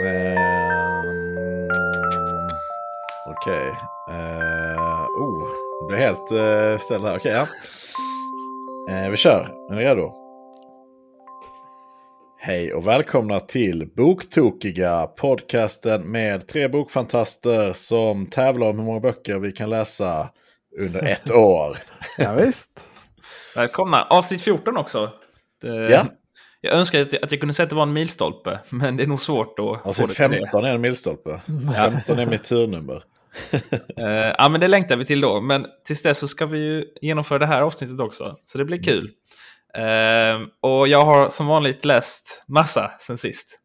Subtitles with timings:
[0.00, 1.68] Ehm,
[3.26, 3.68] Okej.
[4.10, 5.48] Eh, oh,
[5.80, 7.16] det blir helt uh, ställd här.
[7.16, 7.46] Okej, ja.
[8.94, 9.48] Eh, vi kör.
[9.70, 10.12] Är ni redo?
[12.38, 19.38] Hej och välkomna till Boktokiga, podcasten med tre bokfantaster som tävlar om hur många böcker
[19.38, 20.28] vi kan läsa
[20.78, 21.76] under ett år.
[22.18, 22.86] Ja, visst.
[23.56, 24.02] Välkomna!
[24.10, 25.10] Avsnitt 14 också.
[25.62, 26.04] Det, Ja.
[26.64, 29.02] Jag önskar att jag, att jag kunde säga att det var en milstolpe, men det
[29.02, 30.38] är nog svårt att få Avsnitt det till det.
[30.38, 31.40] 15 är en milstolpe.
[31.76, 33.02] 15 är mitt turnummer.
[33.96, 35.40] Eh, ja, men det längtar vi till då.
[35.40, 38.36] Men tills dess så ska vi ju genomföra det här avsnittet också.
[38.44, 39.10] Så det blir kul.
[39.74, 43.58] Eh, och jag har som vanligt läst massa sen sist.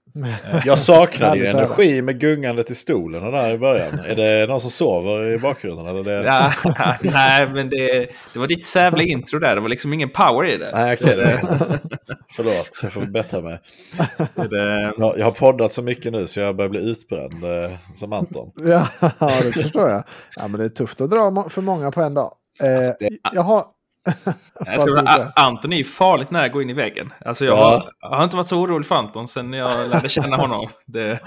[0.66, 4.00] Jag saknar din energi med gungandet i stolen där i början.
[4.00, 5.88] Är det någon som sover i bakgrunden?
[5.88, 6.26] Eller det...
[6.26, 6.52] Ja,
[7.02, 9.56] nej, men det, det var ditt sävliga intro där.
[9.56, 10.72] Det var liksom ingen power i det.
[10.74, 11.16] Nej, okej.
[11.16, 11.42] det...
[12.36, 13.60] Förlåt, jag får bättra mig.
[14.36, 18.14] det Jag jag har poddat så mycket nu så jag börjar bli utbränd eh, som
[18.14, 18.52] Anton.
[18.56, 18.88] Ja,
[19.20, 20.04] det förstår jag.
[20.36, 22.34] Ja, men det är tufft att dra för många på en dag.
[22.64, 23.64] Eh, Alltså, det- jag har...
[24.66, 25.32] Jag säga?
[25.36, 27.14] Anton är ju farligt nära att gå in i väggen.
[27.26, 27.92] Alltså jag, Ja.
[28.00, 30.68] har, jag inte varit så orolig för Anton sen jag lärde känna honom.
[30.86, 31.20] Det,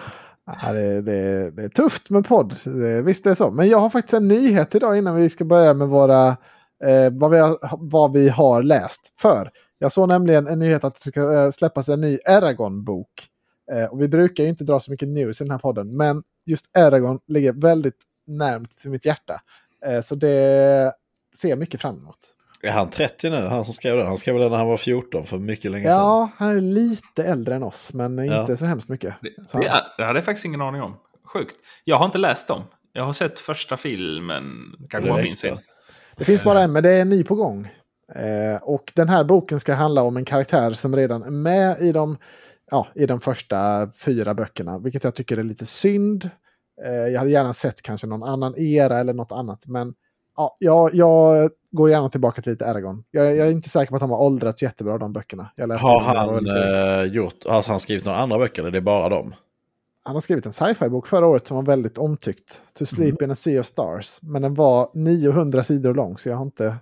[0.63, 2.55] Ja, det, det, det är tufft med podd.
[3.05, 3.51] Visst det är så.
[3.51, 6.29] Men jag har faktiskt en nyhet idag innan vi ska börja med våra...
[6.85, 9.13] Eh, vad, vi har, vad vi har läst.
[9.21, 13.27] För jag såg nämligen en nyhet att det ska eh, släppas en ny Eragon-bok.
[13.73, 15.97] Eh, och vi brukar ju inte dra så mycket news i den här podden.
[15.97, 19.41] Men just Eragon ligger väldigt närmt till mitt hjärta.
[19.87, 20.93] Eh, så det
[21.37, 22.19] ser jag mycket fram emot.
[22.63, 24.07] Är han 30 nu, han som skrev den?
[24.07, 25.93] Han skrev den när han var 14 för mycket länge sedan.
[25.95, 28.41] Ja, han är lite äldre än oss, men Ja.
[28.41, 29.15] inte så hemskt mycket.
[29.45, 30.97] Så det, han- det hade jag faktiskt ingen aning om.
[31.33, 31.55] Sjukt.
[31.85, 32.63] Jag har inte läst dem.
[32.93, 34.45] Jag har sett första filmen.
[34.91, 35.59] Kanske Det bara finns en.
[36.17, 37.69] Det finns bara en, men det är en ny på gång.
[38.15, 41.93] Eh, och den här boken ska handla om en karaktär som redan är med i
[41.93, 42.17] de,
[42.71, 46.31] ja, i de första fyra böckerna, vilket jag tycker är lite synd.
[46.87, 49.95] Eh, jag hade gärna sett kanske någon annan era eller något annat, men
[50.41, 53.05] ja, jag, jag går gärna tillbaka till lite Eragon.
[53.11, 55.51] Jag, jag är inte säker på att de har åldrats jättebra, de böckerna.
[55.57, 56.47] Jag läste Har han ung.
[56.49, 59.35] eh, gjort, alltså har han skrivit några andra böcker eller det är bara dem?
[60.03, 62.61] Han har skrivit en sci-fi-bok förra året som var väldigt omtyckt.
[62.79, 64.19] To Sleep in a Sea of Stars.
[64.23, 66.77] Men den var 900 sidor lång, så jag har inte...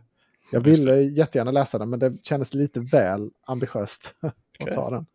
[0.53, 4.71] Jag ville jättegärna läsa den, men det kändes lite väl ambitiöst Okej.
[4.71, 5.07] att ta den.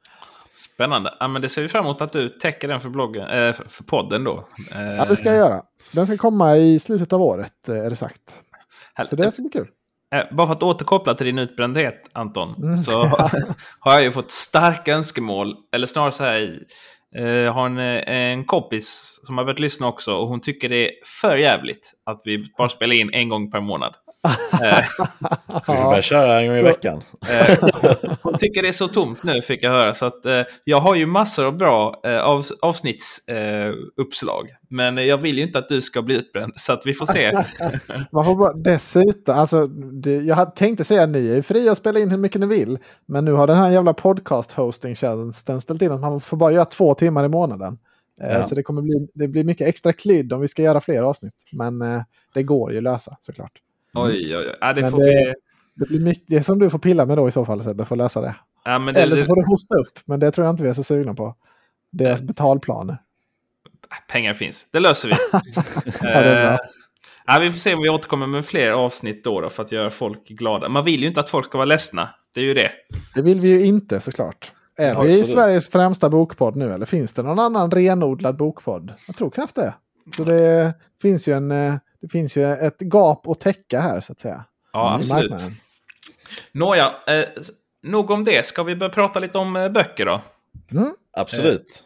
[0.55, 1.13] Spännande.
[1.19, 3.83] Ja, men det ser vi fram emot att du täcker den för, bloggen, äh, för,
[3.83, 4.47] podden då.
[4.75, 5.61] Eh, Ja, det ska jag göra.
[5.91, 8.41] Den ska komma i slutet av året, eh, är det sagt.
[9.05, 9.67] Så det ska bli kul.
[10.15, 12.83] Eh, Bara för att återkoppla till din utbrändhet, Anton, Mm.
[12.83, 13.03] så
[13.79, 16.59] har, jag ju fått starka önskemål, eller snarare så här,
[17.17, 20.69] eh, jag har en, eh, en kompis som har börjat lyssna också och hon tycker
[20.69, 23.95] det är för jävligt att vi bara spelar in en gång per månad.
[24.23, 24.83] Eh,
[25.47, 27.01] Vi får börja köra en gång i veckan.
[27.29, 27.57] eh,
[28.21, 29.93] hon tycker det är så tomt nu, fick jag höra.
[29.93, 34.49] Så att, eh, jag har ju massor av bra eh, av, avsnittsuppslag.
[34.49, 37.05] Eh, men jag vill ju inte att du ska bli utbränd, så att vi får
[37.05, 37.31] se.
[38.11, 41.77] Man får bara, dessutom, alltså, det, jag hade tänkte säga att ni är fria att
[41.77, 42.77] spela in hur mycket ni vill.
[43.05, 46.51] Men nu har den här jävla podcast hosting tjänsten ställt in att man får bara
[46.51, 47.77] göra två timmar i månaden.
[48.21, 48.43] Eh, Ja.
[48.43, 51.33] Så det kommer bli, det blir mycket extra klydd om vi ska göra fler avsnitt.
[51.53, 52.01] Men eh,
[52.33, 53.51] det går ju att lösa såklart.
[53.93, 54.55] Oj, oj, oj.
[54.61, 55.33] Ja, det Men får det- vi...
[55.75, 57.85] Det blir mycket, det är som du får pilla med då i så fall Sebbe,
[57.85, 58.35] får läsa det.
[58.65, 60.73] Ja, det, Eller så får du hosta upp, men det tror jag inte vi är
[60.73, 61.35] så sugna på.
[61.91, 62.97] Deras betalplaner.
[64.11, 64.67] Pengar finns.
[64.71, 65.15] Det löser vi.
[66.09, 66.57] Eh,
[67.25, 69.89] ja, vi får se om vi återkommer med fler avsnitt då, då för att göra
[69.89, 70.69] folk glada.
[70.69, 72.09] Man vill ju inte att folk ska vara ledsna.
[72.33, 72.71] Det är ju det.
[73.15, 74.51] Det vill vi ju inte såklart.
[74.77, 75.27] Är Ja, vi absolut.
[75.27, 78.93] Sveriges främsta bokpodd nu eller finns det någon annan renodlad bokpodd?
[79.07, 79.73] Jag tror knappt det.
[80.17, 84.11] Så det finns ju, en, eh, det finns ju ett gap att täcka här så
[84.11, 84.45] att säga.
[84.73, 85.31] Ja, absolut.
[85.31, 85.55] marknaden.
[86.51, 87.25] Nåja, eh,
[87.83, 88.45] nog om det.
[88.45, 90.21] Ska vi börja prata lite om eh, böcker då?
[90.71, 90.93] Mm.
[91.17, 91.83] Absolut.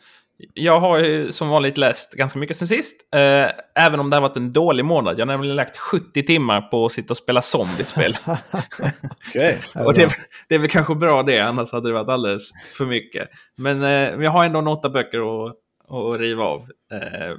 [0.53, 3.13] Jag har ju som vanligt läst ganska mycket sen sist.
[3.13, 5.19] Eh, även om det har varit en dålig månad.
[5.19, 8.17] Jag har nämligen lagt 70 timmar på att sitta och spela zombiespel.
[9.29, 9.59] Okej.
[9.75, 10.15] och det,
[10.49, 13.29] det är väl kanske bra det, annars hade det varit alldeles för mycket.
[13.55, 15.55] Men eh, jag har ändå en åtta böcker att,
[15.89, 16.59] att riva av
[16.91, 17.37] eh,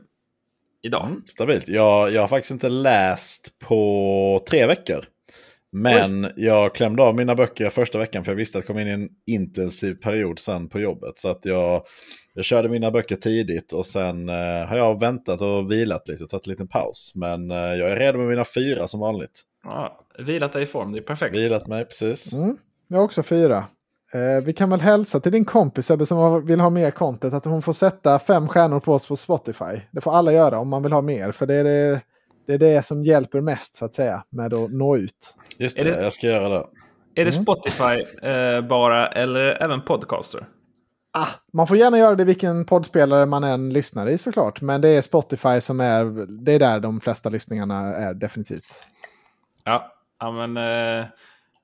[0.82, 1.06] idag.
[1.06, 1.69] Mm, stabilt.
[1.69, 5.04] Jag, jag har faktiskt inte läst på tre veckor.
[5.72, 8.88] Men jag klämde av mina böcker första veckan för jag visste att jag kom in
[8.88, 11.19] i en intensiv period sen på jobbet.
[11.19, 11.82] Så att jag,
[12.34, 16.30] jag körde mina böcker tidigt och sen eh, har jag väntat och vilat lite och
[16.30, 17.12] tagit en liten paus.
[17.14, 19.42] Men eh, jag är redo med mina fyra som vanligt.
[19.64, 21.36] Ja, vilat dig i form, det är perfekt.
[21.36, 22.32] Vilat mig precis.
[22.32, 22.56] Mm.
[22.88, 23.66] Jag har också fyra.
[24.14, 27.44] Eh, vi kan väl hälsa till din kompis Sebbe som vill ha mer content att
[27.44, 29.81] hon får sätta fem stjärnor på oss på Spotify.
[29.90, 31.32] Det får alla göra om man vill ha mer.
[31.32, 32.00] För det är det,
[32.46, 35.34] det, är det som hjälper mest så att säga med att nå ut.
[35.58, 36.64] Just det, det- jag ska göra det.
[37.14, 37.43] Är det Mm.
[37.43, 40.49] Spotify eh, bara eller även podcaster?
[41.12, 44.61] Ah, man får gärna göra det vilken poddspelare man än lyssnar i såklart.
[44.61, 48.87] Men det är Spotify som är, det är där de flesta lyssningarna är definitivt.
[49.64, 51.06] Ja, ja men eh,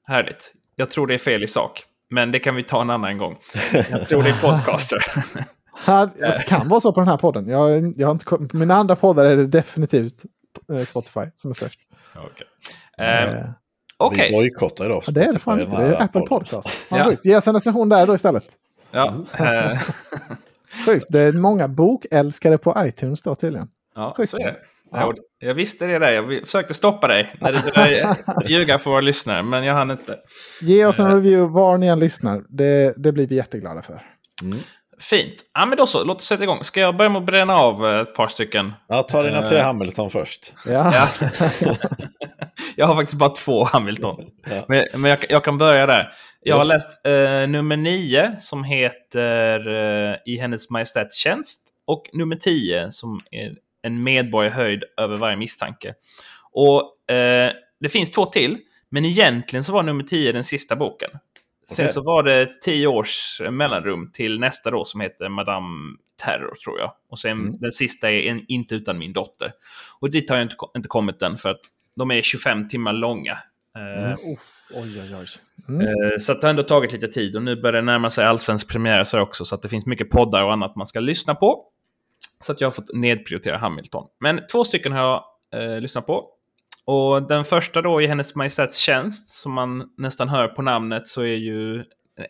[0.05, 0.53] härligt.
[0.77, 1.85] Jag tror det är fel i sak.
[2.15, 3.37] Men det kan vi ta en annan gång.
[3.91, 4.99] Jag tror det är podcaster.
[6.19, 7.49] Det kan vara så på den här podden.
[7.49, 10.23] Jag, jag har inte, på mina andra poddar är det definitivt
[10.73, 11.81] eh, Spotify som är störst.
[12.17, 12.47] Okej.
[12.99, 13.45] Eh, Eh,
[13.97, 14.29] Okej.
[14.31, 15.03] Vi bojkottar idag.
[15.07, 15.89] ja, det är det fan Spotify, inte.
[15.89, 16.21] Det är Apple.
[16.21, 16.69] Podcast.
[16.91, 17.13] Ja.
[17.23, 18.45] Ge oss en recension där då istället.
[18.91, 19.79] Ja, eh,
[20.87, 21.07] Sjukt.
[21.09, 23.69] Det är många bokälskare på iTunes då tydligen.
[23.95, 24.31] ja, Sjukt.
[24.31, 24.57] så är det.
[24.91, 25.15] Ja.
[25.39, 26.13] Jag, visste det där.
[26.13, 28.17] Jag försökte stoppa dig när du började
[28.47, 30.19] ljuga för våra lyssnare, men jag hann inte.
[30.61, 32.43] Ge oss en review var ni än lyssnar.
[32.49, 34.03] Det, det blir vi jätteglada för.
[35.01, 35.35] Fint.
[35.55, 36.05] Ja, men då så.
[36.05, 36.65] Låt oss sätta igång.
[36.65, 38.73] Ska jag börja med att bränna av eh, ett par stycken?
[38.89, 39.65] Ja, ta dina tre Eh.
[39.65, 40.53] Hamilton först.
[40.67, 40.95] Ja.
[40.95, 41.29] Ja.
[42.77, 44.17] jag har faktiskt bara två Hamilton.
[44.51, 44.65] Ja.
[44.69, 46.13] Men, men jag, jag kan börja där.
[46.43, 52.37] Jag har läst eh, nummer nio som heter eh, I hennes majestäts tjänst och nummer
[52.37, 53.51] tio som är
[53.87, 55.95] En medborgare höjd över varje misstanke.
[56.53, 58.59] Och eh, det finns två till,
[58.89, 61.11] men egentligen så var nummer tio den sista boken.
[61.69, 61.89] Sen Okej.
[61.95, 66.79] så var det ett tio års mellanrum till nästa då som heter Madame Terror tror
[66.79, 66.93] jag.
[67.11, 67.55] Och sen Mm.
[67.61, 69.53] den sista är en, Inte utan min dotter.
[70.01, 71.61] Och dit har jag inte, inte kommit än för att
[71.97, 73.39] de är 25 timmar långa.
[73.77, 74.17] Eh, Mm.
[74.75, 75.27] Oj, oj, oj.
[75.69, 75.81] Mm.
[75.81, 78.69] Eh, Så det har ändå tagit lite tid och nu börjar det närma sig allsvensk
[78.69, 81.65] premiär så också så att det finns mycket poddar och annat man ska lyssna på.
[82.45, 84.07] Så att jag har fått nedprioritera Hamilton.
[84.21, 85.25] Men två stycken har jag
[85.63, 86.29] eh, lyssnat på.
[86.87, 91.23] Och den första då i Hennes Majestäts tjänst, som man nästan hör på namnet, så
[91.23, 91.85] är ju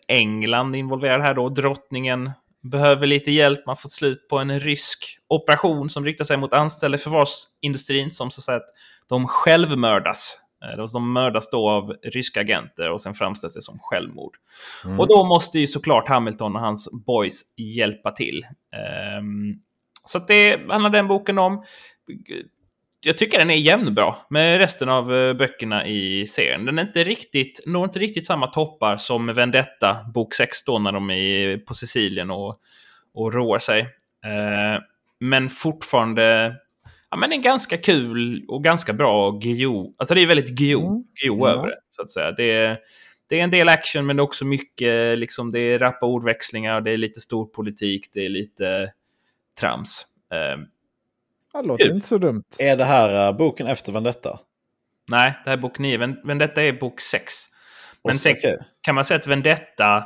[0.08, 1.48] England involverad här då.
[1.48, 2.30] Drottningen
[2.62, 3.66] behöver lite hjälp.
[3.66, 8.10] Man har fått slut på en rysk operation som riktar sig mot anställda i försvarsindustrin
[8.10, 8.70] som så att säga att
[9.08, 10.40] de självmördas.
[10.64, 14.36] Eh, De mördas då av ryska agenter och sen framställs det som självmord.
[14.84, 15.00] Mm.
[15.00, 18.46] Och då måste ju såklart Hamilton och hans boys hjälpa till.
[18.76, 19.54] Ehm,
[20.04, 21.64] så det handlar den boken om.
[23.00, 26.64] Jag tycker den är jämnbra med resten av eh, böckerna i serien.
[26.64, 30.92] Den är inte riktigt, når inte riktigt samma toppar som Vendetta, bok 6 då, när
[30.92, 32.58] de är på Sicilien och,
[33.14, 33.80] och roar sig.
[34.24, 34.82] Eh,
[35.20, 36.56] men fortfarande
[37.10, 39.94] ja, men en ganska kul och ganska bra GO.
[39.96, 41.42] Alltså det är väldigt GO, Mm.
[41.42, 42.32] Över det, så att säga.
[42.32, 42.78] Det är,
[43.28, 46.80] det är en del action, men det är också mycket, liksom, det är rappa ordväxlingar,
[46.80, 48.92] det är lite stor politik, det är lite
[49.60, 50.06] trams.
[50.32, 50.60] Eh,
[51.52, 51.94] Det låter Kul.
[51.94, 52.44] inte så dumt.
[52.60, 54.40] Är det här uh, boken efter Vendetta?
[55.08, 57.32] nej, det här är bok 9, men, men detta är bok 6.
[58.04, 58.58] Men sen okej.
[58.80, 60.04] kan man säga att Vendetta,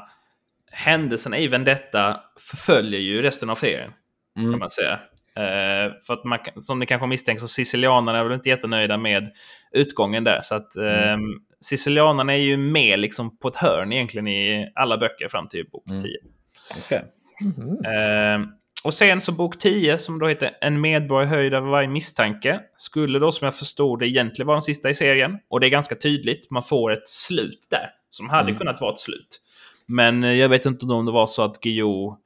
[0.73, 3.93] händelserna i Vendetta förföljer ju resten av serien.
[4.35, 4.59] kan Mm.
[4.59, 4.93] man säga.
[5.37, 8.97] Eh, för att man, kan- som ni kanske misstänker så sicilianerna är väl inte jättenöjda
[8.97, 9.33] med
[9.73, 10.41] utgången där.
[10.43, 11.17] Så att eh,
[11.61, 15.85] sicilianerna är ju med liksom på ett hörn egentligen i alla böcker fram till bok
[15.91, 16.03] Mm.
[16.03, 16.11] 10.
[16.85, 17.05] Okej.
[17.41, 17.85] Mhm.
[17.85, 18.49] Eh,
[18.89, 22.61] och sen så bok 10 som då heter En medborgare höjd över varje misstanke.
[22.77, 25.39] Skulle då som jag förstod det egentligen vara den sista i serien.
[25.51, 26.51] Och det är ganska tydligt.
[26.51, 27.91] Man får ett slut där.
[28.11, 28.59] Som hade Mm.
[28.59, 29.41] kunnat vara ett slut.
[29.87, 32.17] Men eh, jag vet inte om det var så att Guillou...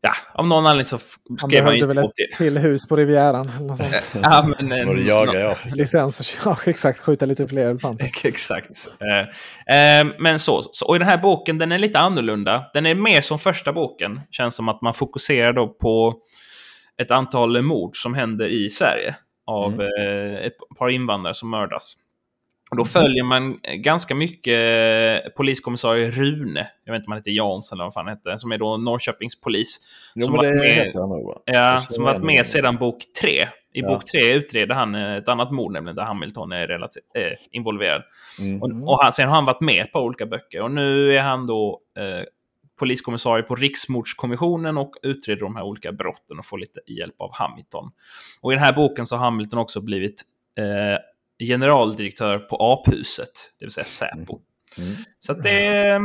[0.00, 2.36] Ja, av någon anledning så skrev han ju väl två ett till.
[2.36, 3.50] till hus på Rivieran.
[3.56, 4.14] Eller något sånt.
[4.22, 5.76] Ja, men, eh, Var det jagar jag fick?
[5.76, 8.10] Licens och ja, exakt skjuta lite fler elefanter.
[8.24, 8.70] Exakt.
[9.00, 10.86] Eh, eh, men så, så.
[10.86, 12.64] Och i den här boken, den är lite annorlunda.
[12.74, 14.20] Den är mer som första boken.
[14.30, 16.14] Känns som att man fokuserar då på
[17.02, 19.16] ett antal mord som händer i Sverige.
[19.46, 21.94] Av eh, ett par invandrare som mördas.
[22.70, 24.54] Och då följer man ganska mycket
[25.24, 26.70] eh, poliskommissarie Rune.
[26.84, 28.36] Jag vet inte om han heter Jansson eller vad fan han heter.
[28.36, 29.78] Som är då Norrköpings polis.
[30.14, 31.22] Jo, som varit med- han?
[31.44, 33.48] Ja, som varit med sedan bok tre.
[33.72, 33.88] I Ja.
[33.88, 38.02] bok tre utreder han eh, ett annat mord, nämligen där Hamilton är relativt, eh, involverad.
[38.40, 38.62] Mm.
[38.62, 40.62] Och, och han, sen har han varit med par olika böcker.
[40.62, 42.24] Och nu är han då eh,
[42.78, 47.90] poliskommissarie på Riksmordskommissionen och utreder de här olika brotten och får lite hjälp av Hamilton.
[48.40, 50.22] Och i den här boken så har Hamilton också blivit
[50.58, 50.98] eh,
[51.38, 53.28] generaldirektör på aphuset,
[53.58, 54.38] det vill säga Säpo.
[54.78, 54.94] Mm.
[55.20, 56.00] Så att det är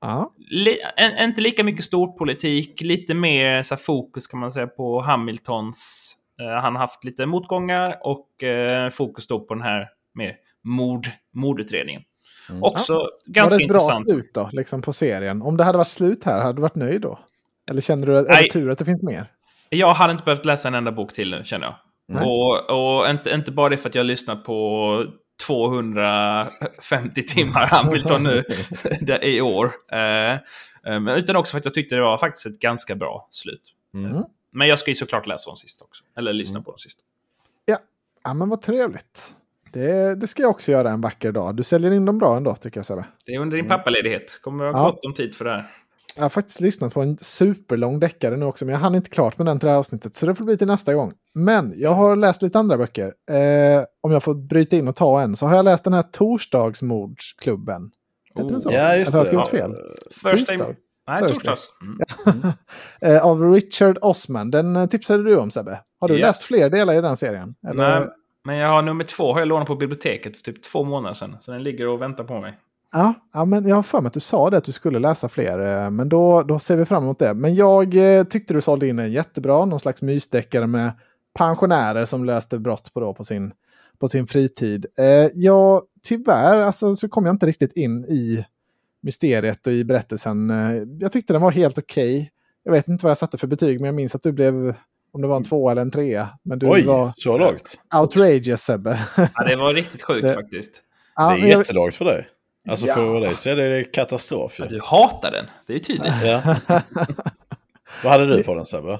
[0.00, 0.32] Ja.
[0.50, 6.12] li, en, inte lika mycket storpolitik, lite mer så fokus kan man säga på Hamiltons...
[6.40, 11.10] Eh, han har haft lite motgångar och eh, fokus då på den här mer mord,
[11.34, 12.02] mordutredningen.
[12.50, 12.62] Mm.
[12.62, 14.08] Också Var ganska det ett bra intressant.
[14.08, 15.42] slut då, liksom på serien?
[15.42, 17.18] Om det hade varit slut här, hade du varit nöjd då?
[17.70, 19.26] Eller känner du att är det tur att det finns mer?
[19.68, 21.74] Jag hade inte behövt läsa en enda bok till nu, känner jag.
[22.10, 22.24] Nej.
[22.26, 25.04] Och, och inte, inte bara det för att jag har lyssnat på
[25.46, 28.44] 250 timmar Hamilton nu
[29.22, 29.72] i år.
[29.92, 30.38] Eh, eh,
[30.84, 33.62] men utan också för att jag tyckte det var faktiskt ett ganska bra slut.
[33.94, 34.10] Mm.
[34.10, 34.22] Mm.
[34.52, 36.04] Men jag ska ju såklart läsa de sista också.
[36.16, 36.64] Eller lyssna Mm.
[36.64, 37.02] på de sista.
[38.24, 39.34] Ja, men vad trevligt.
[39.72, 41.56] Det, det ska jag också göra en vacker dag.
[41.56, 43.04] Du säljer in dem bra ändå, tycker jag Sebbe.
[43.26, 43.76] Det är under din Mm.
[43.78, 44.40] pappaledighet.
[44.42, 44.78] Kommer att Ja.
[44.78, 45.70] ha gott om tid för det här.
[46.16, 49.38] Jag har faktiskt lyssnat på en superlång deckare nu också, men jag hann inte klart
[49.38, 50.14] med den till det här avsnittet.
[50.14, 51.12] Så det får bli till nästa gång.
[51.34, 53.06] Men jag har läst lite andra böcker.
[53.30, 56.02] Eh, om jag får bryta in och ta en, så har jag läst den här
[56.02, 57.90] Torsdagsmordsklubben.
[58.34, 58.68] Heter den så?
[58.68, 58.74] Oh.
[58.74, 59.74] Ja, just Eller har jag skrivit fel?
[60.10, 60.74] First Tisdag.
[61.08, 61.62] Nej, torsdags.
[61.82, 62.52] Mm.
[63.00, 64.50] Eh, av Richard Osman.
[64.50, 65.80] Den eh, tipsade du om Sebbe.
[66.00, 66.26] Har du Ja.
[66.26, 67.54] läst fler delar i den serien?
[67.68, 68.00] Eller?
[68.00, 68.08] Nej,
[68.44, 71.36] men jag har nummer två har jag lånat på biblioteket för typ två månader sedan.
[71.40, 72.58] Så den ligger och väntar på mig.
[72.92, 75.28] Ja, ja, men jag har för mig att du sa det att du skulle läsa
[75.28, 75.84] fler.
[75.84, 77.34] eh, Men då, då ser vi fram emot det.
[77.34, 80.92] Men jag eh, tyckte du sålde in en jättebra, någon slags mysdeckare med
[81.38, 83.52] pensionärer som löste brott på, då, på, sin,
[83.98, 84.86] på sin fritid.
[84.98, 88.44] Eh, jag, tyvärr alltså, så kom jag inte riktigt in i
[89.02, 90.50] mysteriet och i berättelsen.
[90.50, 92.30] Eh, jag tyckte den var helt okej.
[92.62, 94.74] Jag vet inte vad jag satte för betyg, men jag minns att du blev,
[95.12, 96.28] om det var en tvåa eller en trea.
[96.42, 97.80] Men du Oj, var så lågt.
[98.02, 98.98] outrageous Sebbe.
[99.16, 100.82] Ja, det var riktigt sjukt Det- faktiskt.
[101.16, 102.28] Ja, det är jättelågt för dig.
[102.68, 102.94] Alltså Ja.
[102.94, 104.56] för dig så är det katastrof.
[104.58, 105.46] Ja, du hatar den.
[105.66, 106.24] Det är ju tydligt.
[106.24, 106.56] Ja.
[108.04, 108.98] Vad hade du på den Sebbe?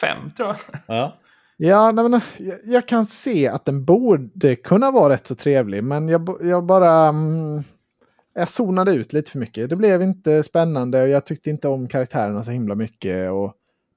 [0.00, 0.56] Fem, tror jag.
[0.96, 1.16] Ja.
[1.56, 5.84] Ja, nej, men, jag, jag kan se att den borde kunna vara rätt så trevlig,
[5.84, 7.08] men jag, jag bara...
[7.08, 7.62] Mm,
[8.34, 9.70] jag zonade ut lite för mycket.
[9.70, 13.30] Det blev inte spännande och jag tyckte inte om karaktärerna så himla mycket.
[13.30, 13.54] Och,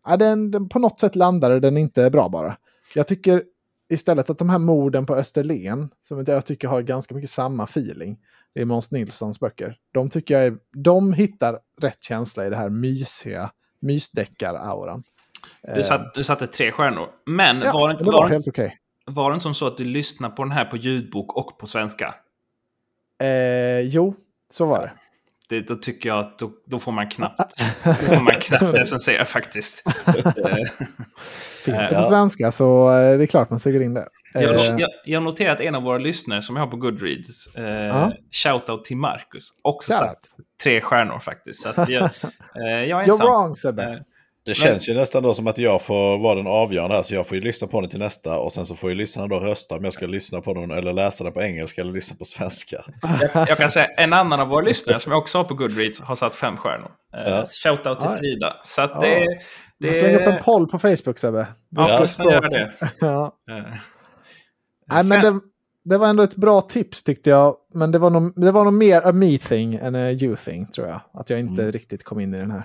[0.07, 2.57] ja, den, den, på något sätt landade den inte bra bara.
[2.95, 3.43] Jag tycker
[3.91, 8.19] istället att de här morden på Österlen, som jag tycker har ganska mycket samma feeling
[8.53, 12.69] i Måns Nilssons böcker, de tycker jag är, de hittar rätt känsla i det här
[12.69, 15.03] mysiga, mysdeckar-auran.
[15.75, 17.09] Du, satt, du satte tre stjärnor.
[17.25, 18.77] Men Ja, var, det inte, det var, var det- helt okej.
[19.05, 21.67] var det inte som så att du lyssnade på den här på ljudbok och på
[21.67, 22.15] svenska?
[23.23, 24.15] Eh, jo,
[24.49, 24.91] så var det.
[25.51, 27.53] Det, då tycker jag att då, då får man knappt,
[27.83, 29.83] då får man knappt recensera faktiskt.
[29.87, 29.93] Eh,
[31.65, 34.07] Finns det på svenska så eh, det är klart man suger in det.
[34.33, 37.55] Jag, Eh, jag, jag noterar att en av våra lyssnare som jag har på Goodreads,
[37.55, 38.11] eh, Ja.
[38.31, 40.09] shoutout till Marcus, också Shoutout.
[40.09, 40.19] satt
[40.63, 41.61] tre stjärnor faktiskt.
[41.61, 42.09] Så jag, eh,
[42.63, 43.27] jag är You're ensam.
[43.27, 44.03] wrong Sebbe.
[44.45, 47.27] Det känns ju nästan då som att jag får vara den avgörande här, så jag
[47.27, 49.75] får ju lyssna på den till nästa och sen så får ju lyssnarna då rösta
[49.75, 52.83] om jag ska lyssna på den eller läsa den på engelska eller lyssna på svenska.
[53.33, 55.99] jag, jag kan säga en annan av våra lyssnare som jag också har på Goodreads
[55.99, 56.91] har satt fem stjärnor.
[57.15, 57.45] Eh, Ja.
[57.63, 58.19] Shoutout till Aj.
[58.19, 58.55] Frida.
[58.63, 59.01] Så att Ja.
[59.01, 59.37] det, Du
[59.79, 61.47] det får slänga upp en poll på Facebook Sebbe.
[61.69, 61.99] Ja, Ja.
[61.99, 62.71] jag ska göra det.
[62.99, 63.35] Ja.
[63.49, 63.63] Eh,
[64.87, 65.39] Nej, men det,
[65.83, 67.55] det var ändå ett bra tips tyckte jag.
[67.73, 70.67] Men det var nog, det var nog mer a me thing än a you thing
[70.67, 71.01] tror jag.
[71.13, 71.71] Att jag inte Mm.
[71.71, 72.63] riktigt kom in i den här.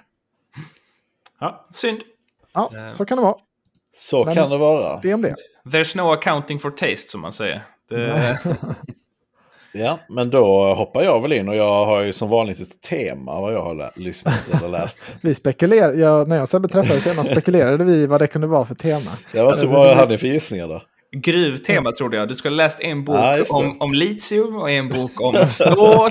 [1.41, 1.99] Ja, synd.
[2.55, 2.93] Ja, Eh.
[2.93, 3.35] så kan det vara.
[3.97, 5.01] Så Men- kan det vara.
[5.03, 5.35] Det om det.
[5.65, 7.63] There's no accounting for taste som man säger.
[7.91, 8.39] Det,
[9.73, 13.41] Ja, men då hoppar jag väl in och jag har ju som vanligt ett tema
[13.41, 15.17] vad jag har lä- lyssnat eller läst.
[15.21, 18.75] Vi spekulerar, jag, när jag Sebbe träffades senast spekulerade vi vad det kunde vara för
[18.75, 19.11] tema.
[19.35, 20.83] Inte vad jag hade för gissningar då.
[21.21, 22.29] Gruvtema trodde jag.
[22.29, 26.11] Du skulle ha läst en bok Ja, om, om litium och en bok om stål.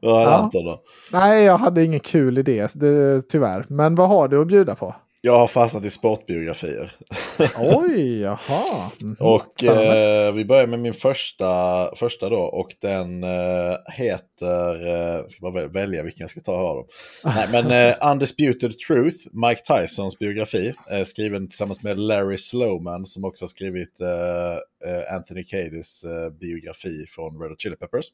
[0.00, 0.34] Vad Ja.
[0.34, 0.80] Anton då?
[1.12, 3.64] Nej, jag hade ingen kul idé, det, tyvärr.
[3.68, 4.94] Men vad har du att bjuda på?
[5.22, 6.92] Jag har fastnat i sportbiografier.
[7.58, 8.90] Oj, jaha.
[9.02, 9.16] Mhm.
[9.20, 15.30] Och eh, vi börjar med min första, första då och den eh, heter, eh, jag
[15.30, 16.86] ska bara väl- välja vilken jag ska ta av dem.
[17.24, 23.24] Nej, men eh, Undisputed Truth, Mike Tysons biografi, eh, skriven tillsammans med Larry Slowman som
[23.24, 28.06] också har skrivit eh, eh, Anthony Cadys eh, biografi från Red Hot Chili Peppers.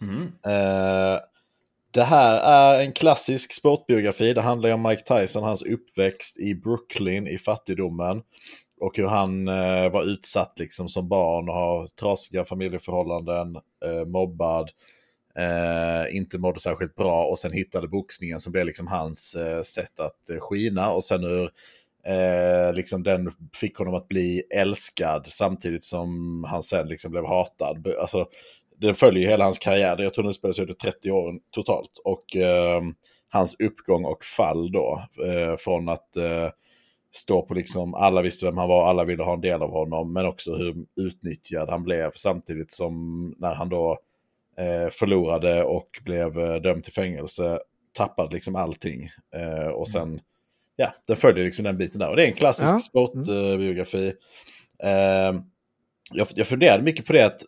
[0.00, 0.32] Mm.
[1.94, 4.32] Det här är en klassisk sportbiografi.
[4.32, 8.22] Det handlar om Mike Tyson, hans uppväxt i Brooklyn i fattigdomen.
[8.80, 14.70] Och hur han eh, var utsatt liksom som barn och har trasiga familjeförhållanden, eh, mobbad,
[15.38, 20.00] eh, inte mådde särskilt bra och sen hittade boxningen som blev liksom hans eh, sätt
[20.00, 20.90] att eh, skina.
[20.90, 21.50] Och sen hur
[22.06, 27.86] eh, liksom den fick honom att bli älskad samtidigt som han sen liksom blev hatad.
[28.00, 28.26] Alltså,
[28.80, 30.02] den följer hela hans karriär.
[30.02, 31.90] Jag tror den spelas i 30 år totalt.
[32.04, 32.82] Och eh,
[33.28, 35.02] hans uppgång och fall då.
[35.26, 36.48] Eh, från att eh,
[37.14, 40.12] stå på liksom, alla visste vem han var, alla ville ha en del av honom.
[40.12, 43.98] Men också hur utnyttjad han blev samtidigt som när han då
[44.58, 47.58] eh, förlorade och blev eh, dömd till fängelse.
[47.92, 49.08] Tappade liksom allting.
[49.36, 50.20] Eh, och sen,
[50.76, 52.10] ja, den följer liksom den biten där.
[52.10, 52.78] Och det är en klassisk Ja.
[52.78, 54.12] sportbiografi.
[54.82, 55.40] Eh,
[56.12, 57.42] jag, jag funderade mycket på det att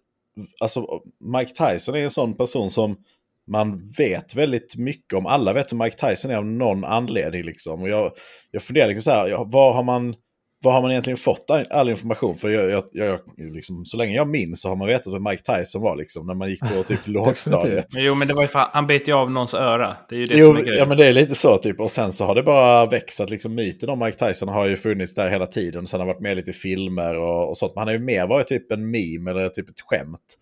[0.60, 2.96] alltså, Mike Tyson är en sån person som
[3.46, 5.26] man vet väldigt mycket om.
[5.26, 7.42] Alla vet hur Mike Tyson är av någon anledning.
[7.42, 7.82] Liksom.
[7.82, 8.12] Och jag,
[8.50, 10.14] jag funderar liksom så här, var har man...
[10.66, 12.34] Var har man egentligen fått all, information?
[12.34, 15.42] För jag, jag, jag, liksom, så länge jag minns så har man vetat vem Mike
[15.42, 17.86] Tyson var liksom, när man gick på typ lågstadiet.
[17.88, 19.96] Jo, men det var ju för han bet ju av någons öra.
[20.08, 20.78] Det är ju det Jo, som är grejen.
[20.78, 21.80] ja men det är lite så typ.
[21.80, 24.76] Och sen så har det bara växt att liksom myten om Mike Tyson har ju
[24.76, 25.86] funnits där hela tiden.
[25.86, 27.74] Sen har han varit med lite i filmer och, och sånt.
[27.74, 30.36] Men han har ju mer varit typ en meme eller typ ett skämt.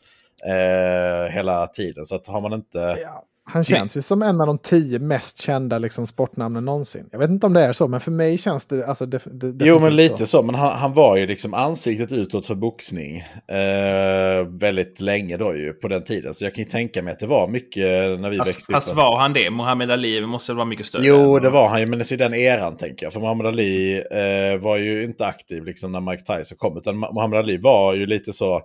[0.46, 2.04] Eh, hela tiden.
[2.04, 2.78] Så att har man inte...
[2.78, 3.24] Ja.
[3.46, 7.08] Han känns ju som en av de tio mest kända liksom, sportnamnen någonsin.
[7.12, 8.86] Jag vet inte om det är så, men för mig känns det...
[8.86, 10.26] Alltså, det, det jo, men lite så.
[10.26, 10.42] så.
[10.42, 15.72] Men han, han, var ju liksom ansiktet utåt för boxning eh, väldigt länge då ju
[15.72, 16.34] på den tiden.
[16.34, 18.74] Så jag kan ju tänka mig att det var mycket när vi fast, växte upp.
[18.74, 19.50] Fast var han det?
[19.50, 21.06] Muhammad Ali måste väl vara mycket större?
[21.06, 23.12] Jo, det var han ju, men det är den eran tänker jag.
[23.12, 26.78] För Muhammad Ali eh, var ju inte aktiv liksom när Mike Tyson kom.
[26.78, 28.62] Utan Muhammad Ali var ju lite så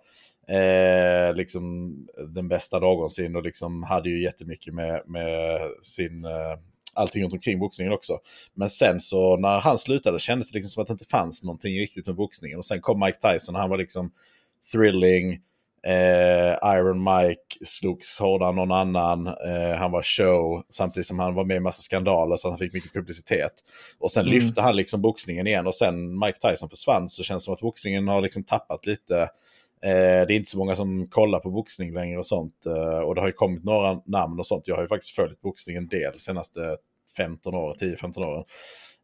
[0.50, 1.96] eh, liksom
[2.36, 6.58] den bästa någonsin och liksom hade ju jättemycket med, med sin, eh,
[6.94, 8.20] allting runt omkring boxningen också.
[8.54, 11.80] Men sen så när han slutade kändes det liksom som att det inte fanns någonting
[11.80, 12.58] riktigt med boxningen.
[12.58, 14.12] Och sen kom Mike Tyson och han var liksom
[14.72, 15.40] thrilling.
[15.84, 19.28] Eh, Iron Mike slogs hårdare än någon annan.
[19.28, 22.74] Eh, han var show samtidigt som han var med i massa skandaler så han fick
[22.74, 23.54] mycket publicitet.
[24.00, 24.34] Och sen mm.
[24.34, 27.60] lyfte han liksom boxningen igen och sen Mike Tyson försvann så känns det som att
[27.60, 29.30] boxningen har liksom tappat lite
[29.82, 32.66] det är inte så många som kollar på boxning längre och sånt.
[32.66, 34.68] Eh, och det har ju kommit några namn och sånt.
[34.68, 36.78] Jag har ju faktiskt följt boxning en del de senaste
[37.18, 38.44] 15 åren, 10-15 åren.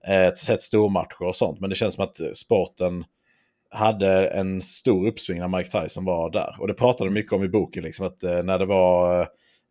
[0.07, 1.59] Eh, sett stormatcher och sånt.
[1.59, 3.03] Men det känns som att sporten
[3.69, 6.55] hade en stor uppsving när Mike Tyson var där.
[6.59, 9.21] Och det pratade mycket om i boken, liksom, att eh, när det var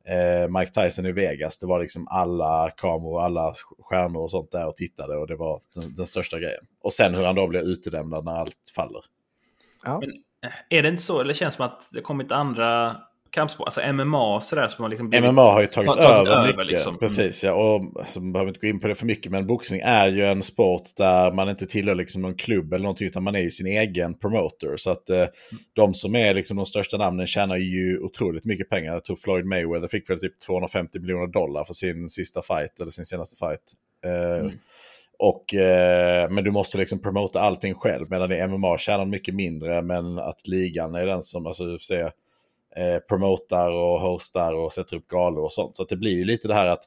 [0.05, 4.67] eh, Mike Tyson i Vegas, det var liksom alla kameror, alla stjärnor och sånt där
[4.67, 6.67] och tittade och det var den, den största grejen.
[6.83, 9.05] Och sen hur han då blev utelämnad när allt faller.
[9.85, 10.01] Ja.
[10.01, 10.13] Men
[10.69, 12.97] är det inte så, eller känns det som att det kommit andra
[13.35, 16.47] kampsport, alltså MMA sådär som har liksom blivit, MMA har ju tagit, tagit över, över
[16.47, 16.67] mycket.
[16.67, 16.99] Liksom.
[16.99, 17.53] Precis, ja.
[17.53, 20.27] Och alltså, man behöver inte gå in på det för mycket, men boxning är ju
[20.27, 23.51] en sport där man inte tillhör liksom någon klubb eller någonting, utan man är ju
[23.51, 24.77] sin egen promoter.
[24.77, 25.27] Så att eh,
[25.73, 28.93] de som är liksom de största namnen tjänar ju otroligt mycket pengar.
[28.93, 32.91] Jag tror Floyd Mayweather fick väl typ 250 miljoner dollar för sin sista fight, eller
[32.91, 33.61] sin senaste fight.
[34.05, 34.53] Eh, mm.
[35.25, 38.11] Och, eh, men du måste liksom promota allting själv.
[38.11, 39.83] Medan i MMA tjänar mycket mindre.
[39.83, 42.13] Men att ligan är den som alltså, säga,
[42.77, 45.77] eh, promotar och hostar och sätter upp galor och sånt.
[45.77, 46.83] Så det blir ju lite det här att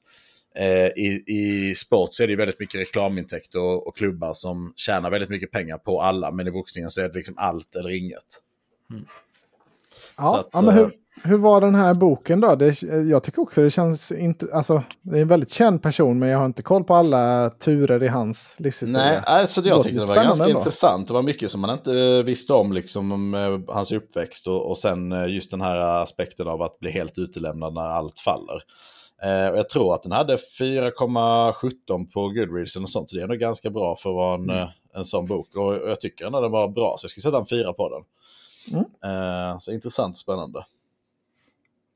[0.55, 5.09] eh, i, i sport så är det väldigt mycket reklamintäkter och, och, klubbar som tjänar
[5.09, 6.31] väldigt mycket pengar på alla.
[6.31, 8.41] Men i boxningen så är det liksom allt eller inget.
[8.91, 9.05] Mm.
[10.17, 10.91] Ja, att, ja, men hur, eh,
[11.23, 12.55] hur var den här boken då?
[12.55, 14.47] Det, jag tycker också det känns inte...
[14.53, 18.03] Alltså, det är en väldigt känd person men jag har inte koll på alla turer
[18.03, 19.05] i hans livshistoria.
[19.05, 20.59] Nej, alltså jag tyckte det var ganska ändå.
[20.59, 21.07] intressant.
[21.07, 24.77] Det var mycket som man inte visste om, liksom om uh, hans uppväxt och, och
[24.77, 28.61] sen uh, just den här aspekten av att bli helt utelämnad när allt faller.
[29.25, 33.27] Uh, och jag tror att den hade 4,17 på Goodreads och sånt, så det är
[33.27, 34.67] nog ganska bra för att vara en, mm.
[34.95, 35.55] en sån bok.
[35.55, 37.89] Och, och jag tycker ändå den var bra, så jag ska sätta en fyra på
[37.89, 38.03] den.
[38.71, 39.59] Mm.
[39.59, 40.65] så intressant och spännande.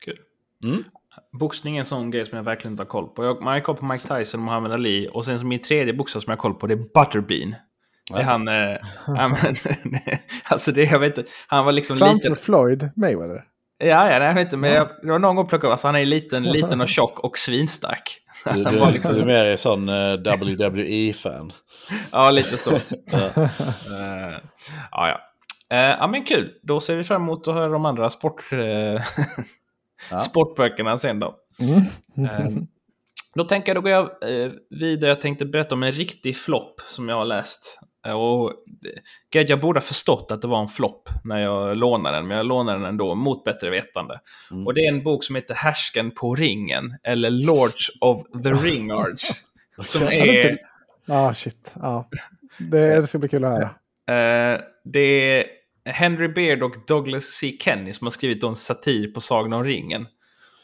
[0.06, 0.18] Kul.
[0.66, 0.84] Mm.
[1.40, 3.26] Boxning är en sån grej som jag verkligen inte har koll på.
[3.26, 5.10] Jag, man har koll på Mike Tyson och Muhammad Ali.
[5.14, 7.56] Och sen som min tredje boxare som jag har koll på det är Butterbean.
[8.14, 8.48] Det är han...
[8.48, 8.78] Eh,
[10.44, 11.32] alltså det, jag vet inte.
[11.48, 12.36] Han var liksom Framför liten...
[12.36, 13.44] Floyd Mayweather?
[13.78, 14.58] Ja, ja, jag vet inte.
[14.58, 15.72] Men jag, det var någon gång plockade.
[15.72, 18.22] Alltså han är liten, liten och tjock och svinstark.
[18.54, 19.16] Du, du, liksom...
[19.16, 21.54] du är mer sån uh, WWE-fan.
[22.12, 22.80] ja, lite så.
[23.12, 23.18] ja.
[23.18, 24.38] Uh,
[24.92, 25.20] ja, ja.
[25.74, 26.52] Uh, ja, men kul.
[26.64, 28.44] Då ser vi fram emot att höra de andra sport...
[30.12, 30.20] ja.
[30.20, 31.36] sportböckerna sen då.
[31.60, 31.82] Mm.
[32.18, 32.68] Mm.
[33.36, 34.04] då tänker jag, då går jag
[34.44, 35.10] eh, vidare.
[35.10, 37.80] Jag tänkte berätta om en riktig flopp som jag har läst.
[38.08, 38.54] Eh, och
[39.30, 42.46] jag borde ha förstått att det var en flopp när jag lånade den, men jag
[42.46, 44.20] lånade den ändå mot bättre vetande.
[44.52, 44.68] Mm.
[44.68, 49.32] Och det är en bok som heter Härsken på ringen, eller Lords of the Ringards.
[49.80, 50.58] som är...
[51.06, 51.74] Ja, ah, shit.
[51.76, 52.04] Ah.
[52.58, 53.70] Det, det ska bli kul att höra.
[54.56, 55.00] Uh, det
[55.40, 55.46] är
[55.86, 57.58] Henry Beard och Douglas C.
[57.62, 60.08] Kenny som har skrivit en satir på Sagan om ringen.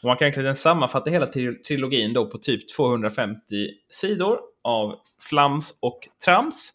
[0.02, 1.26] Och man kan egentligen sammanfatta hela
[1.66, 3.40] trilogin då på typ 250
[3.90, 4.94] sidor av
[5.28, 6.72] flams och trams.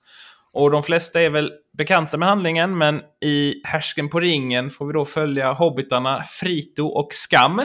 [0.53, 4.93] Och de flesta är väl bekanta med handlingen, men i Härsken på ringen får vi
[4.93, 7.61] då följa hobbitarna Frito och Skam.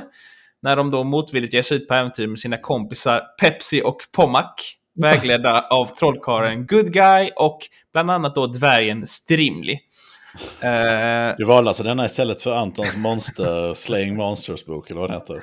[0.62, 4.74] När de då motvilligt ger sig ut på äventyr med sina kompisar Pepsi och Pommac.
[5.00, 7.58] Vägledda av trollkaren Good Guy och
[7.92, 9.78] bland annat då dvärgen Strimli.
[10.64, 15.42] Uh, du valde alltså denna istället för Antons Monster Slaying Monsters-bok, eller vad den heter.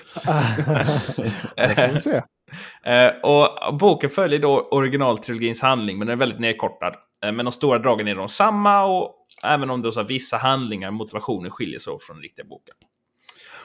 [1.67, 2.15] det kan vi se.
[2.17, 6.93] Uh, och boken följer då originaltrilogins handling, men den är väldigt nedkortad.
[7.25, 10.87] Uh, men de stora dragen är de samma, och även om det så vissa handlingar
[10.87, 12.75] och motivationer skiljer sig från den riktiga boken.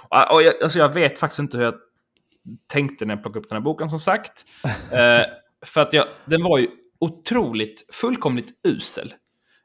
[0.08, 1.74] Och, och jag, alltså jag vet faktiskt inte hur jag
[2.72, 4.44] tänkte när jag plockade upp den här boken, som sagt.
[5.66, 6.68] för att jag, den var ju
[7.00, 9.14] otroligt, fullkomligt usel.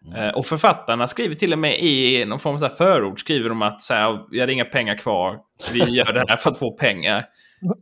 [0.07, 0.35] Mm.
[0.35, 3.93] Och författarna skriver till och med i någon form av förord skriver de att så
[3.93, 5.37] här, vi har inga pengar kvar,
[5.73, 7.25] vi gör det här för att få pengar.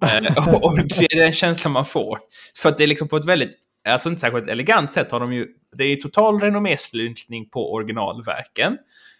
[0.03, 2.19] Eh, och, det är den känslan man får.
[2.57, 3.51] För att det är liksom på ett väldigt,
[3.89, 8.77] alltså inte särskilt elegant sätt har de ju, det är total renomméslintning på originalverken.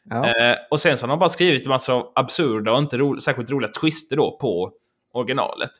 [0.09, 0.27] Ja.
[0.27, 3.51] Eh, och sen så har de bara skrivit en massa absurda och inte ro, särskilt
[3.51, 4.71] roliga twister då på
[5.13, 5.71] originalet.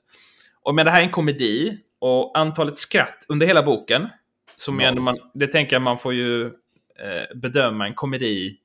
[0.63, 4.09] och men det här är en komedi och antalet skratt under hela boken,
[4.55, 4.93] som Ja.
[4.93, 6.51] man, det tänker jag man får ju
[6.99, 8.58] eh, bedöma en komedi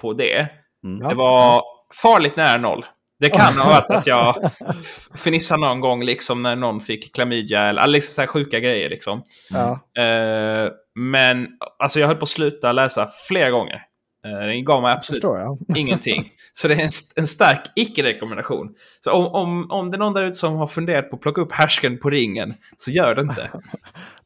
[0.00, 0.48] på det.
[0.84, 1.08] Mm.
[1.08, 1.62] Det var
[2.02, 2.84] farligt nära noll.
[3.20, 4.50] Det kan ha varit att jag
[5.14, 9.22] fnissade någon gång liksom när någon fick klamydia eller liksom så här sjuka grejer liksom.
[9.50, 9.70] Ja.
[10.02, 13.82] Eh, men alltså jag höll på att sluta läsa flera gånger.
[14.26, 15.24] Eh, den gav mig absolut
[15.76, 16.28] ingenting.
[16.52, 18.68] Så det är en, en stark icke-rekommendation.
[19.04, 21.40] Så om, om, om det är någon där ute som har funderat på att plocka
[21.40, 23.50] upp härsken på ringen, så gör det inte.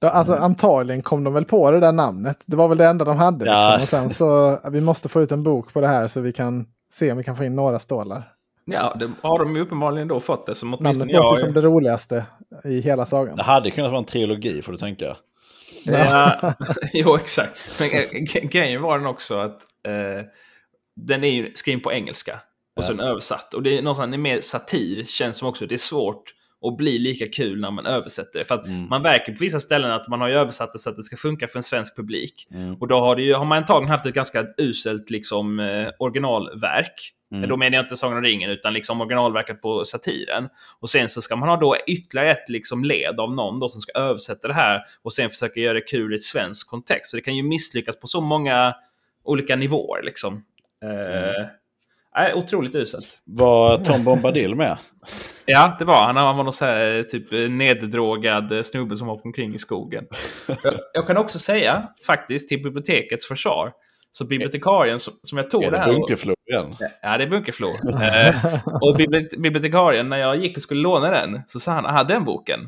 [0.01, 2.45] Alltså, antagligen kom de väl på det där namnet.
[2.47, 3.47] Det var väl det enda de hade.
[3.47, 3.77] Ja.
[3.81, 3.83] Liksom.
[3.83, 6.67] Och sen så, vi måste få ut en bok på det här så vi kan
[6.93, 8.29] se om vi kan få in några stålar.
[8.65, 10.55] Ja, det har de ju uppenbarligen då fått det.
[10.55, 11.39] Som åtminstone Namnet låter jag...
[11.39, 12.27] som det roligaste
[12.65, 13.37] i hela sagan.
[13.37, 15.17] Det hade kunnat vara en trilogi får du tänka.
[15.85, 16.55] Ja,
[16.93, 17.81] jo, exakt.
[17.81, 20.23] Men eh, grejen var den också att eh,
[20.97, 22.41] den är ju skriven på engelska
[22.77, 23.55] och sen översatt.
[23.55, 25.67] Och det är någonstans mer satir, känns som också.
[25.67, 26.35] Det är svårt
[26.67, 28.45] att bli lika kul när man översätter det.
[28.45, 31.03] För att man verkar på vissa ställen att man har översatt det så att det
[31.03, 32.47] ska funka för en svensk publik.
[32.81, 37.11] Och då har, ju, har man antagligen haft ett ganska uselt liksom, eh, originalverk.
[37.31, 40.49] Men Då menar jag inte Sagan om ringen, utan liksom originalverket på satiren.
[40.81, 43.81] Och sen så ska man ha då ytterligare ett liksom led av någon då som
[43.81, 47.11] ska översätta det här och sen försöka göra det kul i ett svensk kontext.
[47.11, 48.75] Så det kan ju misslyckas på så många
[49.25, 50.03] olika nivåer.
[50.03, 50.35] Liksom.
[50.83, 51.47] Eh,
[52.17, 53.07] nej, otroligt uselt.
[53.25, 54.79] Var Tom Bombadil med?
[55.47, 56.17] Ja, det var han.
[56.17, 60.07] Han var någon så här typ eh, neddrogad eh, snubbe som hoppade omkring i skogen.
[60.63, 63.73] jag, jag kan också säga, faktiskt, till bibliotekets försvar,
[64.11, 65.89] så bibliotekarien som, som jag tog Är det det här...
[65.89, 66.77] och- Bunkeflo igen?
[67.03, 67.69] Ja, det är Bunkeflo.
[68.03, 72.05] Eh, och bibli- bibliotekarien, när jag gick och skulle låna den, så sa han, aha,
[72.05, 72.61] den boken.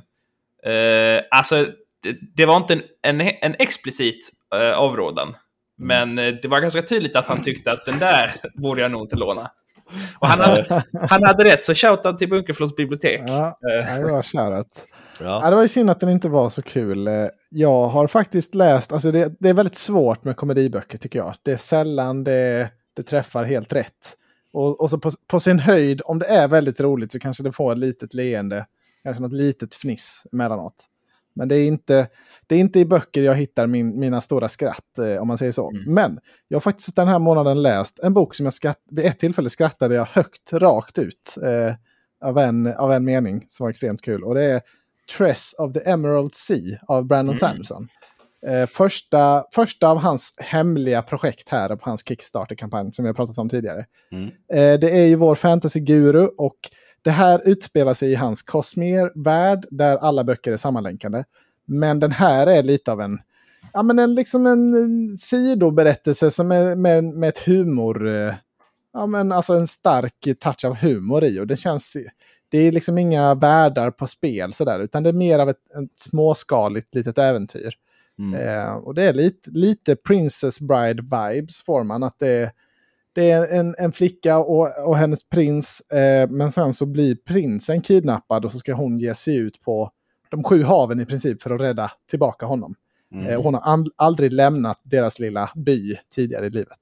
[0.66, 1.66] Eh, alltså,
[2.02, 5.34] det, det var inte en, en, en explicit eh, avrådan.
[5.78, 9.02] Men eh, det var ganska tydligt att han tyckte att den där borde jag nog
[9.02, 9.50] inte låna.
[10.18, 13.22] Och han hade, han hade rätt, så shoutout till Bunkeflos bibliotek.
[13.26, 14.86] Ja, Eh, det var kärat.
[15.20, 15.50] Ja, Ja.
[15.50, 17.06] det var ju synd att den inte var så kul.
[17.08, 21.34] Eh, Jag har faktiskt läst, alltså det, det är väldigt svårt med komediböcker tycker jag.
[21.42, 24.16] Det är sällan det, det träffar helt rätt.
[24.52, 27.52] Och, och så på, på sin höjd, om det är väldigt roligt så kanske det
[27.52, 28.66] får ett litet leende,
[29.02, 30.74] kanske något litet fniss emellanåt.
[31.36, 32.08] Men det är inte,
[32.46, 35.52] det är inte i böcker jag hittar min, mina stora skratt, eh, om man säger
[35.52, 35.70] så.
[35.70, 35.94] Mm.
[35.94, 36.18] Men
[36.48, 39.50] jag har faktiskt den här månaden läst en bok som jag skratt, vid ett tillfälle
[39.50, 41.34] skrattade jag högt rakt ut.
[41.42, 41.74] Eh,
[42.28, 44.24] av, en, av en mening som var extremt kul.
[44.24, 44.60] Och det är
[45.18, 47.38] Tress of the Emerald Sea av Brandon Mm.
[47.38, 47.88] Sanderson.
[48.46, 53.38] Eh, första, första av hans hemliga projekt här på hans Kickstarter-kampanj som vi har pratat
[53.38, 53.84] om tidigare.
[54.12, 54.24] Mm.
[54.24, 56.56] Eh, det är ju vår fantasy-guru och
[57.06, 61.24] det här utspelar sig i hans Cosmere-värld där alla böcker är sammanlänkade.
[61.64, 63.18] Men den här är lite av en,
[63.72, 68.34] ja men en, liksom en sidoberättelse som är med, med ett humor, eh,
[68.92, 71.40] ja men alltså en stark touch av humor i.
[71.40, 71.96] Och det känns,
[72.48, 75.98] det är liksom inga världar på spel sådär, utan det är mer av ett, ett
[75.98, 77.74] småskaligt litet äventyr.
[78.18, 78.40] Mm.
[78.40, 82.02] Eh, och det är lite, lite Princess Bride-vibes får man.
[82.02, 82.52] Att det,
[83.16, 87.80] det är en, en flicka och, och hennes prins, eh, men sen så blir prinsen
[87.80, 89.90] kidnappad och så ska hon ge sig ut på
[90.28, 92.74] de sju haven i princip för att rädda tillbaka honom.
[93.12, 93.26] Mm.
[93.26, 96.78] Eh, hon har aldrig lämnat deras lilla by tidigare i livet.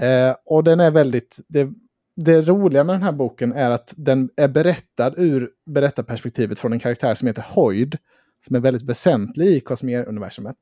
[0.00, 1.40] Eh, och den är väldigt...
[1.48, 1.68] Det,
[2.16, 6.78] det roliga med den här boken är att den är berättad ur berättarperspektivet från en
[6.78, 7.98] karaktär som heter Hoyd.
[8.46, 10.56] Som är väldigt väsentlig i Cosmere-universumet.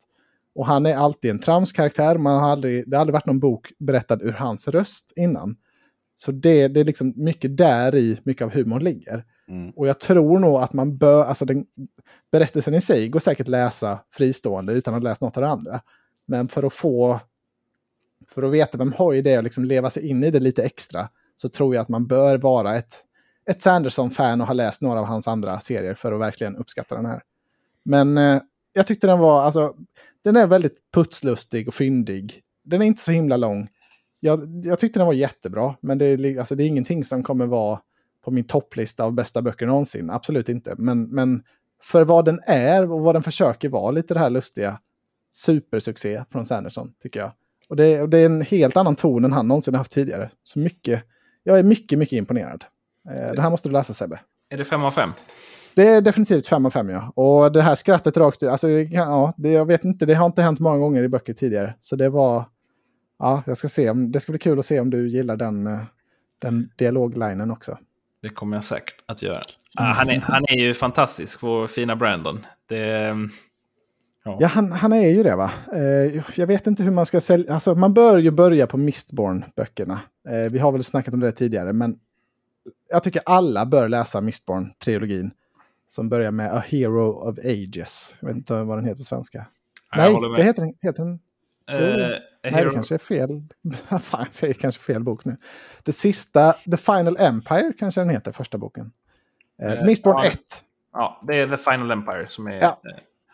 [0.54, 2.18] Och han är alltid en tramskaraktär.
[2.18, 5.56] Man har aldrig, det har aldrig varit någon bok berättad ur hans röst innan.
[6.14, 9.24] Så det, det är liksom mycket där i mycket av humorn ligger.
[9.48, 9.70] Mm.
[9.70, 11.64] Och jag tror nog att man bör, alltså den,
[12.32, 15.80] berättelsen i sig går säkert läsa fristående utan att ha läst något av det andra.
[16.26, 17.20] Men för att få,
[18.34, 21.08] för att veta vem Hoyd är och liksom leva sig in i det lite extra,
[21.36, 22.92] så tror jag att man bör vara ett,
[23.50, 27.06] ett Sanderson-fan och ha läst några av hans andra serier för att verkligen uppskatta den
[27.06, 27.22] här.
[27.82, 28.40] Men eh,
[28.72, 29.74] jag tyckte den var, alltså,
[30.24, 32.40] den är väldigt putslustig och fyndig.
[32.64, 33.68] Den är inte så himla lång.
[34.20, 37.46] Jag, jag tyckte den var jättebra, men det är, alltså, det är ingenting som kommer
[37.46, 37.80] vara
[38.24, 40.10] på min topplista av bästa böcker någonsin.
[40.10, 40.74] Absolut inte.
[40.78, 41.42] Men, men
[41.82, 44.80] för vad den är och vad den försöker vara, lite det här lustiga,
[45.30, 47.32] supersuccé från Sanderson, tycker jag.
[47.68, 50.30] Och det, och det är en helt annan ton än han någonsin haft tidigare.
[50.42, 51.02] Så mycket,
[51.42, 52.64] jag är mycket, mycket imponerad.
[53.08, 54.20] Eh, det här måste du läsa Sebbe.
[54.48, 55.10] Är det fem av fem?
[55.76, 57.12] Det är definitivt 5 av 5 ja.
[57.16, 60.42] Och det här skrattet rakt ut, alltså ja, det, jag vet inte, det har inte
[60.42, 61.74] hänt många gånger i böcker tidigare.
[61.80, 62.44] Så det var,
[63.18, 65.66] ja, jag ska se, om, det ska bli kul att se om du gillar den,
[65.66, 65.80] eh,
[66.38, 67.78] den dialoglinen också.
[68.22, 69.42] Det kommer jag säkert att göra.
[69.74, 72.46] Ah, han, är, han är ju fantastisk, vår fina Brandon.
[72.68, 73.16] Det,
[74.24, 74.38] ja.
[74.40, 75.50] Ja, han, han är ju det va.
[75.72, 79.98] Eh, jag vet inte hur man ska sälja, alltså man bör ju börja på Mistborn-böckerna.
[80.28, 81.96] Eh, vi har väl snackat om det tidigare, men
[82.90, 85.30] jag tycker alla bör läsa Mistborn-trilogin.
[85.86, 88.16] Som börjar med A Hero of Ages.
[88.20, 89.46] Jag vet inte vad den heter på svenska.
[89.96, 90.30] Nej, med.
[90.36, 90.74] det heter den.
[90.82, 91.18] Heter den
[91.70, 92.08] Eh,
[92.52, 93.42] Nej, det kanske är fel.
[94.00, 95.36] Fan, jag säger kanske fel bok nu.
[95.82, 98.92] Det sista, The Final Empire kanske den heter, första boken.
[99.62, 100.26] Eh, Mistborn ja.
[100.30, 100.38] 1.
[100.92, 102.60] Ja, det är The Final Empire som är...
[102.60, 102.80] Ja.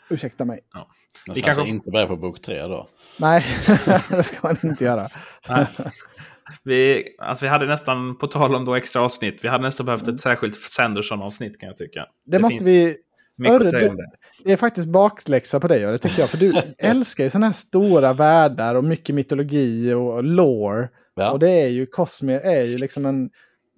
[0.08, 0.60] Ursäkta mig.
[0.72, 0.82] Den
[1.26, 2.88] Vi vi kanske- inte börjar på bok tre då.
[3.16, 3.44] Nej,
[4.08, 5.08] det ska man inte göra.
[6.64, 10.08] Vi, alltså vi hade nästan, på tal om då extra avsnitt, vi hade nästan behövt
[10.08, 12.06] ett särskilt Sanderson-avsnitt kan jag tycka.
[12.26, 12.96] Det, måste finns vi...
[13.48, 14.10] Örre, du- det.
[14.44, 16.30] Det är faktiskt bakläxa på dig, det tycker jag.
[16.30, 20.88] För du älskar ju sådana här stora världar och mycket mytologi och lore.
[21.14, 21.30] Ja.
[21.30, 23.30] Och det är ju, Cosmere är ju liksom en...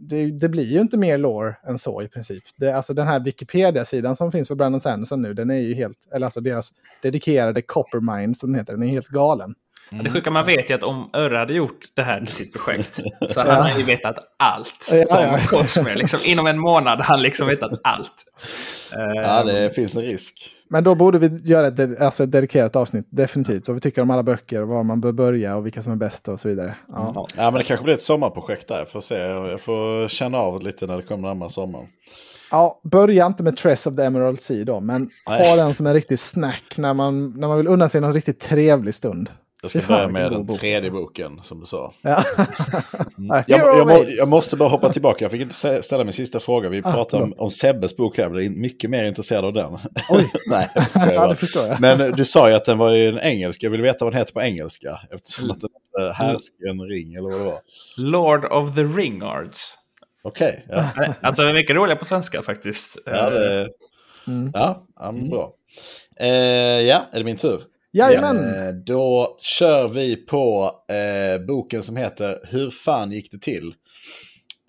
[0.08, 2.42] Det, det blir ju inte mer lore än så i princip.
[2.56, 6.08] Det, alltså den här Wikipedia-sidan som finns för Brandon Sanderson nu, den är ju helt...
[6.12, 9.54] Eller alltså deras dedikerade Coppermind som den heter, den är helt galen.
[9.90, 13.00] Det sjuka man vet är att om Örre hade gjort det här till sitt projekt
[13.30, 15.32] så hade han ju vetat allt Ja, ja.
[15.34, 15.94] om Cosmere.
[15.94, 18.24] Liksom, inom en månad hade han liksom vetat allt.
[19.14, 20.50] Ja, det finns en risk.
[20.70, 23.68] Men då borde vi göra ett, ded- alltså ett dedikerat avsnitt, definitivt.
[23.68, 26.28] Vad vi tycker om alla böcker, var man bör börja och vilka som är bäst
[26.28, 26.74] och så vidare.
[26.88, 27.12] Ja.
[27.14, 27.26] Ja.
[27.36, 28.78] Ja, men det kanske blir ett sommarprojekt där.
[28.78, 29.18] Jag får se.
[29.18, 31.86] Jag får känna av lite när det kommer närmare sommaren.
[32.50, 35.48] Ja, börja inte med Tress of the Emerald Sea då, men Nej.
[35.50, 38.40] ha den som en riktig snack när man, när man vill unna sig någon riktigt
[38.40, 39.30] trevlig stund.
[39.62, 40.90] Jag ska börja med den bok, tredje alltså.
[40.90, 41.92] boken, som du sa.
[42.02, 42.24] Ja.
[43.46, 44.16] Jag, Hero jag, må, Ages.
[44.18, 45.24] jag måste bara hoppa tillbaka.
[45.24, 46.68] Jag fick inte ställa min sista fråga.
[46.68, 48.24] Vi Ah, pratade om, om Sebbes bok här.
[48.24, 49.78] Jag blev mycket mer intresserad av den.
[50.08, 50.32] Oj.
[50.46, 51.28] Nej, jag ja, bara.
[51.28, 51.80] det förstår jag.
[51.80, 53.66] Men du sa ju att den var ju en engelska.
[53.66, 55.00] Jag vill veta vad den heter på engelska.
[55.10, 57.60] Eftersom att den heter Härsken ring eller vad det var.
[57.96, 59.74] Lord of the Ringards.
[60.24, 60.88] Okej, ja.
[61.22, 62.98] Alltså det är mycket roligare på svenska faktiskt.
[63.06, 63.68] Ja, det,
[64.26, 64.50] Mm.
[64.54, 65.52] ja, ja men bra.
[66.20, 66.28] Eh,
[66.80, 67.62] ja, är det min tur?
[67.92, 68.36] Jajamän!
[68.36, 73.74] Eh, då kör vi på eh, boken som heter Hur fan gick det till?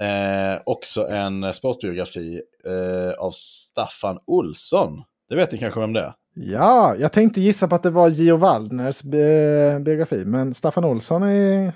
[0.02, 5.04] Eh, också en sportbiografi eh, av Staffan Olsson.
[5.30, 6.14] Det vet ni kanske vem det är?
[6.36, 11.24] Ja, jag tänkte gissa på att det var Gio Waldners bi- biografi, men Staffan Olsson
[11.24, 11.74] är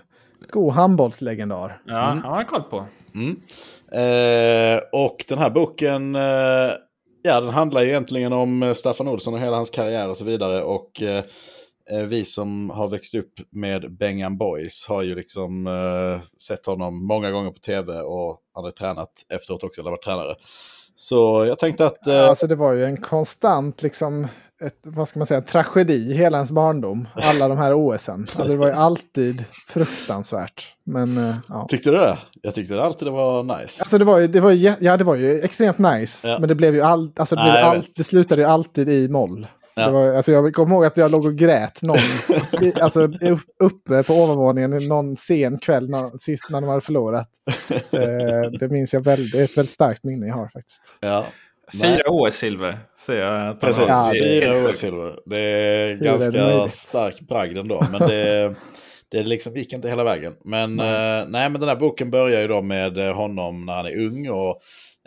[0.51, 1.81] god handbollslegendar.
[1.86, 2.05] Ja, Mm.
[2.23, 2.86] han har jag koll på.
[3.15, 3.36] Mm.
[3.91, 6.71] Eh, och den här boken, eh,
[7.28, 10.24] ja den handlar ju egentligen om eh, Staffan Olsson och hela hans karriär och så
[10.24, 10.63] vidare.
[10.63, 11.24] Och eh,
[11.92, 17.08] eh, vi som har växt upp med Bengan Boys har ju liksom eh, sett honom
[17.08, 20.36] många gånger på tv och han har tränat efteråt också, eller varit tränare.
[20.96, 22.08] Så jag tänkte att...
[22.08, 24.28] Eh, Alltså det var ju en konstant, liksom,
[24.62, 27.08] ett, vad ska man säga, tragedi hela ens barndom.
[27.13, 28.28] Alla de här OSen.
[28.36, 30.76] Alltså det var ju alltid fruktansvärt.
[30.84, 31.67] Men eh, ja.
[31.70, 32.17] Tyckte du det?
[32.41, 33.82] Jag tyckte alltid det var nice.
[33.82, 36.28] Alltså det var ju, det var ju, ja, det var ju extremt nice.
[36.28, 36.39] Ja.
[36.39, 39.10] Men det blev ju all, alltså det, blev Nej, allt, det slutade ju alltid i
[39.10, 39.48] moll.
[39.76, 39.86] Ja.
[39.86, 41.98] Det var, alltså jag kommer ihåg att jag låg och grät någon,
[42.62, 47.30] i, alltså upp, uppe på ovanvåningen någon sen kväll när, sist när de hade förlorat.
[47.70, 50.98] Eh, det minns jag väldigt, det ett väldigt starkt minne jag har faktiskt.
[51.02, 51.26] Ja.
[51.71, 53.62] Fyra OS-silver säger jag.
[53.62, 53.86] Precis.
[53.88, 54.69] Ja, är fyra.
[54.69, 55.19] OS-silver.
[55.25, 56.71] Det är är ganska möjligt?
[56.71, 57.86] stark bragd ändå.
[57.91, 58.56] Men det,
[59.12, 60.34] det liksom gick inte hela vägen.
[60.43, 61.25] Men, nej.
[61.27, 64.30] nej, men den här boken börjar ju då med eh, honom när han är ung
[64.30, 64.62] och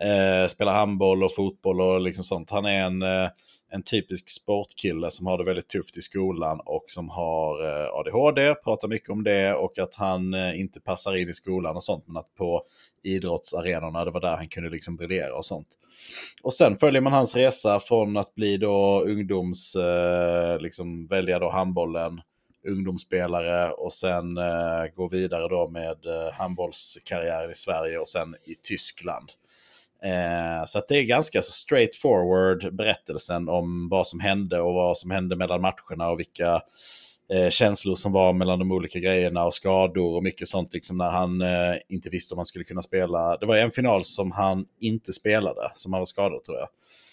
[0.07, 2.51] eh, spelar handboll och fotboll och liksom sånt.
[2.51, 3.29] Han är en, eh,
[3.73, 8.55] en typisk sportkille som har det väldigt tufft i skolan och som har eh, ADHD,
[8.55, 12.07] pratar mycket om det och att han eh, inte passar in i skolan och sånt.
[12.07, 12.63] Men att på
[13.03, 15.69] idrottsarenorna, det var där han kunde liksom briljera och sånt.
[16.43, 21.51] Och sen följer man hans resa från att bli då ungdoms, eh, liksom välja då
[21.51, 22.21] handbollen,
[22.69, 24.39] ungdomsspelare och sen
[24.95, 25.97] gå vidare då med
[26.33, 29.33] handbollskarriären i Sverige och sen i Tyskland.
[30.03, 34.99] Eh, så det är ganska så straight forward berättelsen om vad som hände och vad
[34.99, 36.63] som hände mellan matcherna och vilka
[37.33, 41.11] eh, känslor som var mellan de olika grejerna och skador och mycket sånt liksom när
[41.11, 43.37] han eh, inte visste om han skulle kunna spela.
[43.37, 46.69] Det var en final som han inte spelade, som han var skadad tror jag.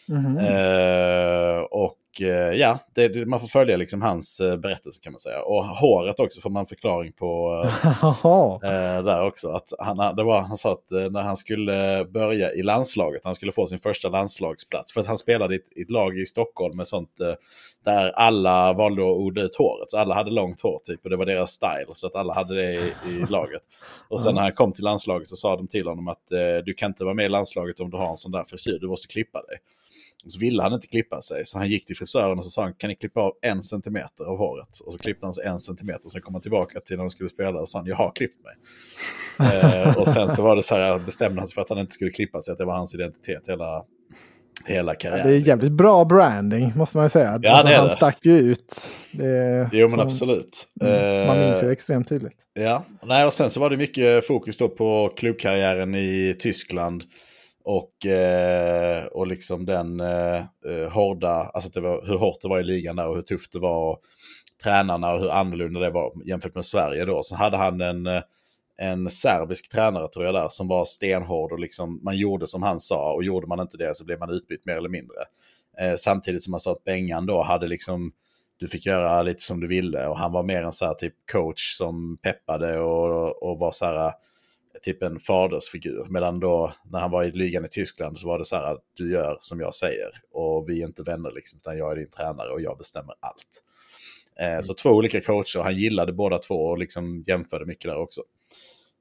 [0.10, 0.38] Mhm.
[0.38, 5.41] Eh, och ja, det, det, man får följa liksom hans eh, berättelse kan man säga.
[5.41, 7.62] Och håret också får man förklaring på
[8.63, 9.49] eh, eh, där också.
[9.51, 13.36] Att han, det var, han sa att eh, när han skulle börja i landslaget, han
[13.36, 14.93] skulle få sin första landslagsplats.
[14.93, 17.34] För att han spelade i ett, i ett lag i Stockholm med sånt eh,
[17.86, 19.91] där alla valde att odla ut håret.
[19.91, 21.88] Så alla hade långt hår typ och det var deras style.
[21.93, 23.62] Så att alla hade det i, i laget.
[24.10, 26.73] Och sen när han kom till landslaget så sa de till honom att eh, du
[26.73, 29.13] kan inte vara med i landslaget om du har en sån där frisyr, du måste
[29.13, 29.58] klippa dig.
[30.27, 32.73] Så ville han inte klippa sig, så han gick till frisören och så sa han,
[32.73, 34.80] kan ni klippa av en centimeter av håret?
[34.86, 37.10] Och så klippte han sig en centimeter, och sen kom han tillbaka till när de
[37.10, 38.53] skulle spela och sa, jag har klippt mig.
[39.63, 41.93] eh, och sen så var det så här, bestämde han sig för att han inte
[41.93, 43.84] skulle klippa sig, att det var hans identitet hela,
[44.65, 45.27] hela Ja, karriären.
[45.27, 47.39] det är jävligt bra branding, måste man ju säga.
[47.43, 47.89] Ja, alltså, han det.
[47.89, 48.75] stack ju ut.
[49.13, 50.67] Det, Jo men som- absolut.
[50.82, 52.38] Mm, man minns ju Eh, extremt tydligt.
[52.53, 57.03] Ja, Nej, och sen så var det mycket fokus då på klubbkarriären i Tyskland.
[57.69, 62.60] Och, eh, och liksom den eh, eh hårda, alltså det var, hur hårt det var
[62.60, 63.91] i ligan där och hur tufft det var.
[63.91, 64.01] Och
[64.63, 67.23] tränarna och hur annorlunda det var jämfört med Sverige då.
[67.23, 68.21] Så hade han en, eh,
[68.77, 72.80] en serbisk tränare tror jag där som var stenhård och liksom man gjorde som han
[72.80, 75.17] sa och gjorde man inte det så blev man utbytt mer eller mindre.
[75.80, 78.12] Eh, samtidigt som man sa att Bengan då hade liksom
[78.58, 81.13] du fick göra lite som du ville och han var mer en så här typ
[81.32, 84.12] coach som peppade och, och var så här
[84.81, 86.05] typ en fadersfigur.
[86.09, 89.11] Medan då när han var i ligan i Tyskland så var det så här du
[89.11, 92.49] gör som jag säger och vi är inte vänner liksom utan jag är din tränare
[92.49, 93.63] och jag bestämmer allt.
[94.39, 98.21] Eh, Så två olika coacher, han gillade båda två och liksom jämförde mycket där också.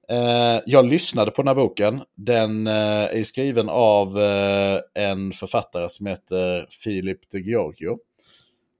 [0.09, 2.01] Eh, jag lyssnade på den här boken.
[2.15, 4.19] Den eh, är skriven av
[4.95, 7.99] en författare som heter Filip de Giorgio.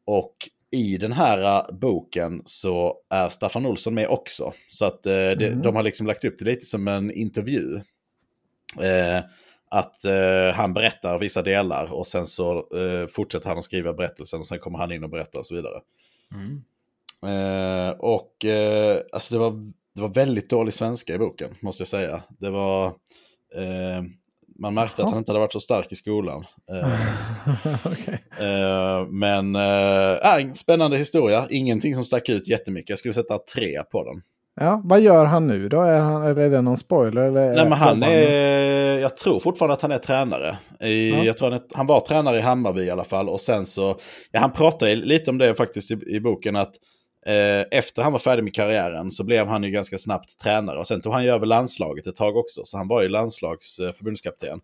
[0.07, 0.37] Och
[0.77, 4.53] i den här eh, boken så är Staffan Olsson med också.
[4.71, 5.63] Så att eh, det, Mm.
[5.63, 7.81] de har liksom lagt upp det lite som en intervju.
[8.83, 9.25] Eh,
[9.71, 14.41] att eh, han berättar vissa delar och sen så eh, fortsätter han att skriva berättelsen
[14.41, 15.81] och sen kommer han in och berättar och så vidare.
[16.35, 16.63] Mm.
[17.99, 18.45] Och
[19.13, 22.23] alltså det var, det var väldigt dålig svenska i boken, måste jag säga.
[22.39, 22.95] Det var...
[24.59, 26.45] Man märkte att han inte hade varit så stark i skolan.
[26.73, 26.89] Eh,
[27.87, 28.25] Okej.
[28.41, 32.91] eh, men eh, äh, spännande historia, ingenting som stack ut jättemycket.
[32.91, 34.23] Jag skulle sätta tre på den.
[34.61, 35.81] Ja, vad gör han nu då?
[35.81, 37.23] Är, han, eller är det någon spoiler?
[37.23, 40.57] Eller Nej, men han är, jag tror fortfarande att han är tränare.
[40.81, 41.25] I, Ja.
[41.25, 43.29] Jag tror han, är, han var tränare i Hammarby i alla fall.
[43.29, 43.97] Och sen så,
[44.33, 46.73] ja, han pratar lite om det faktiskt i, i boken att
[47.27, 50.79] Eh, efter han var färdig med karriären så blev han ju ganska snabbt tränare.
[50.79, 52.61] Och sen tog han ju över landslaget ett tag också.
[52.65, 54.61] Så han var ju landslagsförbundskapten.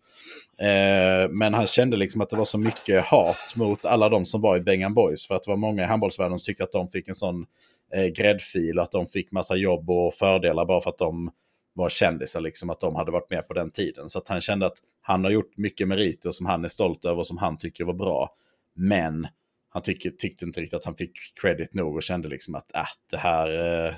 [0.60, 4.24] Eh, eh, men han kände liksom att det var så mycket hat mot alla de
[4.24, 5.26] som var i Bengan Boys.
[5.26, 7.46] För att det var många i handbollsvärlden som tyckte att de fick en sån
[7.94, 11.30] eh, gräddfil och att de fick massa jobb och fördelar bara för att de
[11.74, 14.08] var kändisar, liksom att de hade varit med på den tiden.
[14.08, 17.18] Så att han kände att han har gjort mycket meriter som han är stolt över
[17.18, 18.34] och som han tycker var bra.
[18.74, 19.26] Men
[19.72, 22.84] han tycker, tyckte inte riktigt att han fick credit nog och kände liksom att äh,
[23.10, 23.86] det här...
[23.86, 23.94] Eh,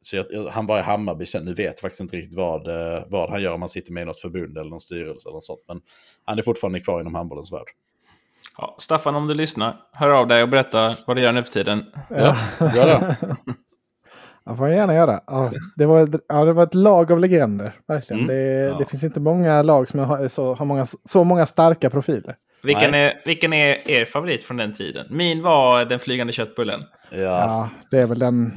[0.00, 3.04] så jag, han var i Hammarby sen, nu vet jag faktiskt inte riktigt vad, eh,
[3.08, 5.44] vad han gör om han sitter med i något förbund eller någon styrelse eller något
[5.44, 5.60] sånt.
[5.68, 5.80] Men
[6.24, 7.66] han är fortfarande kvar inom handbollens värld.
[8.58, 11.52] Ja, Staffan, om du lyssnar, hör av dig och berätta vad du gör nu för
[11.52, 11.84] tiden.
[12.10, 13.16] Ja, gör det.
[14.48, 15.20] Ja, får jag gärna göra.
[15.26, 17.80] Ja, det, var, ett- ja, det var ett lag av legender.
[17.88, 18.22] Verkligen.
[18.22, 18.36] Mm.
[18.36, 18.78] Det, Ja.
[18.78, 22.36] det finns inte många lag som har så, har många, så många starka profiler.
[22.62, 23.04] Vilken Nej.
[23.04, 25.06] är, vilken är er favorit från den tiden?
[25.10, 26.80] Min var den flygande köttbullen.
[27.10, 27.18] Ja.
[27.18, 28.52] Ja, det är väl den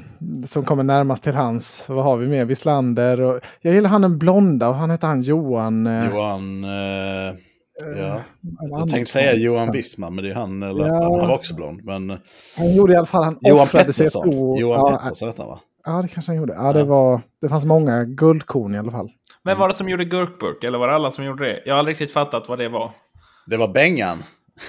[0.46, 1.86] som kommer närmast till hans.
[1.90, 2.46] Vad har vi mer?
[2.46, 3.40] Wislander och...
[3.62, 5.88] Jag gillar han den blonda och han heter han Johan...
[5.88, 6.64] eh, Johan...
[6.64, 6.70] Eh,
[7.98, 8.22] ja.
[8.62, 10.94] en Jag tänkte säga Johan Wissman, men det är han, eller, Ja.
[10.94, 11.84] han var också blond.
[11.84, 12.10] Men
[12.58, 13.24] Han gjorde i alla fall...
[13.24, 14.30] Han Johan Pettersson.
[14.30, 14.60] ord.
[14.60, 15.60] Johan ja, Pettersson hette han va?
[15.86, 16.54] ja, det kanske han gjorde.
[16.54, 16.86] Ja, det, Ja.
[16.86, 19.10] var, det fanns många guldkorn i alla fall.
[19.44, 20.64] Vem var det som gjorde gurkburk?
[20.64, 21.60] Eller var det alla som gjorde det?
[21.66, 22.92] Jag har aldrig riktigt fattat vad det var.
[23.50, 24.24] Det var Bengan.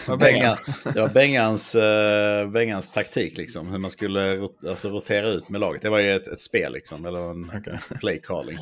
[0.09, 0.57] Vad var Bengan?
[0.95, 3.69] Det var Bengans, uh, Bengans taktik, liksom.
[3.71, 5.83] Hur man skulle rot alltså, rotera ut med laget.
[5.83, 7.07] Det var ju ett, ett spel, liksom.
[7.07, 7.51] Eller en
[8.01, 8.59] play calling.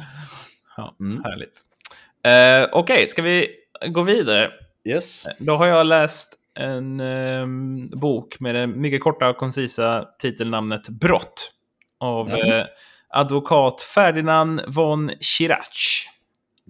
[0.76, 1.24] Ja, Mm.
[1.24, 1.60] Härligt.
[2.26, 3.48] Eh, Okej, ska vi
[3.88, 4.50] gå vidare?
[4.88, 5.26] Yes.
[5.38, 11.50] Då har jag läst en ehm, bok med det mycket korta och koncisa titelnamnet Brott.
[12.00, 12.54] Av Ja.
[12.54, 12.64] eh,
[13.08, 16.06] advokat Ferdinand von Schirach.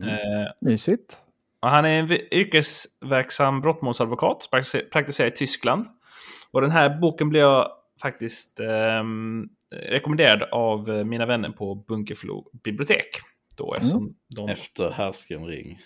[0.03, 0.09] Mm.
[0.09, 1.17] Eh, Mysigt.
[1.63, 4.49] Och han är en yrkesverksam brottmålsadvokat,
[4.93, 5.87] praktiserar- i Tyskland.
[6.51, 7.69] Och den här boken blev jag
[8.03, 9.45] faktiskt ehm,
[9.75, 13.09] rekommenderad av eh, mina vänner på Bunkeflo bibliotek.
[13.57, 14.49] Då, eftersom de...
[14.49, 15.79] Efter härsken ring.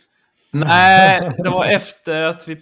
[0.50, 2.56] Nej, det var efter att vi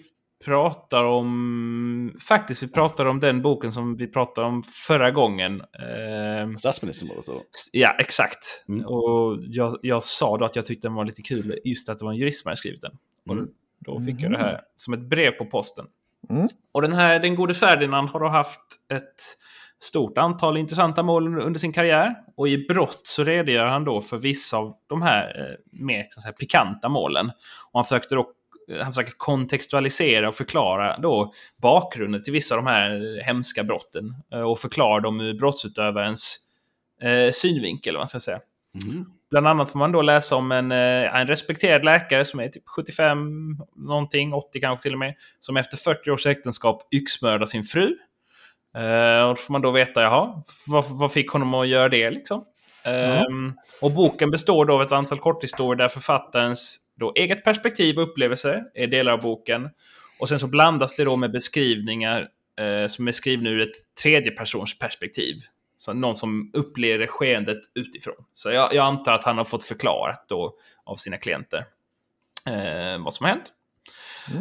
[0.45, 2.17] pratar om...
[2.29, 5.63] Faktiskt, vi pratade om den boken som vi pratade om förra gången.
[5.63, 7.43] Ehm, Statsministermordet då?
[7.73, 8.65] Ja, exakt.
[8.69, 8.87] Mm.
[8.87, 12.05] Och jag, jag sa då att jag tyckte den var lite kul, just att det
[12.05, 12.93] var en jurist som hade skrivit den.
[13.31, 13.45] Mm.
[13.45, 15.87] Och då fick jag det här som ett brev på posten.
[16.31, 16.49] Mm.
[16.73, 18.61] Och den här, den gode Ferdinand har då haft
[18.93, 19.37] ett
[19.83, 22.15] stort antal intressanta mål under- sin karriär.
[22.37, 26.21] Och i brott så redogör han då för vissa av de här eh, mer så
[26.21, 27.27] säga, pikanta målen.
[27.73, 28.33] Och han försökte då
[28.83, 34.15] han försöker kontextualisera och förklara då bakgrunden till vissa av de här hemska brotten.
[34.33, 36.37] eh, Och förklara dem ur brottsutövarens
[37.03, 38.41] eh, synvinkel, vad man ska säga.
[38.91, 39.05] Mm.
[39.31, 42.63] Bland annat får man då läsa om en, eh, en respekterad läkare som är typ
[42.77, 47.97] 75, någonting, 80 kanske till och med, som efter 40 års äktenskap yxmördar sin fru.
[48.77, 52.11] Eh, och då får man då veta, jaha, vad, vad fick honom att göra det
[52.11, 52.45] liksom?
[52.85, 58.03] Ehm, och boken består då av ett antal korthistorier där författarens då eget perspektiv och
[58.03, 59.69] upplevelse är delar av boken.
[60.21, 62.29] Och sen så blandas det då med beskrivningar
[62.61, 65.37] eh, som är skrivna ur ett tredjepersons perspektiv.
[65.79, 68.25] Så någon som upplever skeendet utifrån.
[68.35, 71.65] Så jag, jag antar att han har fått förklarat då av sina klienter
[72.47, 73.53] eh, vad som har hänt.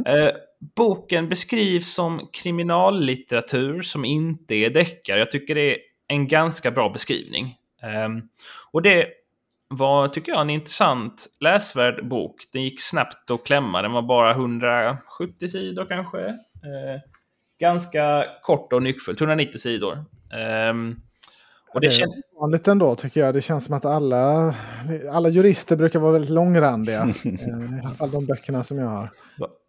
[0.06, 0.30] Eh,
[0.76, 5.20] boken beskrivs som kriminallitteratur som inte är deckare.
[5.20, 7.56] Jag tycker det är en ganska bra beskrivning.
[7.82, 8.22] Ehm,
[8.72, 9.08] och det
[9.70, 12.36] var, tycker jag, en intressant läsvärd bok.
[12.54, 13.82] Den gick snabbt att klämma.
[13.82, 16.20] Den var bara 170 sidor kanske.
[16.20, 17.02] Eh,
[17.60, 20.06] ganska kort och nyckfullt, 190 sidor.
[20.34, 20.96] Ehm,
[21.74, 22.16] och det det känns...
[22.40, 23.34] vanligt ändå tycker jag.
[23.34, 24.56] Det känns som att alla,
[25.12, 27.02] alla jurister brukar vara väldigt långrandiga.
[27.26, 29.10] Eh, I alla fall de böckerna som jag har.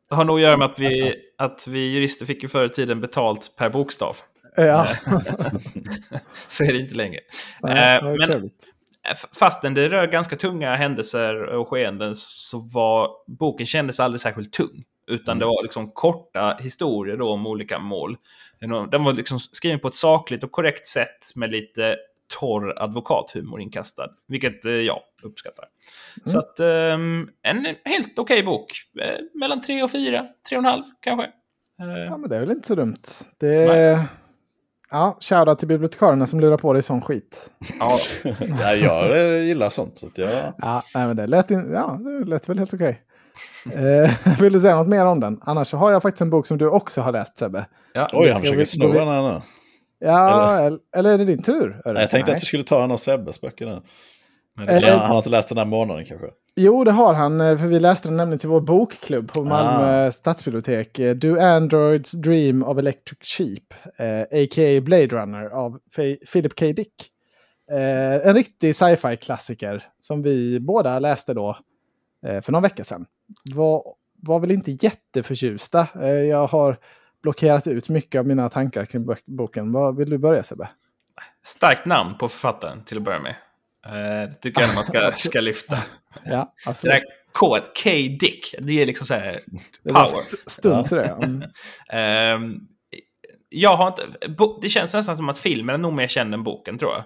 [0.09, 2.69] Det har nog att göra med att vi, att vi jurister fick ju förr i
[2.69, 4.17] tiden betalt per bokstav.
[4.57, 4.87] Eh, Ja,
[6.49, 7.21] Så är det inte längre.
[7.63, 8.67] Nej, Eh, det var men trevligt.
[9.39, 14.85] Fastän det rör ganska tunga händelser och skeenden så var boken kändes aldrig särskilt tung.
[15.07, 18.17] Utan det var liksom korta historier då om olika mål.
[18.91, 21.97] Den var liksom skriven på ett sakligt och korrekt sätt med lite
[22.41, 24.09] torr advokathumor inkastad.
[24.29, 25.65] Vilket eh, jag uppskattar.
[26.25, 28.73] Så att ehm, en helt okej bok.
[29.01, 31.27] Eh, mellan tre och fyra, tre och en halv kanske.
[31.81, 33.03] Eh, Ja, men det är väl inte så dumt.
[33.39, 34.05] Det är...
[34.91, 37.51] Ja, shoutout till bibliotekarierna som lurar på dig sån skit.
[37.79, 37.91] ja.
[38.61, 39.99] ja, jag gillar sånt.
[39.99, 40.31] Så att jag...
[40.59, 43.03] Ja, nej, men det lät, in, ja, det lät väl helt okej.
[43.73, 44.11] Eh,
[44.41, 45.41] vill du säga något mer om den?
[45.43, 47.67] Annars så har jag faktiskt en bok som du också har läst Sebbe.
[47.93, 48.09] ja.
[48.13, 49.41] Oj, han försöker sno den här nu.
[50.05, 51.81] Ja, eller, eller är det din tur?
[51.85, 51.93] Är det?
[51.93, 52.37] Nej, Jag tänkte Nej.
[52.37, 53.81] att du skulle ta en av Sebbes böcker nu.
[54.67, 56.27] Det- Ja, han har inte läst den här månaden kanske.
[56.63, 57.41] Jo, det har han.
[57.41, 60.13] eh, För vi läste den nämligen till vår bokklubb på Malmö Ah.
[60.13, 60.99] stadsbibliotek.
[60.99, 64.81] Eh, Do Androids Dream of Electric Sheep, eh, a.k.a.
[64.81, 66.67] Blade Runner av Fe- Philip K.
[66.67, 66.95] Dick.
[67.71, 71.57] Eh, en riktig sci-fi-klassiker som vi båda läste då
[72.27, 73.07] eh, för någon vecka sedan.
[73.55, 73.83] Var,
[74.23, 75.89] var väl inte jätteförtjusta.
[76.03, 76.77] Eh, jag har
[77.23, 79.73] blockerat ut mycket av mina tankar kring bok- boken.
[79.73, 80.69] Vad vill du börja Sebbe?
[81.45, 83.35] Starkt namn på författaren till att börja med.
[83.87, 85.79] Eh, det tycker jag man ska, ska lyfta.
[86.25, 87.03] Ja, alltså, Det där
[87.33, 89.39] K, K Dick, det är liksom så här
[89.89, 90.05] power.
[90.05, 91.05] st- stund så det.
[91.23, 91.43] Mm.
[91.93, 92.55] Ehm,
[93.49, 94.03] jag har inte,
[94.63, 97.05] det känns nästan som att filmen är nog mer känd än boken tror jag.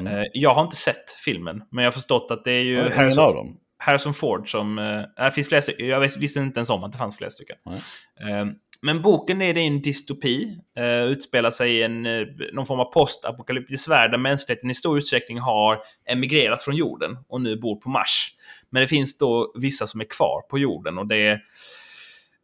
[0.00, 0.06] Mm.
[0.06, 2.86] Eh, jag har inte sett filmen, men jag har förstått att det är ju Ingen
[2.86, 3.56] av Harrison, dem.
[3.78, 4.76] Harrison Ford som...
[5.16, 7.56] det finns flera, jag vis- visste inte ens om att det fanns flera stycken.
[7.64, 8.54] Nej.
[8.82, 10.58] Men boken är det en dystopi.
[10.78, 14.98] Uh, utspelar sig i en, eh, någon form av postapokalyptisk värld där mänskligheten i stor
[14.98, 18.28] utsträckning har emigrerat från jorden och nu bor på Mars.
[18.70, 21.40] Men det finns då vissa som är kvar på jorden och det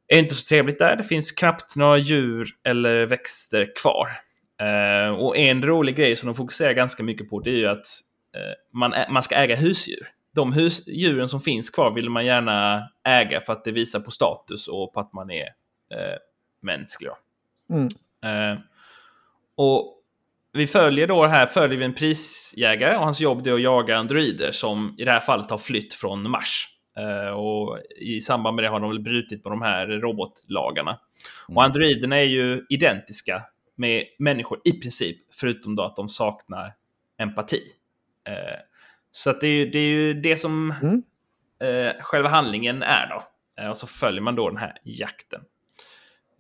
[0.09, 0.97] är inte så trevligt där.
[0.97, 4.09] Det finns knappt några djur eller växter kvar.
[4.61, 7.87] Eh, och en rolig grej som de fokuserar ganska mycket på det är ju att
[8.37, 10.09] eh, man, man ska äga husdjur.
[10.35, 14.11] De hus, djuren som finns kvar vill man gärna äga för att det visar på
[14.11, 15.47] status och på att man är
[15.95, 16.17] eh,
[16.77, 17.11] mänsklig.
[17.11, 17.17] Då.
[17.75, 17.89] Mm.
[18.25, 18.59] Eh,
[19.57, 19.95] och
[20.53, 24.53] vi följer då här följer vi en prisjägare och hans jobb är att jaga androider
[24.53, 26.69] som i det här fallet har flytt från Mars.
[26.99, 30.99] Eh, och i samband med det har de väl brutit på de här robotlagarna.
[31.49, 33.43] Och androiderna är ju identiska
[33.77, 36.75] med människor i princip, förutom då att de saknar
[37.19, 37.63] empati.
[38.29, 38.61] Eh,
[39.13, 41.03] så att det, är det är ju det som Mm.
[41.61, 43.23] eh, själva handlingen är då.
[43.63, 45.41] Eh, och så följer man då den här jakten.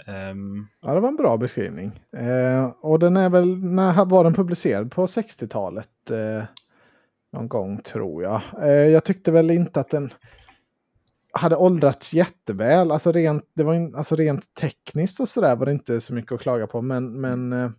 [0.08, 0.68] Um...
[0.80, 2.00] Ja, det var en bra beskrivning.
[2.16, 4.92] Eh, och den är väl, när var den publicerad?
[4.92, 6.10] På 60-talet?
[6.10, 6.44] Eh,
[7.32, 8.40] någon gång tror jag.
[8.62, 10.10] Eh, jag tyckte väl inte att den
[11.32, 12.90] hade åldrats jätteväl.
[12.90, 16.32] Alltså rent, det var in, alltså rent tekniskt och sådär var det inte så mycket
[16.32, 16.82] att klaga på.
[16.82, 17.70] Men, men eh,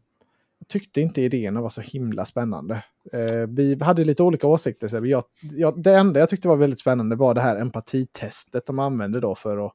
[0.59, 2.83] jag tyckte inte idéerna var så himla spännande.
[3.13, 4.87] Eh, vi hade lite olika åsikter.
[4.87, 8.79] Så jag, jag, det enda jag tyckte var väldigt spännande var det här empatitestet de
[8.79, 9.73] använde då för att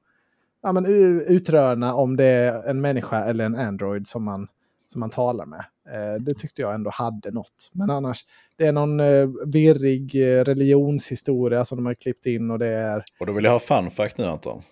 [0.65, 0.87] ja, men,
[1.27, 4.49] utröna om det är en människa eller en Android som man,
[4.87, 5.65] som man talar med.
[5.89, 7.71] Eh, det tyckte jag ändå hade något.
[7.73, 8.25] Men annars,
[8.57, 13.05] det är någon eh, virrig eh, religionshistoria som de har klippt in och det är...
[13.21, 14.63] Och då vill jag ha fun fact nu Anton.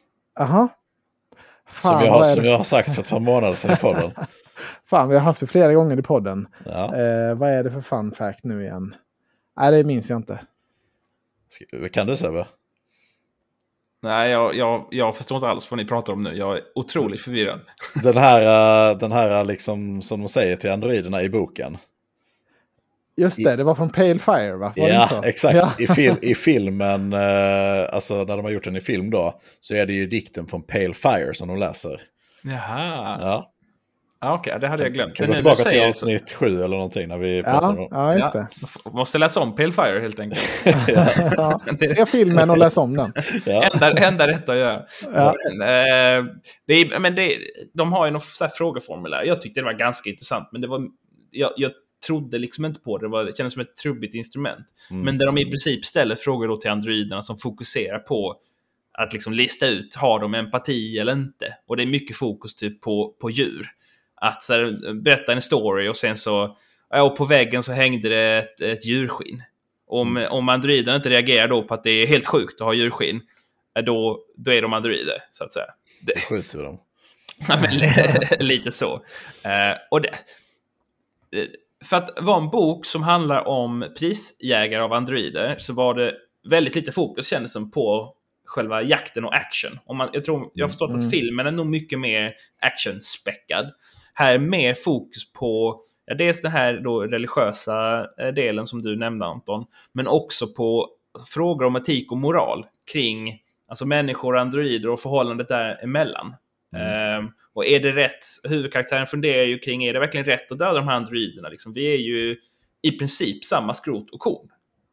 [0.41, 0.69] Aha.
[1.67, 4.11] Fan, Som jag, har, som jag har sagt för ett par månader sedan i podden.
[4.87, 6.49] Fan, vi har haft det flera gånger i podden.
[6.65, 6.97] Ja.
[6.97, 8.95] Eh, vad är det för fun fact nu igen?
[9.57, 10.41] Nej, det minns jag inte.
[11.93, 12.47] Kan du Sebbe?
[14.03, 16.37] Nej, jag, jag, jag förstår inte alls vad ni pratar om nu.
[16.37, 17.61] Jag är otroligt förvirrad.
[18.03, 18.43] Den här,
[18.91, 21.79] eh, den här liksom, som de säger till androiderna i boken.
[23.17, 24.73] Just det, det var från Pale Fire va?
[24.77, 25.57] Var det Ja, exakt.
[25.57, 25.73] Ja.
[25.79, 29.75] I, fil, I filmen, eh, alltså när de har gjort den i film då, så
[29.75, 32.01] är det ju dikten från Pale Fire som de läser.
[32.43, 33.19] Jaha.
[33.21, 33.52] Ja.
[34.25, 35.15] Ja, Okej, det hade jag glömt.
[35.15, 38.15] Kan gå tillbaka till så- avsnitt sju eller någonting när vi pratar Ja, om ja,
[38.15, 38.41] just Ja.
[38.41, 38.47] det.
[38.65, 40.43] F- Måste läsa om Pale Fire helt enkelt.
[41.37, 41.61] Ja.
[41.97, 43.13] Se filmen och läs om den.
[43.47, 43.63] Ja.
[43.73, 44.83] enda, enda rätt att göra.
[45.15, 45.35] Ja.
[45.59, 46.33] Men, eh,
[46.67, 47.37] det är, men det,
[47.75, 49.23] de har ju något så här frågeformulär.
[49.23, 50.81] Jag tyckte det var ganska intressant, men det var,
[51.31, 51.73] jag, jag
[52.07, 53.05] trodde liksom inte på det.
[53.07, 54.67] Det, var, det kändes som ett trubbigt instrument.
[54.91, 55.03] Mm.
[55.03, 58.37] Men där de i princip ställer frågor då till androiderna som fokuserar på
[58.99, 61.47] att liksom lista ut, har de empati eller inte?
[61.69, 63.67] Och det är mycket fokus typ på, på djur.
[64.25, 66.57] Att så här, berätta en story och sen så,
[66.91, 69.43] ja, och på väggen så hängde det ett, ett djurskinn.
[69.87, 70.33] Om, Mm.
[70.33, 73.21] om androiden inte reagerar då på att det är helt sjukt att ha djurskinn,
[73.79, 75.67] eh, då, då är de androider, så att säga.
[76.03, 76.79] Det, Skjuter vi dem.
[77.49, 78.95] Ja, men, li- lite så.
[79.45, 80.09] Eh, och det,
[81.37, 81.45] eh,
[81.85, 86.15] för att vara en bok som handlar om prisjägare av androider så var det
[86.51, 88.15] väldigt lite fokus kändes som på
[88.45, 89.79] själva jakten och action.
[89.85, 91.05] Om man, jag, tror, jag har förstått Mm.
[91.05, 93.73] att filmen är nog mycket mer actionspäckad.
[94.15, 98.97] Här är mer fokus på ja, dels den här då religiösa eh, delen som du
[98.97, 100.89] nämnde Anton, men också på
[101.35, 106.35] frågor om etik och moral kring alltså människor androider och förhållandet däremellan.
[106.77, 110.73] Ehm, och är det rätt, huvudkaraktären funderar ju kring, är det verkligen rätt att döda
[110.73, 111.49] de här androiderna?
[111.49, 112.37] Liksom, vi är ju
[112.83, 114.49] i princip samma skrot och korn.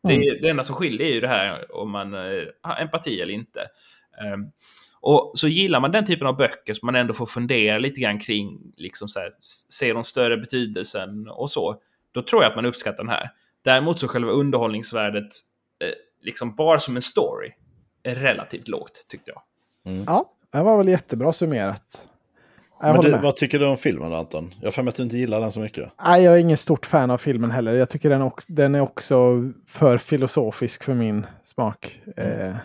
[0.07, 3.21] Det, är, det enda som skiljer är ju det här om man eh, har empati
[3.21, 3.67] eller inte.
[4.21, 4.51] Ehm,
[5.01, 8.19] och så gillar man den typen av böcker som man ändå får fundera lite grann
[8.19, 9.31] kring, liksom så här,
[9.69, 11.75] se de större betydelsen och så,
[12.11, 13.31] då tror jag att man uppskattar den här.
[13.61, 15.29] Däremot så själva underhållningsvärdet,
[15.83, 17.51] eh, liksom bara som en story,
[18.03, 19.41] är relativt lågt tyckte jag.
[20.07, 22.09] Ja, det var väl jättebra summerat.
[22.81, 24.53] Jag Men du, vad tycker du om filmen då, Anton?
[24.61, 25.91] Jag har att du inte gillar den så mycket.
[26.05, 27.73] Nej, jag är ingen stort fan av filmen heller.
[27.73, 29.17] Jag tycker den, också, den är också
[29.67, 32.01] för filosofisk för min smak.
[32.17, 32.55] Eh,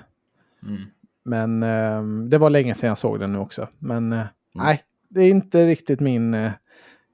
[0.66, 0.82] Mm.
[1.24, 3.68] Men eh, det var länge sedan jag såg den nu också.
[3.78, 6.34] Men eh, nej, det är inte riktigt min...
[6.34, 6.52] Eh,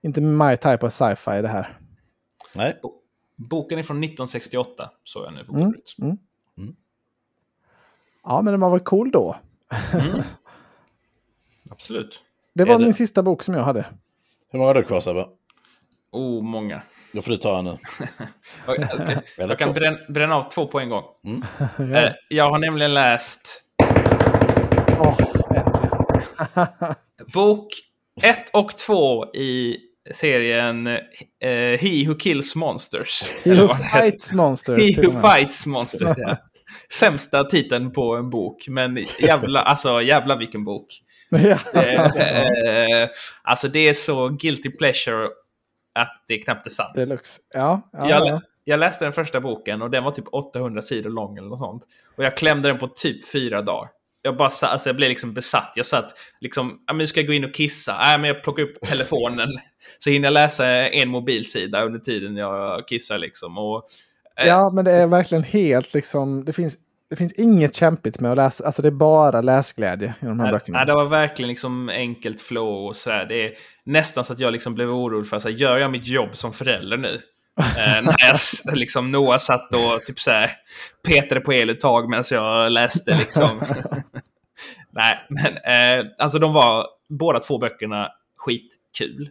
[0.02, 1.78] inte my type of sci-fi det här.
[2.54, 2.80] Nej,
[3.36, 5.84] Boken är från 1968, såg jag nu på Mm, bordet.
[5.98, 6.16] mm.
[6.58, 6.76] Mm.
[8.24, 9.36] Ja, men den var väl cool då.
[9.92, 10.22] Mm.
[11.70, 12.20] Absolut.
[12.54, 13.86] Det Är var det- min sista bok som jag hade.
[14.50, 15.26] hur många har du kvar Sebbe?
[16.12, 16.82] Oh, många.
[17.12, 17.76] Då får du ta en nu.
[18.66, 21.04] Jag, jag, ska, jag kan bränna, bränna av två på en gång.
[21.78, 21.84] Ja.
[21.84, 23.62] Eh, Jag har nämligen läst
[25.04, 26.94] Äntligen.
[27.34, 27.68] bok
[28.22, 29.76] 1 och 2 i
[30.14, 33.24] serien eh, He Who Kills Monsters.
[33.44, 34.96] He who fights monsters.
[34.96, 35.20] He Who.
[35.20, 36.16] Fights Monsters.
[36.16, 36.36] Ja.
[36.92, 40.86] Sämsta titeln på en bok, men jävla, alltså, jävla vilken bok.
[41.32, 43.08] Eh,
[43.42, 45.28] alltså det är så guilty pleasure
[45.94, 46.94] att det knappt är sant.
[46.94, 47.40] Deluxe.
[47.54, 48.40] Ja, ja, Jag, ja.
[48.64, 51.82] jag läste den första boken och den var typ 800 sidor lång eller något sånt.
[52.16, 53.88] Och jag klämde den på typ fyra dagar.
[54.22, 55.72] Jag, bara, sa- alltså jag blev liksom besatt.
[55.76, 57.96] Jag satt liksom, ja men ska jag gå in och kissa?
[58.02, 59.48] Nej men jag plockar upp telefonen.
[59.98, 63.58] Så hinner jag läsa en mobilsida under tiden jag kissar liksom.
[63.58, 63.82] Och,
[64.40, 66.44] eh, ja, men det är verkligen helt liksom...
[66.44, 66.76] Det finns,
[67.10, 68.66] det finns inget kämpigt med att läsa.
[68.66, 70.84] Alltså det är bara läsglädje i de här Ja, böckerna.
[70.84, 73.26] det var verkligen liksom enkelt flow och sådär.
[73.28, 73.52] Det är
[73.84, 76.96] nästan så att jag liksom blev orolig för att gör jag mitt jobb som förälder
[76.96, 77.20] nu?
[77.58, 80.50] Eh, när jag, liksom, Noah satt och typ så här,
[81.08, 83.62] petade på el ett tag medan jag läste liksom.
[84.90, 89.30] Nej, men eh, alltså de var båda två böckerna skitkul.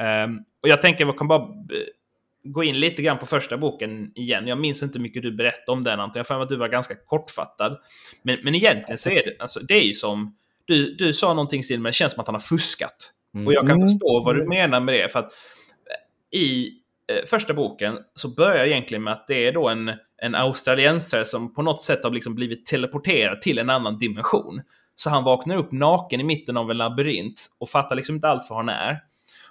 [0.00, 1.74] Ehm, och jag tänker vi kan bara b-
[2.44, 4.46] gå in lite grann på första boken igen.
[4.46, 6.24] Jag minns inte mycket du berättade om den Anton.
[6.28, 7.78] Jag har att du var ganska kortfattad.
[8.22, 10.36] Men, men egentligen så är det, alltså, det är ju som...
[10.64, 13.10] Du, du sa någonting till men det känns som att han har fuskat.
[13.46, 13.88] Och jag kan Mm.
[13.88, 15.08] förstå vad du menar med det.
[15.12, 15.32] För att
[16.32, 16.72] eh, i eh,
[17.30, 19.92] första boken så börjar egentligen med att det är då en,
[20.22, 24.62] en australiensare som på något sätt har liksom blivit teleporterad till en annan dimension.
[24.94, 28.50] Så han vaknar upp naken i mitten av en labyrint och fattar liksom inte alls
[28.50, 28.98] var han är.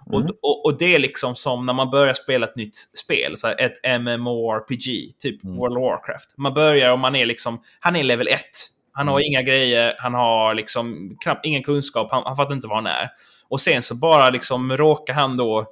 [0.06, 3.48] Och, och, och det är liksom som när man börjar spela ett nytt spel, så
[3.48, 6.38] här ett MMORPG, typ World of Warcraft.
[6.38, 8.42] Man börjar och man är liksom, han är level 1.
[8.92, 12.76] Han har inga grejer, han har liksom knappt ingen kunskap, han, han fattar inte var
[12.76, 13.10] han är.
[13.50, 15.66] Och sen så bara liksom råkar han då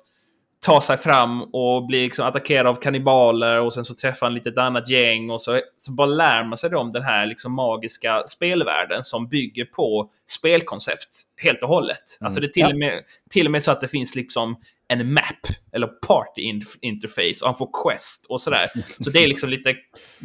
[0.65, 4.49] ta sig fram och bli liksom attackerad av kannibaler och sen så träffar han lite
[4.49, 8.23] ett annat gäng och så, så bara lär man sig om den här liksom magiska
[8.27, 12.17] spelvärlden som bygger på spelkoncept helt och hållet.
[12.21, 12.69] Alltså det är till, Ja.
[12.69, 14.55] och med, till och med så att det finns liksom
[14.87, 15.23] en map
[15.71, 18.67] eller party in- interface och han får quest och sådär.
[19.03, 19.75] Så det är liksom lite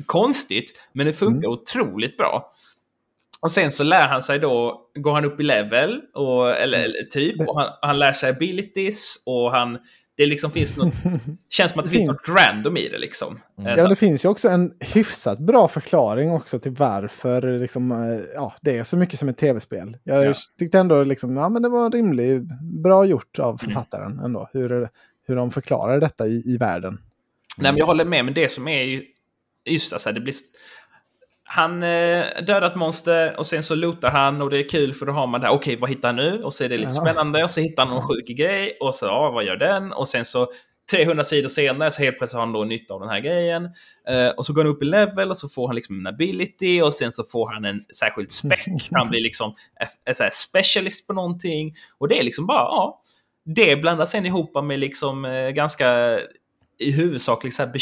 [0.07, 2.53] konstigt, men det funkar otroligt bra.
[3.43, 7.03] Och sen så lär han sig då, går han upp i level, och, eller, eller
[7.03, 9.79] typ, och han, han lär sig abilities och han,
[10.17, 10.95] det liksom finns något,
[11.49, 13.41] känns som att det finns något random i det liksom.
[13.59, 18.21] Eh, Ja, det finns ju också en hyfsat bra förklaring också till varför liksom, eh,
[18.35, 19.97] ja, det är så mycket som ett tv-spel.
[20.05, 20.33] Jag Ja.
[20.59, 23.49] tyckte ändå liksom, ja, men det var rimligt, bra gjort Mm.
[23.51, 24.49] av författaren ändå.
[24.53, 24.89] Hur,
[25.27, 26.99] hur de förklarar detta i, i världen.
[27.59, 29.05] Nej, men jag håller med, men det som är ju...
[29.65, 30.35] Just alltså, det blir...
[31.45, 35.07] Han eh, dödar ett monster och sen så lootar han och det är kul för
[35.07, 36.43] då har man det här, okej vad hittar han nu?
[36.43, 37.01] Och så är det lite Ja.
[37.01, 39.93] spännande och så hittar han någon sjuk grej och så, ja vad gör den?
[39.93, 40.47] Och sen så
[40.91, 43.65] 300 sidor senare så helt plötsligt har han då nytta av den här grejen.
[44.09, 46.81] Eh, och så går han upp i level och så får han liksom en ability
[46.83, 48.61] och sen så får han en särskild spec.
[48.93, 49.55] Han blir liksom
[50.05, 51.75] en så här specialist på någonting.
[51.99, 53.01] Och det är liksom bara, ja.
[53.55, 56.19] Det blandas sen ihop med liksom eh, ganska
[56.79, 57.73] i huvudsak liksom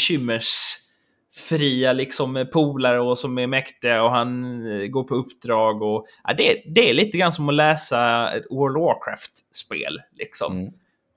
[1.33, 6.33] bekymmersfria liksom polare och som är mäktiga och han eh, går på uppdrag och ja,
[6.33, 10.57] det, det är lite grann som att läsa ett World of Warcraft-spel liksom.
[10.57, 10.73] Mm.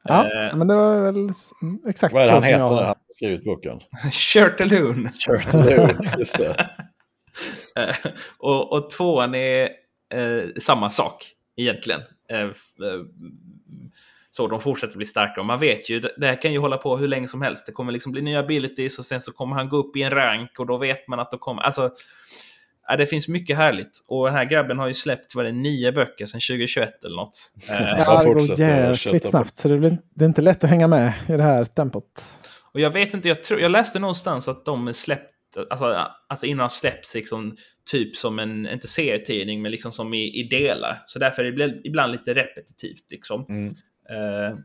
[0.09, 2.75] Ja, Eh, men det var väl mm, exakt Vad är det så han jag heter
[2.75, 3.81] när han skrivit boken?
[4.12, 5.09] Shirtaloon.
[5.27, 6.71] Turtaloon, just det.
[7.77, 9.69] Eh, och, och tvåan är
[10.14, 12.01] eh, samma sak egentligen.
[14.37, 15.41] Så de fortsätter bli starkare.
[15.41, 17.66] Och man vet ju, det det här kan ju hålla på hur länge som helst.
[17.66, 20.11] Det kommer liksom bli nya abilities och sen så kommer han gå upp i en
[20.11, 21.62] rank och då vet man att då kommer...
[21.62, 21.91] Alltså,
[22.89, 24.05] ja, det finns mycket härligt.
[24.07, 27.16] Och den här grabben har ju släppt vad det är, nio böcker sedan 2021 eller
[27.16, 27.53] något.
[27.68, 31.12] Ja, det går jäkligt snabbt så det, blir, det är inte lätt att hänga med
[31.28, 32.32] i det här tempot.
[32.72, 35.84] Och jag vet inte, jag, tror, jag läste någonstans att de släppt, alltså,
[36.28, 37.57] alltså innan släpps liksom
[37.91, 41.03] typ som en, inte serietidning, men liksom som i, i delar.
[41.07, 43.47] Så därför är det ibland lite repetitivt liksom.
[43.49, 43.74] Mm.
[44.12, 44.57] Uh,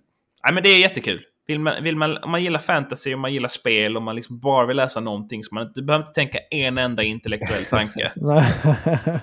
[0.44, 1.26] nej, men det är jättekul.
[1.48, 4.40] Vill man, vill man, om man gillar fantasy, om man gillar spel, om man liksom
[4.40, 8.12] bara vill läsa någonting så man du behöver inte tänka en enda intellektuell tanke.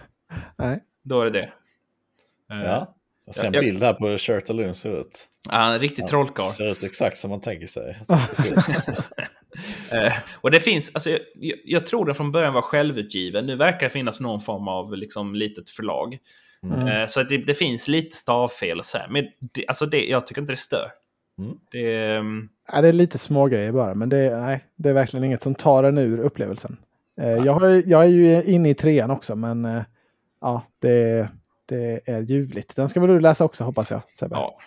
[0.58, 0.78] Nej.
[1.04, 1.52] Då är det det.
[2.54, 2.94] Eh, Ja.
[3.26, 5.26] Jag ser en Jag- bild här på hur Shirtaloon ser ut.
[5.48, 6.50] Han är en riktig trollkarl.
[6.50, 7.98] Ser ut exakt som man tänker sig.
[9.92, 13.46] Eh, och det finns, alltså, jag, jag tror den från början var självutgiven.
[13.46, 16.18] Nu verkar det finnas någon form av liksom, litet förlag.
[16.62, 16.88] Mm.
[16.88, 19.08] Eh, så att det, det finns lite stavfel och så här.
[19.08, 20.90] Men det, alltså det, jag tycker inte det stör.
[21.38, 21.58] Mm.
[21.70, 24.92] Det, ehm, Ja, det är lite små grejer bara, men det, är- nej, det är
[24.94, 26.76] verkligen inget som tar en ur upplevelsen.
[27.20, 29.82] Eh, jag, har, jag är ju inne i trean också, men eh,
[30.40, 31.28] ja, det,
[31.66, 32.76] det är ljuvligt.
[32.76, 34.36] Den ska väl du läsa också, hoppas jag, Sebbe?
[34.36, 34.58] ja,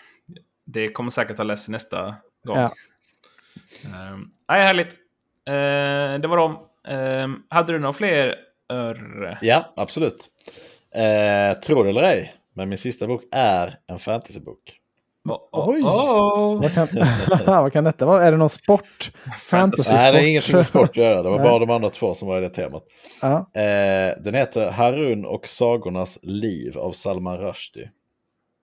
[0.66, 2.58] det kommer säkert att läsa nästa gång.
[2.58, 2.72] Ja.
[4.14, 4.94] Um, nej, härligt.
[5.46, 6.58] Eh, det var dem.
[6.88, 8.36] Ehm, hade du några fler
[8.70, 9.38] ör?
[9.42, 10.30] Ja, absolut.
[10.96, 14.78] Eh, tror det eller ej, men min sista bok är en fantasybok.
[15.30, 15.82] Oh, oh, Oj.
[15.84, 16.62] oh.
[16.62, 16.88] Vad, kan,
[17.46, 18.24] vad kan detta vara?
[18.24, 19.12] Är det någon sport?
[19.50, 21.24] Fantasy Nej, det är ingenting med sport att göra.
[21.24, 21.50] Det var Nej.
[21.50, 22.84] bara de andra två som var i det temat.
[23.22, 23.38] Ja.
[23.62, 27.90] Eh, den heter Harun och sagornas liv av Salman Rushdie.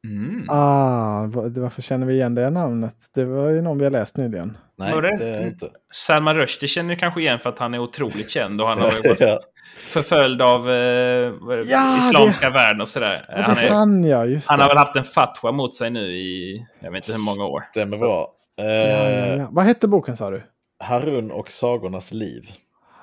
[0.04, 0.46] Mm.
[0.50, 2.94] Ah, va- varför känner vi igen det namnet?
[3.14, 4.56] Det var ju någon vi har läst nyligen.
[4.78, 5.16] Nej, Var det?
[5.18, 5.68] det är det inte.
[5.92, 8.90] Salman Rushdie känner du kanske igen för att han är otroligt känd och han har
[8.90, 9.38] ju varit Ja.
[9.78, 11.32] förföljd av eh,
[11.66, 13.26] Ja, islamiska världen och sådär.
[13.28, 14.64] Ja, Han, det är, han ja, just han det.
[14.64, 17.62] har väl haft en fatwa mot sig nu i, jag vet inte hur många år.
[17.70, 18.28] Stämmer Så- bra.
[18.60, 19.48] Eh, Ja, ja, ja.
[19.50, 20.42] Vad hette boken sa du?
[20.84, 22.50] Harun och sagornas liv.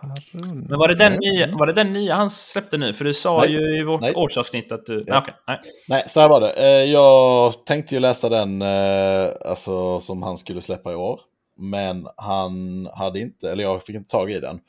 [0.02, 0.66] Harun.
[0.70, 2.94] Men var det, den nya, var det den nya han släppte nu?
[2.94, 3.52] För du sa Nej.
[3.52, 4.14] ju i vårt Nej.
[4.16, 5.04] årsavsnitt att du...
[5.08, 5.18] Ja.
[5.18, 5.60] Okej, nej.
[5.90, 6.52] Nej, så här var det.
[6.52, 11.20] Eh, Jag tänkte ju läsa den eh, alltså, som han skulle släppa i år.
[11.58, 14.60] Men han hade inte, eller jag fick inte tag i den.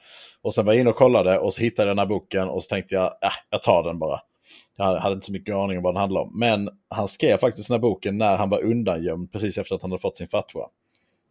[0.42, 2.62] Och sen var jag inne och kollade och så hittade jag den här boken och
[2.62, 4.20] så tänkte jag, äh, jag tar den bara.
[4.76, 6.38] Jag hade inte så mycket aning om vad den handlade om.
[6.38, 9.90] Men han skrev faktiskt den här boken när han var undangömd precis efter att han
[9.90, 10.68] hade fått sin fatwa.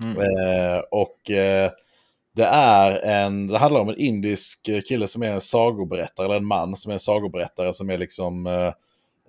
[0.04, 0.18] Mm.
[0.18, 1.72] Eh, och eh,
[2.36, 6.46] det är en, det handlar om en indisk kille som är en sagoberättare, eller en
[6.46, 8.74] man som är en sagoberättare som är liksom eh,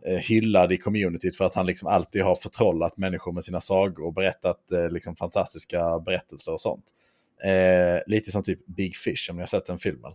[0.07, 4.15] hyllad i communityt för att han liksom alltid har förtrollat människor med sina sagor och
[4.15, 6.85] berättat eh, liksom fantastiska berättelser och sånt.
[7.45, 10.13] Eh, lite som typ Big Fish, om ni har sett den filmen.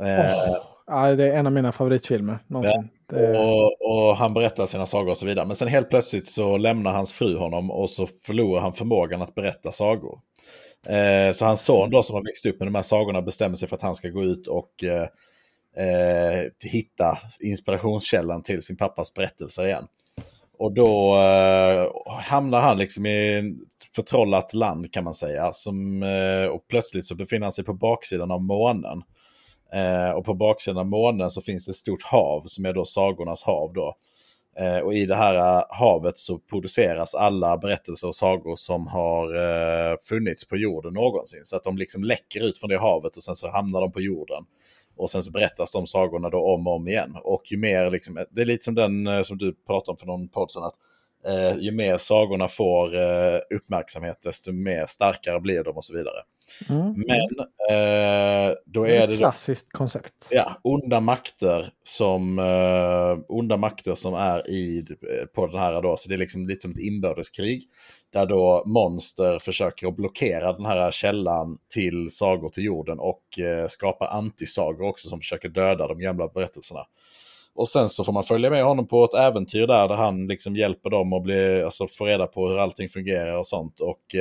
[0.00, 0.56] Eh, Åh,
[0.86, 2.88] ja, det är en av mina favoritfilmer någonsin.
[3.08, 5.46] Det, och, och han berättar sina sagor och så vidare.
[5.46, 9.34] Men sen helt plötsligt så lämnar hans fru honom och så förlorar han förmågan att
[9.34, 10.20] berätta sagor.
[10.86, 13.68] Eh, så hans son då som har växt upp med de här sagorna bestämmer sig
[13.68, 14.84] för att han ska gå ut och
[15.78, 19.86] eh, hitta inspirationskällan till sin pappas berättelser igen.
[20.58, 25.52] Och då eh, hamnar han liksom i ett förtrollat land kan man säga.
[25.52, 29.02] Som, eh, och plötsligt så befinner han sig på baksidan av månen.
[29.72, 32.84] Eh, och på baksidan av månen så finns det ett stort hav som är då
[32.84, 33.72] sagornas hav.
[33.72, 33.96] Då.
[34.58, 39.34] Eh, och i det här eh, havet så produceras alla berättelser och sagor som har
[39.34, 41.40] eh, funnits på jorden någonsin.
[41.42, 44.00] Så att de liksom läcker ut från det havet och sen så hamnar de på
[44.00, 44.44] jorden.
[44.98, 47.16] Och sen så berättas de sagorna då om och om igen.
[47.24, 50.06] Och ju mer, liksom, det är lite som den eh, som du pratade om för
[50.06, 50.76] någon podd sedan, att
[51.26, 56.22] eh, ju mer sagorna får eh, uppmärksamhet desto mer starkare blir de och så vidare.
[56.70, 57.04] mm.
[57.06, 57.20] Men
[57.70, 60.28] eh, då är det ett då, klassiskt koncept.
[60.30, 65.96] ja, onda makter som eh, onda makter som är i eh, på den här då,
[65.96, 67.62] så det är liksom lite som ett inbördeskrig.
[68.12, 73.66] Där då monster försöker att blockera den här källan till sagor till jorden och eh,
[73.66, 76.86] skapa antisagor också som försöker döda de gamla berättelserna.
[77.58, 80.56] Och sen så får man följa med honom på ett äventyr där, där han liksom
[80.56, 83.80] hjälper dem att bli, alltså, få reda på hur allting fungerar och sånt.
[83.80, 84.14] Och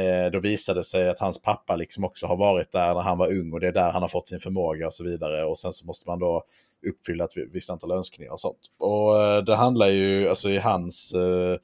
[0.00, 3.18] eh, då visade det sig att hans pappa liksom också har varit där när han
[3.18, 5.44] var ung och det är där han har fått sin förmåga och så vidare.
[5.44, 6.44] Och sen så måste man då
[6.86, 8.60] uppfylla ett visst antal önskningar och sånt.
[8.78, 11.14] Och eh, det handlar ju, alltså i hans...
[11.14, 11.58] Eh,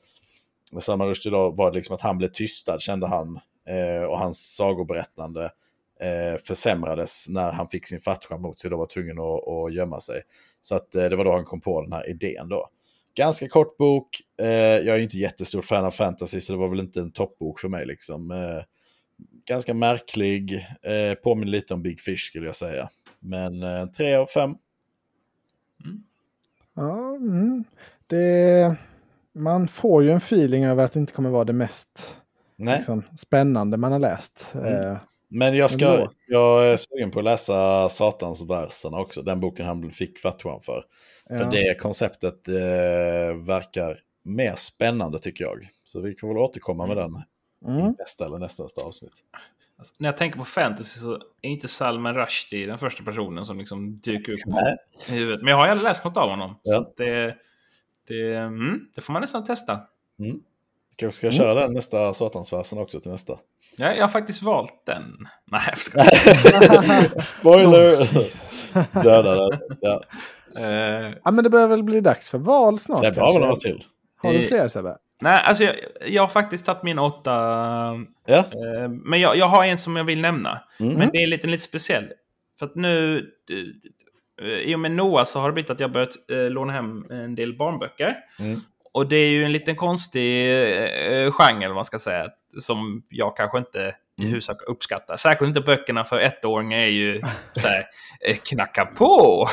[0.81, 3.41] Salman Rushdie då var det liksom att han blev tystad, kände han.
[3.69, 5.51] Eh, och hans sagoberättande
[6.01, 10.01] eh, försämrades när han fick sin fallskärm mot sig och var tvungen att, att gömma
[10.01, 10.23] sig.
[10.61, 12.69] Så att eh, det var då han kom på den här idén då.
[13.15, 14.21] Ganska kort bok.
[14.41, 17.61] Eh, jag är inte jättestort fan av fantasy så det var väl inte en toppbok
[17.61, 18.31] för mig liksom.
[18.31, 18.63] Eh,
[19.47, 22.89] ganska märklig, eh, påminner lite om Big Fish skulle jag säga.
[23.19, 24.55] Men eh, tre av fem.
[26.75, 27.65] Ja, mm.
[28.07, 28.77] det,
[29.33, 32.17] man får ju en feeling över att det inte kommer vara det mest
[32.57, 34.53] liksom, spännande man har läst.
[34.55, 34.67] Mm.
[34.67, 34.99] Eh,
[35.31, 40.19] Men jag, ska, jag är sugen på att läsa Satansverserna också, den boken han fick
[40.19, 40.85] Fatwan för.
[41.29, 41.51] För ja.
[41.51, 45.69] det konceptet eh, verkar mer spännande tycker jag.
[45.85, 47.23] Så vi kan väl återkomma med den
[47.67, 47.95] Mm.
[47.99, 49.13] nästa eller nästa, avsnitt.
[49.79, 53.59] Alltså, när jag tänker på fantasy så är inte Salman Rushdie den första personen som
[53.59, 54.77] liksom dyker upp Nej.
[55.09, 55.43] i huvudet.
[55.43, 56.57] Men jag har ju aldrig läst något av honom.
[56.63, 56.73] Ja.
[56.73, 57.37] Så att det,
[58.09, 59.81] det, mm, det får man nästan testa.
[60.19, 60.41] Mm.
[61.01, 63.33] Kanske ska jag köra den nästa Satansversen också till nästa.
[63.77, 65.03] Ja, jag har faktiskt valt den.
[65.51, 67.21] Nej, jag skojar.
[67.21, 67.93] Spoiler!
[67.93, 69.03] Oh.
[69.05, 69.61] Döda den.
[69.81, 70.03] Ja.
[70.59, 73.85] Eh, ja, men det börjar väl bli dags för val snart har väl några till?
[74.17, 74.97] Har du Eh, fler Sebbe?
[75.21, 75.75] nej, alltså jag,
[76.07, 77.31] jag har faktiskt tagit min åtta.
[78.27, 78.37] Ja.
[78.37, 80.61] Eh, men jag, jag har en som jag vill nämna.
[80.81, 80.95] Mm.
[80.95, 82.13] Men det är lite, lite speciell.
[82.59, 83.27] För att nu,
[84.43, 87.05] eh, i och med Noah så har det blivit att jag börjat eh, låna hem
[87.11, 88.17] en del barnböcker.
[88.39, 88.61] Mm.
[88.93, 90.51] Och det är ju en liten konstig
[91.25, 92.29] eh, genre, vad man ska säga,
[92.61, 94.29] som jag kanske inte i Mm.
[94.31, 95.17] huvudsak uppskattar.
[95.17, 97.21] Särskilt inte böckerna för ettåringar är ju
[97.57, 97.85] så här,
[98.29, 99.47] eh, knacka på,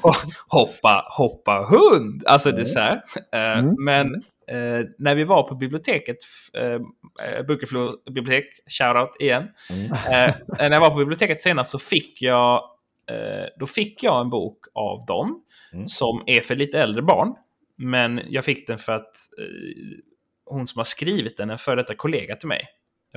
[0.48, 2.22] hoppa, hoppa hund.
[2.26, 3.02] Alltså det är så här.
[3.32, 3.74] Eh, Mm.
[3.78, 4.14] Men
[4.50, 6.16] eh, när vi var på biblioteket,
[6.58, 8.44] eh, Bunkeflo bibliotek,
[8.78, 9.44] shoutout igen.
[9.70, 9.92] Mm.
[9.92, 12.54] Eh, när jag var på biblioteket senast så fick jag,
[13.10, 15.88] eh, då fick jag en bok av dem Mm.
[15.88, 17.34] som är för lite äldre barn.
[17.76, 19.44] Men jag fick den för att eh,
[20.44, 22.68] hon som har skrivit den är en före detta kollega till mig.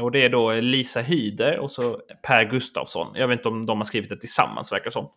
[0.01, 3.07] Och det är då Lisa Hyder och så Per Gustafsson.
[3.15, 5.11] Jag vet inte om de har skrivit det tillsammans, verkar som.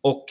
[0.00, 0.24] Och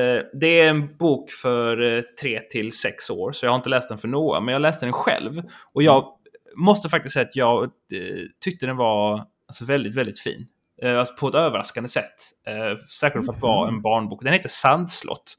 [0.00, 3.68] eh, det är en bok för eh, tre till sex år, så jag har inte
[3.68, 5.42] läst den för Noah, men jag läste den själv.
[5.72, 6.18] Och jag
[6.56, 10.46] måste faktiskt säga att jag eh, tyckte den var alltså, väldigt, väldigt fin.
[10.82, 12.14] Eh, alltså, på ett överraskande sätt.
[12.46, 14.24] Eh, särskilt för att vara en barnbok.
[14.24, 15.36] Den heter Sandslott.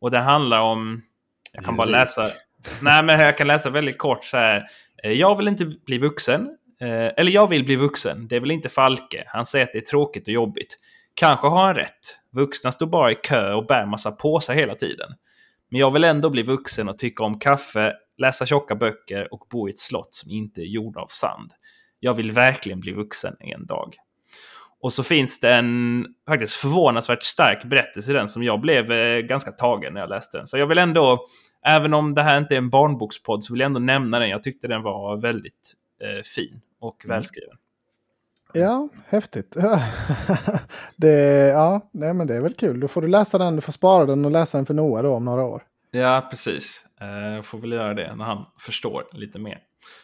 [0.00, 1.02] Och den handlar om...
[1.52, 2.28] Jag kan bara läsa...
[2.82, 4.66] Nej, men jag kan läsa väldigt kort så här.
[5.04, 6.56] Eh, Jag vill inte bli vuxen.
[6.80, 8.28] Eh, Eller jag vill bli vuxen.
[8.28, 9.24] Det väl inte Falke.
[9.26, 10.78] Han säger att det är tråkigt och jobbigt.
[11.14, 12.18] Kanske har han rätt.
[12.32, 15.08] Vuxna står bara i kö och bär massa påsar hela tiden.
[15.70, 19.68] Men jag vill ändå bli vuxen och tycka om kaffe, läsa tjocka böcker och bo
[19.68, 21.50] i ett slott som inte är gjorda av sand.
[22.00, 23.94] Jag vill verkligen bli vuxen en dag.
[24.82, 29.18] Och så finns det en faktiskt förvånansvärt stark berättelse i den som jag blev eh,
[29.18, 30.46] ganska tagen när jag läste den.
[30.46, 31.24] Så jag vill ändå,
[31.66, 34.28] även om det här inte är en barnbokspodd, så vill jag ändå nämna den.
[34.28, 35.72] Jag tyckte den var väldigt
[36.02, 37.56] eh, fin och välskriven.
[38.52, 39.56] Ja, häftigt.
[40.96, 42.80] det, ja, nej, men det är väl kul.
[42.80, 45.14] Då får du läsa den, du får spara den och läsa den för Noah då
[45.14, 45.62] om några år.
[45.90, 46.86] Ja, precis.
[47.00, 49.58] Eh, Jag får väl göra det när han förstår lite mer.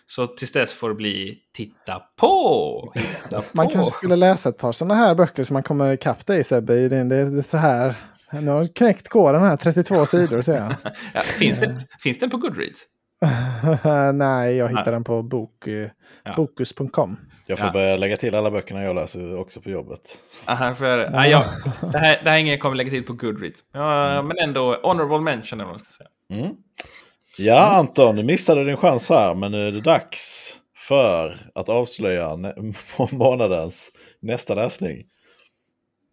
[0.06, 2.92] Så tills dess får det bli titta på!
[2.94, 3.46] Hitta på.
[3.52, 6.88] Man kanske skulle läsa ett par sådana här böcker som man kommer ikapp dig Sebbe.
[6.88, 7.04] Det är,
[7.36, 7.94] det så här.
[8.32, 10.74] Nu har knäckt koden här, 32 sidor ser jag.
[11.14, 12.86] Ja, finns, det, finns den på Goodreads?
[14.14, 14.92] Nej, jag hittar Nej.
[14.92, 15.64] den på bok,
[16.24, 16.34] Ja.
[16.36, 17.16] bokus.com.
[17.46, 17.72] Jag får Ja.
[17.72, 20.18] börja lägga till alla böckerna jag läser också på jobbet.
[20.46, 21.44] Aha, för, nej, jag,
[21.92, 23.58] det, här, det här är inget jag kommer lägga till på Goodreads.
[23.72, 26.40] Ja, Men ändå honorable mention eller vad man ska säga.
[26.42, 26.54] Mm.
[27.38, 32.30] Ja, Anton, du missade din chans här, men nu är det dags för att avslöja
[33.12, 34.96] månadens nästa läsning.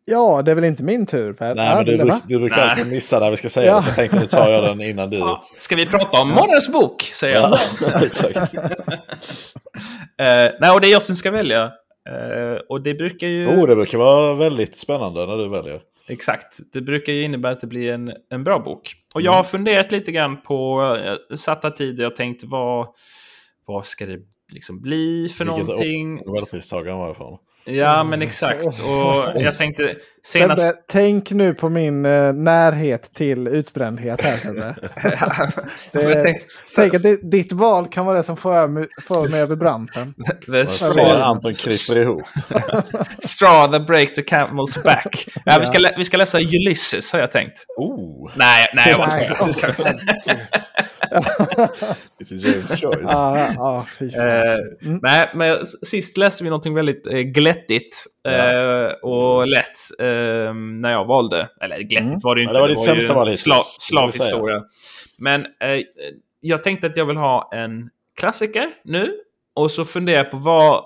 [0.06, 1.56] Ja, det är väl inte min tur Per?
[1.56, 2.70] Nej, men du, bruk- du brukar Nej.
[2.70, 3.76] alltid missa när vi ska säga Ja.
[3.76, 5.18] det, så jag tänkte nu tar jag den innan du...
[5.18, 7.58] Ja, ska vi prata om månadens bok, säger jag.
[7.82, 8.54] Ja, exakt.
[10.18, 11.64] Eh, nej, och det är jag som ska välja.
[12.10, 13.48] Eh, och det brukar ju...
[13.48, 15.80] Oh, det brukar vara väldigt spännande när du väljer.
[16.08, 16.60] Exakt.
[16.74, 18.96] Det brukar ju innebära att det blir en, en bra bok.
[19.14, 22.04] Och jag har funderat lite grann på uh, satta tider.
[22.04, 22.88] Jag tänkte vad,
[23.66, 24.20] vad ska det
[24.52, 26.16] liksom bli för Vilket någonting?
[26.16, 27.38] Nobelpristagaren var ifrån.
[27.66, 28.66] Ja, men exakt.
[28.66, 30.62] Och jag tänkte senast...
[30.62, 34.76] Sebbe, tänk nu på min eh, närhet till utbrändhet här Sebbe.
[35.92, 36.46] Tänkte-
[36.76, 40.14] Tänk att det, ditt val kan vara det som får, mig- får mig över branten.
[40.68, 42.24] Straw, Anton kryper ihop.
[43.24, 45.26] straw that breaks the camel's back.
[45.46, 47.66] Ja, vi, ska vi ska läsa Ulysses, har jag tänkt.
[47.78, 48.32] Oh.
[48.36, 49.38] Nej, nej, jag skojar.
[52.20, 53.00] Lite James Joyce.
[53.08, 54.22] Ja, ja, fy fan.
[54.30, 55.00] Eh, Mm.
[55.02, 61.06] Nej, men sist läste vi någonting väldigt eh, glättigt eh, och lätt eh, när jag
[61.06, 61.50] valde.
[61.62, 62.20] Eller glättigt Mm.
[62.24, 62.58] var det ju Ja, inte.
[62.58, 64.64] det var ditt ju sämsta val hittills, sla, slavhistoria.
[65.18, 65.82] Men eh,
[66.42, 67.90] jag tänkte att jag vill ha en
[68.20, 69.14] klassiker nu.
[69.56, 70.84] Och så funderar jag på vad...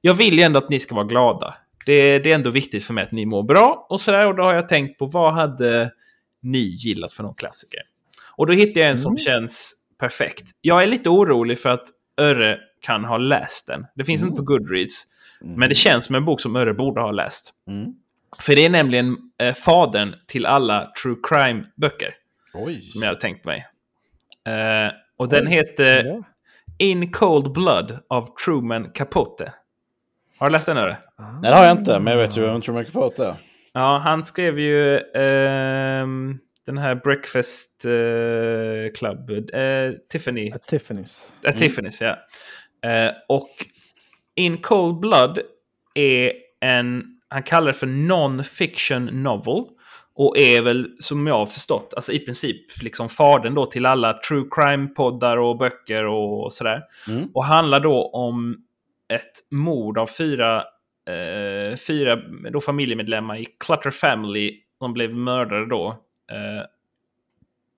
[0.00, 1.54] Jag vill ju ändå att ni ska vara glada.
[1.86, 4.26] Det, det är ändå viktigt för mig att ni mår bra och sådär.
[4.26, 5.90] Och då har jag tänkt på vad hade
[6.42, 7.80] ni gillat för någon klassiker?
[8.38, 9.18] Och då hittade jag en som Mm.
[9.18, 10.44] känns perfekt.
[10.60, 11.84] Jag är lite orolig för att
[12.20, 13.86] Örre kan ha läst den.
[13.94, 14.32] Det finns Mm.
[14.32, 15.04] inte på Goodreads.
[15.40, 17.52] Men det känns som en bok som Örre borde ha läst.
[17.68, 17.94] Mm.
[18.40, 22.14] För det är nämligen eh, fadern till alla true crime-böcker.
[22.92, 23.66] Som jag hade tänkt mig.
[24.46, 26.22] Eh, och den Oj, heter Ja.
[26.78, 29.52] In Cold Blood av Truman Capote.
[30.38, 30.96] Har du läst den Örre?
[31.42, 33.34] Nej, det har jag inte, men jag vet ju vem Truman Capote är.
[33.74, 36.38] Ja, han skrev ju ehm,
[36.68, 40.52] den här Breakfast eh, Club, eh, Tiffany.
[40.52, 41.32] At Tiffany's.
[41.42, 42.16] Äh, Tiffany's, ja.
[42.90, 43.50] Eh, och
[44.36, 45.38] In Cold Blood
[45.94, 49.64] är en, han kallar det för non-fiction novel.
[50.14, 54.12] Och är väl, som jag har förstått, alltså i princip liksom fadern då till alla
[54.12, 56.82] true crime-poddar och böcker och sådär.
[57.08, 57.28] Mm.
[57.34, 58.56] Och handlar då om
[59.12, 60.64] ett mord av fyra,
[61.08, 62.16] eh, fyra
[62.50, 64.60] då familjemedlemmar i Clutter Family.
[64.80, 66.07] De blev mördade då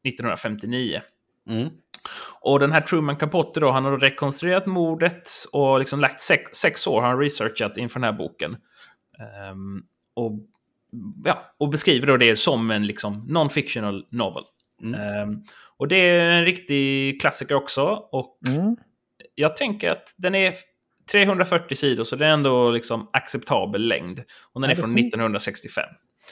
[0.04, 1.00] 1959.
[1.48, 1.68] Mm.
[2.40, 6.86] Och den här Truman Capote då, han har rekonstruerat mordet och liksom lagt sex, sex
[6.86, 8.56] år har han researchat inför den här boken.
[9.18, 9.82] Ehm,
[10.14, 10.32] och,
[11.24, 14.44] ja, och beskriver då det som en liksom non-fictional novel.
[14.82, 15.00] Mm.
[15.00, 15.42] Ehm,
[15.76, 17.84] och det är en riktig klassiker också.
[18.12, 18.76] Och Mm.
[19.34, 20.54] jag tänker att den är
[21.12, 24.20] 340 sidor, så det är ändå liksom acceptabel längd.
[24.52, 25.84] Och den är det från ser- 1965.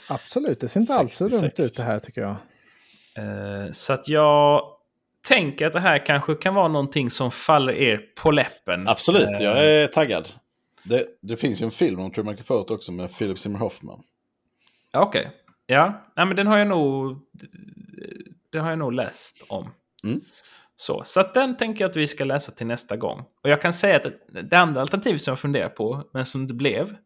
[0.08, 1.56] Absolut, det ser inte alls så 66.
[1.56, 2.36] dumt ut det här tycker jag.
[3.18, 4.62] Eh, så att jag
[5.28, 8.88] tänker att det här kanske kan vara någonting som faller er på läppen.
[8.88, 10.28] Absolut, Eh, jag är taggad.
[10.82, 14.02] Det, det finns ju en film om Truman Capote också med Philip Seymour Hoffman.
[14.92, 15.30] Okej.
[15.66, 17.18] Ja, Nej, men den har jag nog...
[18.52, 19.70] Den har jag nog läst om.
[20.04, 20.20] Mm.
[20.76, 23.24] Så, så att den tänker jag att vi ska läsa till nästa gång.
[23.42, 24.06] Och jag kan säga att
[24.42, 26.96] det andra alternativet som jag funderar på, men som det blev...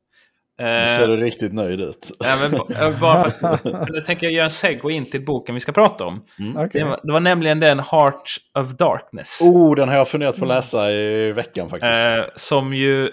[0.58, 2.10] Nu eh, ser du riktigt nöjd ut.
[2.20, 5.54] ja, men, ba- bara för, för nu tänker jag göra en segway in till boken
[5.54, 6.24] vi ska prata om.
[6.38, 6.56] Mm.
[6.56, 6.80] Okej.
[6.82, 9.40] Det, var, det var nämligen den Heart of Darkness.
[9.42, 11.92] Oh, den har jag funderat på att läsa i veckan faktiskt.
[11.92, 13.10] Eh, som ju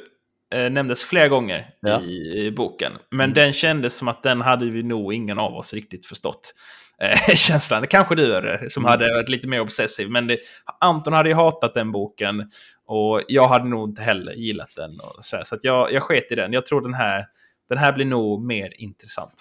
[0.56, 2.02] eh, nämndes flera gånger Ja.
[2.02, 2.92] i, i boken.
[3.12, 6.54] Men den kändes som att den hade vi nog ingen av oss riktigt förstått.
[7.02, 7.88] Eh, känslan.
[7.88, 10.10] Kanske du Örre, som hade varit lite mer obsessiv.
[10.10, 10.38] Men det,
[10.80, 12.52] Anton hade ju hatat den boken.
[12.92, 15.00] Och jag hade nog inte heller gillat den.
[15.22, 16.54] Så här, så jag, jag sket i den.
[16.54, 17.26] Jag tror den här,
[17.70, 19.34] den här blir nog mer intressant.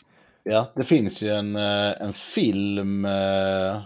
[0.43, 3.05] Ja, det finns ju en, eh, en film.
[3.05, 3.81] eh,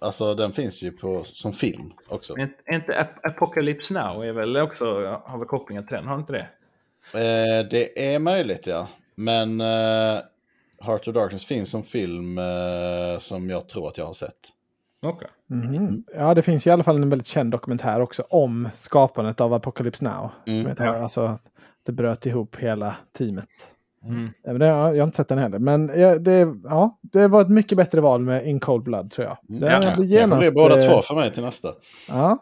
[0.00, 2.34] Alltså den finns ju på, som film också.
[2.36, 4.84] Men är inte Ap- Apocalypse Now är väl också,
[5.24, 6.06] har väl kopplingar till den?
[6.06, 6.48] Har inte det?
[7.20, 8.88] Eh, det är möjligt ja.
[9.14, 10.20] Men eh,
[10.80, 14.38] Heart of Darkness finns som film eh, som jag tror att jag har sett.
[15.02, 15.28] Okej.
[15.50, 16.04] Mhm.
[16.18, 19.54] Ja, det finns ju i alla fall en väldigt känd dokumentär också om skapandet av
[19.54, 20.30] Apocalypse Now.
[20.46, 20.60] Mm.
[20.60, 21.02] Som heter, Ja.
[21.02, 21.42] alltså, att
[21.86, 23.48] det bröt ihop hela teamet.
[24.04, 24.30] Mm.
[24.46, 25.58] Men det, jag har inte sett den heller.
[25.58, 29.26] Men ja, det, ja, det var ett mycket bättre val med In Cold Blood tror
[29.26, 29.60] jag.
[29.60, 31.68] Det Ja, blir Det blir genast, båda två för mig till nästa.
[32.08, 32.38] Ja,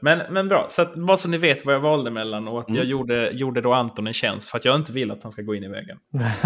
[0.00, 2.68] men, men bra, så att, bara så ni vet vad jag valde mellan och att
[2.68, 2.78] Mm.
[2.78, 5.42] jag gjorde, gjorde då Anton en tjänst för att jag inte vill att han ska
[5.42, 5.98] gå in i väggen.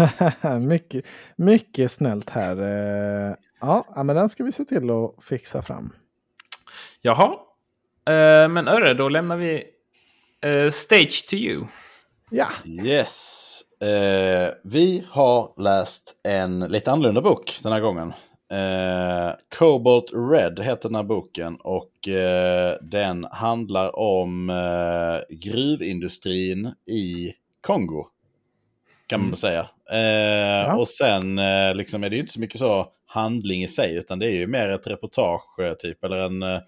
[0.67, 2.57] mycket, mycket snällt här.
[3.29, 5.93] Eh, Ja, men den ska vi se till att fixa fram.
[7.01, 7.25] Jaha,
[8.05, 9.63] eh, men Örre, då lämnar vi
[10.41, 11.63] eh, stage to you.
[12.31, 13.61] Ja, Yes.
[13.81, 18.13] Eh, vi har läst en lite annorlunda bok den här gången.
[18.51, 27.33] Eh, Cobalt Red heter den här boken och eh, den handlar om eh, gruvindustrin i
[27.61, 28.05] Kongo.
[29.07, 29.35] Kan man Mm.
[29.35, 29.69] säga.
[29.91, 29.99] Eh,
[30.67, 30.75] Ja.
[30.75, 34.19] Och sen eh, liksom är det ju inte så mycket så handling i sig utan
[34.19, 36.61] det är ju mer ett reportage eh, typ eller en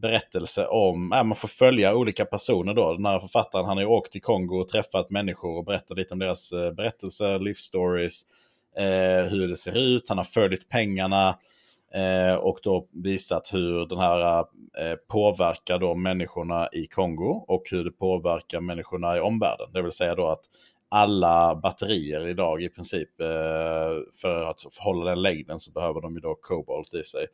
[0.00, 2.92] berättelse om, äh, man får följa olika personer då.
[2.94, 6.14] Den här författaren han har ju åkt till Kongo och träffat människor och berättat lite
[6.14, 8.22] om deras berättelser, livsstories,
[8.76, 10.08] eh, hur det ser ut.
[10.08, 11.38] Han har följt pengarna
[11.94, 17.84] eh, och då visat hur den här eh, påverkar då människorna i Kongo och hur
[17.84, 19.72] det påverkar människorna i omvärlden.
[19.72, 20.44] Det vill säga då att
[20.88, 23.26] alla batterier idag i princip eh,
[24.14, 27.26] för att hålla den längden så behöver de ju då kobolt i sig.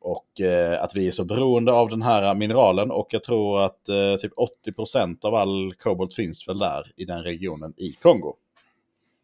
[0.00, 3.88] Och eh, att vi är så beroende av den här mineralen och jag tror att
[3.88, 4.32] eh, typ
[4.66, 8.34] 80% av all kobolt finns väl där i den regionen i Kongo.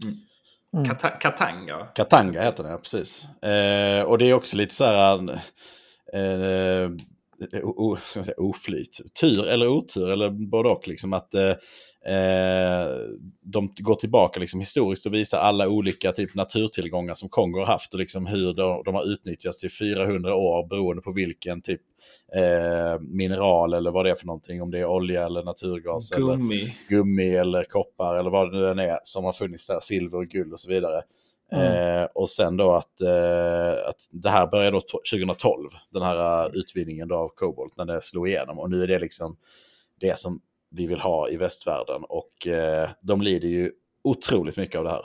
[0.04, 0.16] Mm.
[0.86, 1.86] Kata Katanga.
[1.94, 3.24] Katanga heter den, ja, precis.
[3.42, 5.30] Eh, och det är också lite så här...
[6.12, 6.90] eh,
[7.62, 10.88] o, ska man säga, oflyt, tur eller otur eller både och.
[10.88, 11.52] Liksom, att eh,
[12.06, 12.86] eh,
[13.42, 17.94] de går tillbaka liksom, historiskt och visar alla olika typ naturtillgångar som Kongo har haft
[17.94, 21.80] och liksom, hur de, de har utnyttjats i 400 år beroende på vilken typ
[22.34, 24.62] eh, mineral eller vad det är för någonting.
[24.62, 26.10] Om det är olja eller naturgas.
[26.10, 26.54] Gummi.
[26.54, 29.80] Eller gummi eller koppar eller vad det nu än är som har funnits där.
[29.80, 31.02] Silver och guld och så vidare.
[31.52, 32.02] Mm.
[32.02, 36.54] Eh, och sen då att, eh, att det här började då 2012, den här uh,
[36.54, 38.58] utvinningen av kobolt, när det slog igenom.
[38.58, 39.36] Och nu är det liksom
[40.00, 40.40] det som
[40.70, 42.04] vi vill ha i västvärlden.
[42.04, 43.72] Och eh, de lider ju
[44.04, 45.04] otroligt mycket av det här.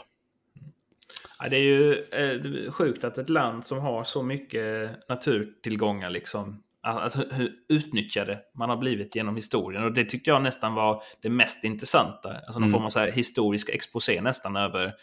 [1.39, 6.61] Ja, det är ju eh, sjukt att ett land som har så mycket naturtillgångar liksom
[6.87, 9.83] Alltså hur utnyttjade man har blivit genom historien.
[9.83, 12.29] Och det tyckte jag nästan var det mest intressanta.
[12.29, 12.71] Alltså någon mm.
[12.71, 14.93] form av så här historisk exposé nästan över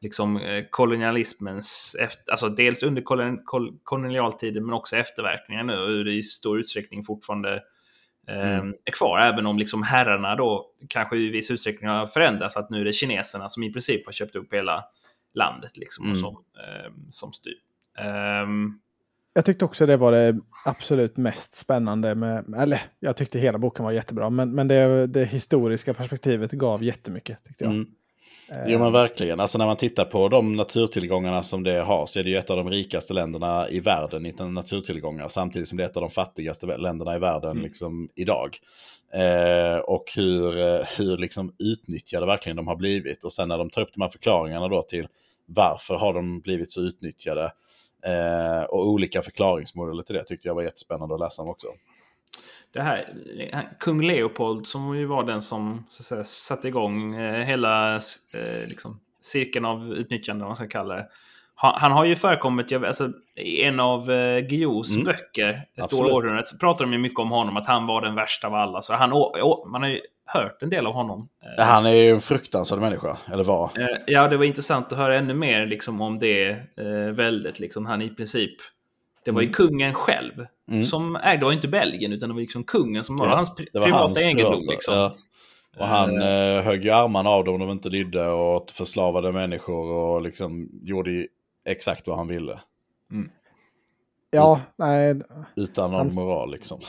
[0.00, 5.88] liksom eh, kolonialismens, efter, alltså dels under kolon, kol, kolonialtiden men också efterverkningar nu och
[5.88, 7.62] hur det i stor utsträckning fortfarande
[8.28, 8.74] mm.
[8.84, 9.18] är kvar.
[9.18, 12.56] Även om liksom herrarna då kanske i viss utsträckning har förändrats.
[12.56, 14.84] Att nu är det kineserna som i princip har köpt upp hela
[15.34, 16.16] landet liksom, mm.
[16.16, 17.56] som, eh, som styr.
[18.42, 18.80] Um,
[19.34, 23.84] jag tyckte också det var det absolut mest spännande med, eller jag tyckte hela boken
[23.84, 27.72] var jättebra, men, men det, det historiska perspektivet gav jättemycket tyckte jag.
[27.72, 27.86] Mm.
[28.66, 32.24] Jo men verkligen, alltså när man tittar på de naturtillgångarna som det har så är
[32.24, 35.88] det ju ett av de rikaste länderna i världen i naturtillgångar samtidigt som det är
[35.88, 37.62] ett av de fattigaste länderna i världen mm.
[37.62, 38.58] liksom, idag.
[39.14, 43.70] Eh, och hur, eh, hur liksom utnyttjade verkligen de har blivit och sen när de
[43.70, 45.08] tar upp de här förklaringarna då till
[45.46, 47.52] varför har de blivit så utnyttjade
[48.06, 51.66] eh, och olika förklaringsmodeller till det tyckte jag var jättespännande att läsa om också
[52.72, 53.08] det här,
[53.80, 58.68] kung Leopold som ju var den som så att säga, satte igång eh, hela eh,
[58.68, 61.06] liksom, cirkeln av utnyttjande, vad man ska kalla det.
[61.54, 65.04] Han, han har ju förekommit, alltså, i en av eh, Guillous mm.
[65.04, 68.14] böcker, Det stora århundradet, så pratar de ju mycket om honom, att han var den
[68.14, 68.82] värsta av alla.
[68.82, 69.10] Så han,
[69.66, 71.28] man har ju hört en del av honom.
[71.58, 71.64] Eh.
[71.64, 73.70] Han är ju en fruktansvärd människa, eller var?
[73.78, 77.60] Eh, ja, det var intressant att höra ännu mer liksom, om det eh, väldet.
[77.60, 77.86] Liksom.
[77.86, 78.54] Han i princip
[79.24, 79.54] det var ju mm.
[79.54, 80.86] kungen själv mm.
[80.86, 83.54] som ägde, det var inte Belgien utan det var liksom kungen som var ja, hans
[83.54, 84.62] pri var privata hans egendom.
[84.68, 84.94] Liksom.
[84.94, 85.16] Ja.
[85.76, 90.22] Och han uh, högg ju armarna av dem de inte lydde och förslavade människor och
[90.22, 91.26] liksom gjorde
[91.64, 92.60] exakt vad han ville.
[93.12, 93.30] Mm.
[94.30, 95.20] Ja, nej.
[95.56, 96.80] Utan någon han, moral liksom.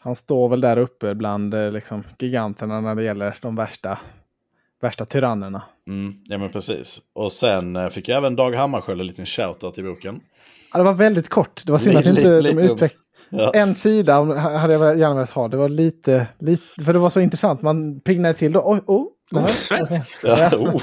[0.00, 3.98] Han står väl där uppe bland eh, liksom, giganterna när det gäller de värsta,
[4.80, 5.62] värsta tyrannerna.
[5.88, 7.00] Mm, ja men precis.
[7.12, 10.20] Och sen fick jag även Dag Hammarskjöld en liten shoutout i boken.
[10.76, 11.62] Ja, det var väldigt kort.
[11.66, 13.02] Det var synd att inte de utvecklade...
[13.28, 13.52] Ja.
[13.54, 15.48] En sida hade jag gärna velat ha.
[15.48, 17.62] Det var lite, lite, för det var så intressant.
[17.62, 18.60] Man pignade till då.
[18.60, 20.02] Oh, oh, oh svensk.
[20.22, 20.50] Ja.
[20.56, 20.82] Oh.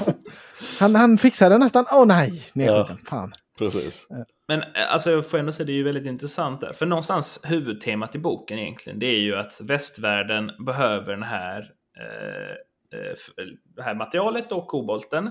[0.80, 1.84] Han, han fixade nästan.
[1.92, 2.98] Åh oh, nej, nedskjuten.
[3.00, 3.10] Ja.
[3.10, 3.32] Fan.
[3.58, 4.06] Precis.
[4.48, 6.70] Men alltså, jag får ändå säga det är ju väldigt intressant där.
[6.72, 11.60] För någonstans huvudtemat i boken egentligen, det är ju att västvärlden behöver den här
[12.00, 12.56] eh,
[12.94, 13.44] Eh,
[13.76, 15.30] det här materialet och kobolten.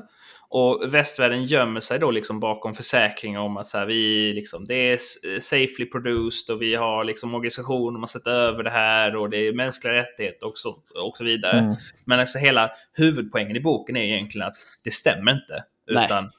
[0.56, 4.76] Och västvärlden gömmer sig då liksom bakom försäkringar om att så här, vi liksom, det
[4.76, 4.98] är
[5.40, 9.38] safely produced och vi har liksom organisationer som har sett över det här och det
[9.38, 10.70] är mänskliga rättigheter och så,
[11.06, 11.60] och så vidare.
[11.60, 11.76] Mm.
[12.06, 15.64] Men alltså hela huvudpoängen i boken är egentligen att det stämmer inte.
[15.88, 16.30] Utan Eh,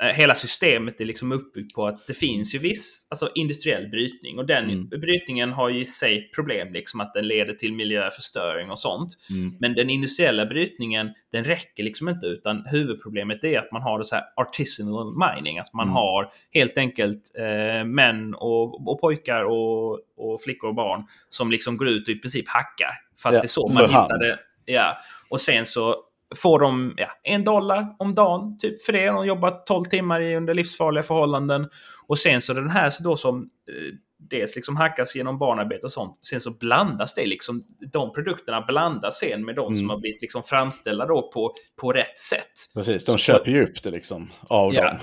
[0.00, 4.46] hela systemet är liksom uppbyggt på att det finns ju viss alltså industriell brytning och
[4.46, 4.88] den mm.
[4.88, 9.16] brytningen har ju i sig problem, liksom att den leder till miljöförstöring och sånt.
[9.30, 9.56] Mm.
[9.60, 14.04] Men den industriella brytningen, den räcker liksom inte utan huvudproblemet är att man har det
[14.04, 15.94] så här artisanal mining, alltså man mm.
[15.94, 21.76] har helt enkelt eh, män och, och pojkar och, och, flickor och barn som liksom
[21.76, 22.92] går ut och i princip hackar.
[23.22, 24.38] För att ja, det är så man hittar det.
[24.64, 24.96] Ja.
[25.30, 25.96] Och sen så
[26.36, 29.06] får de ja, en dollar om dagen typ för det.
[29.06, 31.68] De har jobbat 12 timmar under livsfarliga förhållanden.
[32.06, 33.94] Och sen så är det den här då som eh,
[34.30, 36.20] dels liksom hackas genom barnarbete och sånt.
[36.22, 39.78] Sen så blandas det liksom, de produkterna blandas sen med de mm.
[39.78, 42.52] som har blivit liksom framställda då på, på rätt sätt.
[42.74, 44.84] Precis, de så köper ju upp det liksom av ja.
[44.84, 44.98] dem.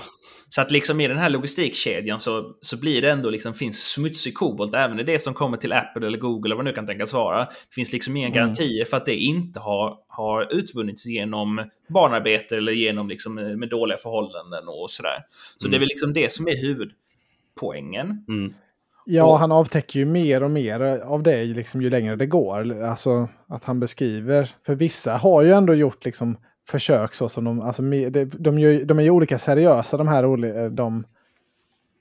[0.48, 4.34] Så att liksom i den här logistikkedjan så, så blir det ändå liksom, finns smutsig
[4.34, 7.12] kobolt även i det som kommer till Apple eller Google eller vad nu kan tänkas
[7.12, 7.38] vara.
[7.38, 8.36] Det finns liksom inga mm.
[8.36, 13.68] garantier för att det inte har, har utvunnits genom barnarbete eller genom liksom eh, med
[13.68, 15.24] dåliga förhållanden och sådär.
[15.56, 15.70] Så mm.
[15.70, 18.24] det är väl liksom det som är huvudpoängen.
[18.28, 18.54] Mm.
[19.08, 22.82] Ja, han avtäcker ju mer och mer av det liksom, ju längre det går.
[22.82, 26.36] Alltså att han beskriver, för vissa har ju ändå gjort liksom
[26.68, 30.44] försök så som de, alltså, de, de, gör, de är ju olika seriösa de här
[30.44, 31.04] eh, de,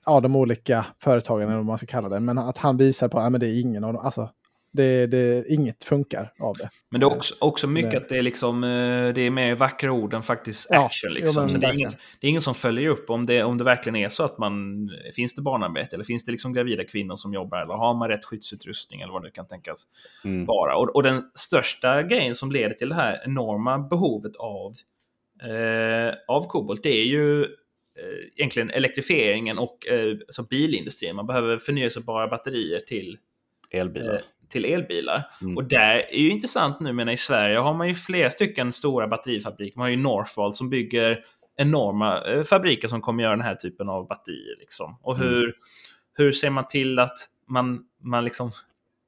[0.06, 2.20] ja, de olika företagen eller vad man ska kalla det.
[2.20, 4.30] Men att han visar på att det är ingen av dem, alltså
[4.76, 6.70] det, det, inget funkar av det.
[6.92, 7.98] Men det är också, också mycket det...
[7.98, 11.10] att det är, liksom, eh, det är mer vackra ord än faktiskt action.
[11.12, 11.50] Ja, liksom.
[11.52, 13.96] jo, det, är ingen, det, är ingen, som följer upp om det, om det verkligen
[13.96, 14.90] är så att man...
[15.16, 17.58] Finns det barnarbete eller finns det liksom gravida kvinnor som jobbar?
[17.62, 19.88] Eller har man rätt skyddsutrustning eller vad det kan tänkas
[20.24, 20.46] mm.
[20.46, 20.76] vara?
[20.78, 24.74] Och, och, den största grejen som leder till det här enorma behovet av,
[25.44, 27.48] eh, av kobolt, det är ju eh,
[28.38, 31.16] egentligen elektrifieringen och eh, alltså bilindustrin.
[31.16, 33.18] Man behöver förnyelsebara batterier till
[33.72, 34.22] elbilar.
[34.50, 35.28] Till elbilar.
[35.42, 35.58] Mm.
[35.58, 39.08] Och där är ju intressant nu, men i Sverige har man ju flera stycken stora
[39.08, 39.78] batterifabriker.
[39.78, 41.24] Man har ju Northvolt som bygger
[41.58, 44.56] enorma eh, fabriker som kommer göra den här typen av batterier.
[44.60, 44.98] Liksom.
[45.02, 45.56] Och hur, mm.
[46.14, 47.18] hur ser man till att
[47.48, 48.48] man, man liksom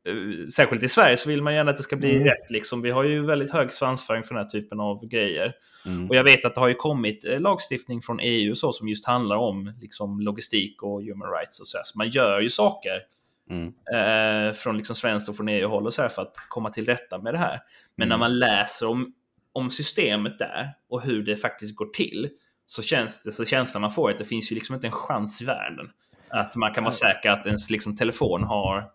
[0.08, 2.24] eh, Särskilt i Sverige så vill man gärna att det ska bli mm.
[2.24, 2.50] rätt.
[2.50, 2.82] Liksom.
[2.82, 5.54] Vi har ju väldigt hög svansföring för den här typen av grejer.
[5.86, 6.10] Mm.
[6.10, 9.06] Och jag vet att det har ju kommit eh, lagstiftning från EU så, som just
[9.06, 11.60] handlar om liksom, logistik och human rights.
[11.60, 13.02] Och så, så man gör ju saker
[13.50, 13.74] Mm.
[13.94, 17.18] Eh, från liksom svenskt och från EU-håll och så här för att komma till rätta
[17.18, 17.60] med det här.
[17.96, 18.10] Men mm.
[18.10, 19.14] när man läser om,
[19.54, 22.30] om systemet där och hur det faktiskt går till
[22.66, 25.42] så känns det så känslan man får att det finns ju liksom inte en chans
[25.42, 25.90] i världen
[26.30, 28.90] att man kan vara säker att ens liksom, telefon har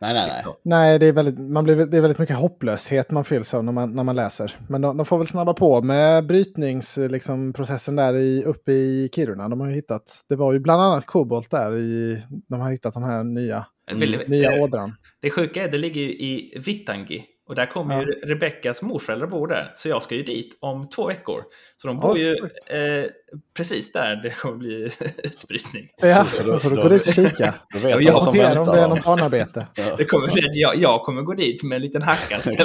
[0.00, 0.32] Nej, nej, nej.
[0.34, 0.54] Liksom.
[0.62, 3.72] Nej, det är, väldigt, man blir, det är väldigt mycket hopplöshet man fylls av när
[3.72, 4.56] man, när man läser.
[4.68, 9.48] Men de, de får väl snabba på med brytningsprocessen liksom, där i, uppe i Kiruna.
[9.48, 12.94] De har ju hittat, det var ju bland annat kobolt där i, de har hittat
[12.94, 14.20] de här nya, mm.
[14.26, 14.94] nya ådran.
[15.22, 18.00] Det sjuka är, det ligger ju i Vittangi och där kommer ja.
[18.02, 19.72] ju Rebeckas morföräldrar bor där.
[19.76, 21.42] Så jag ska ju dit om två veckor.
[21.76, 22.36] Så de bor oh, ju
[22.70, 23.10] eh,
[23.56, 24.84] precis där det kommer bli
[25.24, 25.88] utbrytning.
[25.96, 27.54] Ja, så då får du gå dit och kika.
[27.74, 29.66] Då vet och jag ser om det är något barnarbete.
[29.74, 29.94] ja.
[29.96, 32.38] det kommer jag, jag kommer gå dit med en liten hacka.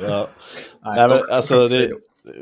[0.00, 0.28] ja.
[0.84, 1.90] Nej, men, alltså, det,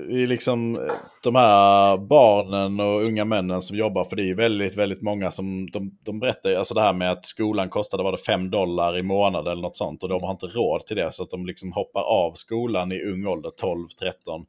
[0.09, 0.89] i liksom
[1.23, 5.71] de här barnen och unga männen som jobbar, för det är väldigt, väldigt många som
[5.71, 9.03] de, de berättar, alltså det här med att skolan kostade, var det 5 dollar i
[9.03, 11.73] månaden eller något sånt och de har inte råd till det så att de liksom
[11.73, 14.47] hoppar av skolan i ung ålder, 12-13,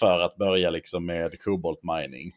[0.00, 2.32] för att börja liksom med koboltmining.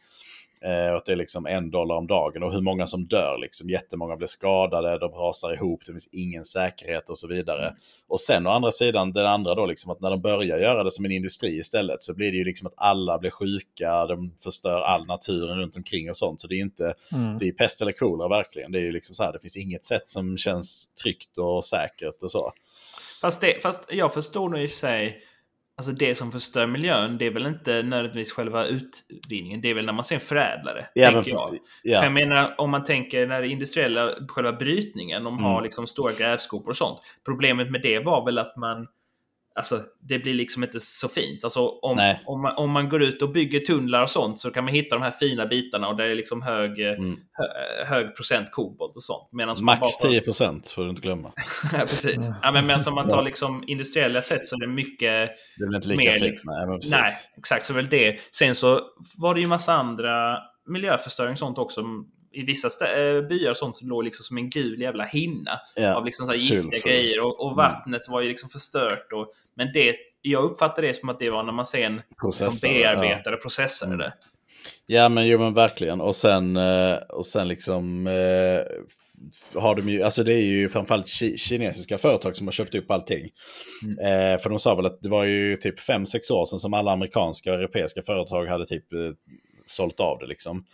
[0.66, 3.38] Eh, och att det är liksom en dollar om dagen och hur många som dör.
[3.38, 3.70] Liksom.
[3.70, 7.62] Jättemånga blir skadade, de rasar ihop, det finns ingen säkerhet och så vidare.
[7.62, 7.74] Mm.
[8.08, 10.92] Och sen å andra sidan, den andra då, liksom, att när de börjar göra det
[10.92, 14.82] som en industri istället så blir det ju liksom att alla blir sjuka, de förstör
[14.82, 16.42] all naturen runt omkring och sånt.
[16.42, 17.38] Så det är inte, mm.
[17.38, 18.72] det är pest eller kolera verkligen.
[18.72, 22.24] Det är ju liksom så här, det finns inget sätt som känns tryggt och säkert
[22.24, 22.52] och så.
[23.22, 25.24] Fast, det, fast jag förstår nog i och för sig
[25.82, 29.62] Alltså det som förstör miljön, det är väl inte nödvändigtvis själva utvinningen.
[29.62, 31.50] Det är väl när man sen förädlar det, ja, tänker jag.
[31.84, 31.98] Ja.
[31.98, 35.64] För jag menar, om man tänker när det industriella, själva brytningen, de har mm.
[35.64, 37.00] liksom stora grävskopor och sånt.
[37.26, 38.88] Problemet med det var väl att man
[39.56, 41.44] Alltså, det blir liksom inte så fint.
[41.44, 44.64] Alltså, om, om, man, om man går ut och bygger tunnlar och sånt så kan
[44.64, 47.18] man hitta de här fina bitarna och det är liksom hög, mm.
[47.32, 47.46] hö,
[47.86, 49.30] hög procent kobolt och sånt.
[49.32, 50.12] Medans Max bara...
[50.12, 51.32] 10 procent får du inte glömma.
[51.74, 52.30] ja, precis.
[52.42, 55.76] Ja, men medan om man tar liksom industriella sätt så är det mycket Det är
[55.76, 56.20] inte lika mer...
[56.20, 56.92] Fritt, nej, men precis.
[56.92, 57.66] nej, exakt.
[57.66, 58.20] Så väl det.
[58.32, 58.82] Sen så
[59.18, 60.38] var det ju massa andra
[60.70, 61.84] miljöförstöring och sånt också
[62.34, 65.96] i vissa äh, byar sånt som låg liksom som en gul jävla hinna ja.
[65.96, 66.90] av liksom så giftiga Sulfur.
[66.90, 67.58] grejer och, och mm.
[67.58, 68.14] vattnet mm.
[68.14, 69.14] var ju liksom förstört.
[69.14, 72.02] Och, men det, jag uppfattar det som att det var när man sen
[72.34, 73.42] som bearbetade, ja.
[73.42, 74.14] processade det.
[74.86, 78.64] Ja men jo men verkligen och sen, eh, och sen liksom eh,
[79.62, 81.08] har de ju, alltså det är ju framförallt
[81.38, 83.30] kinesiska företag som har köpt upp allting.
[83.84, 84.34] Mm.
[84.34, 86.92] Eh, för de sa väl att det var ju typ 5-6 år sedan som alla
[86.92, 89.00] amerikanska och europeiska företag hade typ eh,
[89.66, 90.66] sålt av det liksom.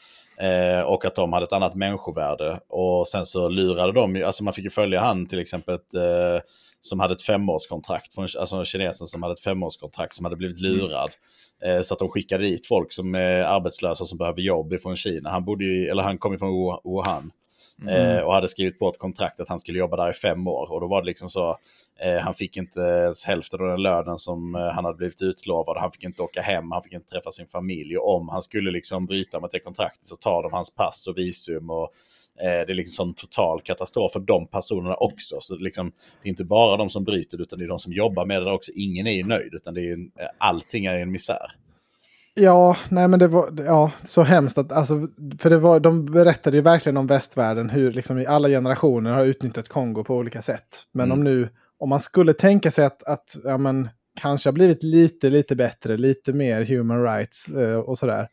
[0.41, 2.59] Eh, och att de hade ett annat människovärde.
[2.69, 6.41] Och sen så lurade de alltså man fick ju följa han till exempel ett, eh,
[6.79, 10.71] som hade ett femårskontrakt, från, alltså kinesen som hade ett femårskontrakt som hade blivit mm.
[10.71, 11.11] lurad.
[11.63, 11.77] Mm.
[11.77, 15.29] Eh, så att de skickade dit folk som är arbetslösa som behöver jobb från Kina.
[15.29, 17.31] Han, bodde ju, eller han kom ju från Wuhan.
[17.81, 18.17] Mm.
[18.17, 20.71] Eh, och hade skrivit på ett kontrakt att han skulle jobba där i fem år.
[20.71, 21.57] Och då var det liksom så,
[21.99, 25.77] eh, han fick inte ens hälften av den lönen som eh, han hade blivit utlovad.
[25.77, 27.97] Han fick inte åka hem, han fick inte träffa sin familj.
[27.97, 31.17] Och om han skulle liksom bryta mot det kontraktet så tar de hans pass och
[31.17, 31.69] visum.
[31.69, 31.89] Och,
[32.41, 35.35] eh, det är liksom sån total katastrof för de personerna också.
[35.39, 35.91] Så liksom,
[36.21, 38.51] det är inte bara de som bryter utan det är de som jobbar med det
[38.51, 38.71] också.
[38.75, 39.97] Ingen är ju nöjd utan det är,
[40.37, 41.51] allting är en misär.
[42.39, 45.07] Ja, nej men det var ja, så hemskt att, alltså,
[45.39, 49.25] för det var, de berättade ju verkligen om västvärlden, hur liksom i alla generationer har
[49.25, 50.83] utnyttjat Kongo på olika sätt.
[50.91, 51.17] Men mm.
[51.17, 51.49] om nu,
[51.79, 55.97] om man skulle tänka sig att, att ja, men, kanske har blivit lite, lite bättre,
[55.97, 58.27] lite mer human rights eh, och sådär.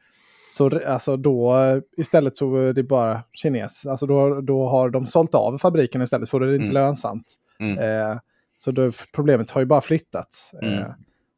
[0.48, 1.56] Så alltså då
[1.96, 3.86] istället så är det bara kines.
[3.86, 6.74] Alltså då, då har de sålt av fabriken istället för det är inte mm.
[6.74, 7.34] lönsamt.
[7.60, 7.78] Mm.
[7.78, 8.18] Eh,
[8.58, 10.54] så då, problemet har ju bara flyttats.
[10.62, 10.74] Mm.
[10.74, 10.86] Eh,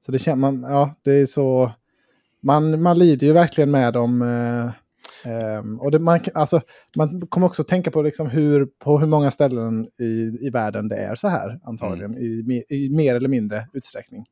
[0.07, 1.73] så det känner man, ja det är så
[2.47, 4.23] man, man lider ju verkligen med dem.
[4.23, 4.71] Eh,
[5.25, 6.61] Um, och det, man, alltså,
[6.97, 10.97] man kommer också tänka på, liksom hur, på hur många ställen i, i världen det
[10.97, 12.51] är så här, antagligen, mm.
[12.51, 14.27] i, i, mer eller mindre utsträckning.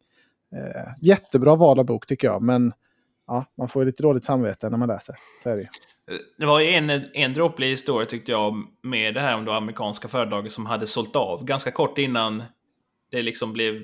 [0.52, 2.72] Uh, jättebra val av bok tycker jag, men
[3.26, 5.14] ja, man får ju lite dåligt samvete när man läser.
[5.42, 5.68] Så är det
[6.38, 10.52] det var en, en dråplig historia tyckte jag med det här om det amerikanska företaget
[10.52, 12.42] som hade sålt av ganska kort innan
[13.14, 13.82] det liksom blev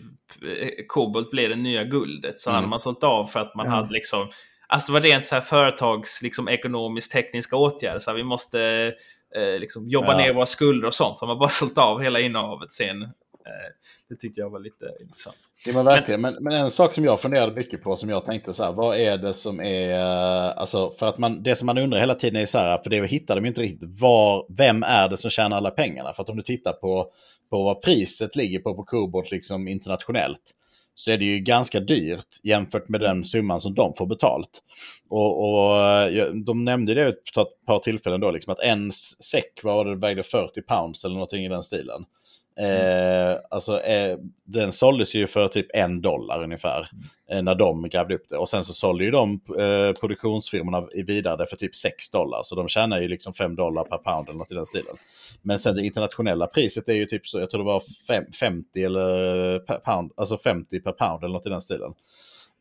[0.86, 2.40] kobolt blev det nya guldet.
[2.40, 2.57] Så mm.
[2.57, 3.78] hade man sålt av för att man mm.
[3.78, 4.28] hade liksom
[4.73, 7.98] Alltså det var rent så här företags liksom, ekonomiskt tekniska åtgärder.
[7.98, 8.93] Så här, vi måste
[9.36, 10.16] eh, liksom, jobba ja.
[10.16, 11.19] ner våra skulder och sånt.
[11.19, 12.97] Så man bara sålt av hela innehavet sen.
[13.46, 13.72] Eh,
[14.08, 15.36] det tyckte jag var lite intressant.
[15.64, 18.54] Det var verkligen, men, men, en sak som jag funderade mycket på, som jag tänkte
[18.54, 21.78] så här, vad är det som är, eh, alltså för att man, det som man
[21.78, 25.08] undrar hela tiden är så här, för det hittade de inte riktigt, var, vem är
[25.08, 26.12] det som tjänar alla pengarna?
[26.12, 27.06] För att om du tittar på,
[27.50, 30.54] på vad priset ligger på på Cobalt liksom internationellt,
[30.94, 34.62] så är det ju ganska dyrt jämfört med den summan som de får betalt.
[35.08, 37.34] Och, och eh, de nämnde det ett
[37.66, 41.48] par tillfällen då, liksom att en säck var det vägde 40 pounds eller någonting i
[41.48, 42.04] den stilen.
[42.61, 46.89] Eh, alltså, eh, den såldes ju för typ en dollar ungefär
[47.31, 48.37] eh, när de grävde upp det.
[48.37, 52.41] Och sen så sålde ju de eh, produktionsfirmorna vidare för typ 6 dollar.
[52.43, 54.97] Så de tjänar ju liksom 5 dollar per pound eller något i den stilen.
[55.43, 58.85] Men sen det internationella priset är ju typ så, jag tror det var fem, 50
[58.85, 61.95] eller per pound, alltså 50 per pound eller något i den stilen.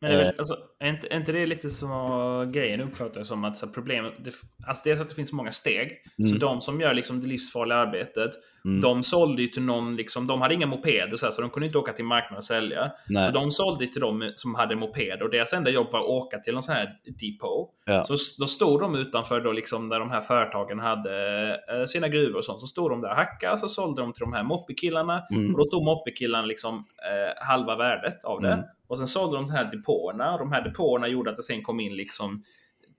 [0.00, 3.66] Men är, alltså, är, inte, är inte det lite som grejen uppfattar som att så
[3.66, 4.34] problemet, det,
[4.66, 5.98] alltså det är så att det finns många steg.
[6.18, 6.30] Mm.
[6.30, 8.30] Så de som gör liksom det livsfarliga arbetet,
[8.64, 8.80] mm.
[8.80, 11.66] de sålde ju till någon, liksom, de hade inga mopeder så, här, så de kunde
[11.66, 12.92] inte åka till marknaden och sälja.
[13.08, 13.26] Nej.
[13.26, 16.38] Så de sålde till de som hade mopeder och deras enda jobb var att åka
[16.38, 17.70] till någon sån här depot.
[17.86, 18.04] Ja.
[18.04, 22.36] Så då stod de utanför då liksom där de här företagen hade eh, sina gruvor
[22.36, 22.60] och sånt.
[22.60, 25.22] Så stod de där och hackade, så sålde de till de här moppekillarna.
[25.30, 25.54] Mm.
[25.54, 28.64] Och då tog moppekillarna liksom eh, halva värdet av det.
[28.90, 31.62] Och sen sålde de de här depåerna och de här depåerna gjorde att det sen
[31.62, 32.44] kom in liksom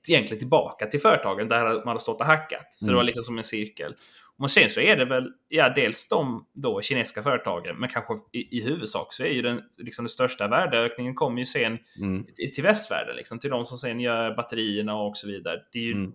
[0.07, 2.73] egentligen tillbaka till företagen där man hade stått och hackat.
[2.73, 2.93] Så mm.
[2.93, 3.95] det var liksom som en cirkel.
[4.37, 8.57] Och sen så är det väl, ja, dels de då kinesiska företagen, men kanske i,
[8.57, 12.25] i huvudsak så är ju den, liksom den största värdeökningen kommer ju sen mm.
[12.33, 15.59] till, till västvärlden, liksom, till de som sen gör batterierna och så vidare.
[15.71, 16.11] Det är ju, mm.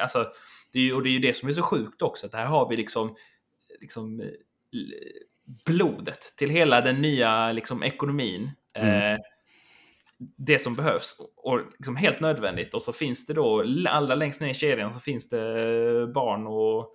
[0.00, 0.26] alltså,
[0.72, 2.46] det är ju, och det är ju det som är så sjukt också, att här
[2.46, 3.16] har vi liksom,
[3.80, 4.22] liksom
[5.64, 9.12] blodet till hela den nya liksom, ekonomin Mm.
[9.12, 9.18] Eh,
[10.36, 12.74] det som behövs och liksom helt nödvändigt.
[12.74, 15.38] Och så finns det då allra längst ner i kedjan så finns det
[16.14, 16.92] barn och,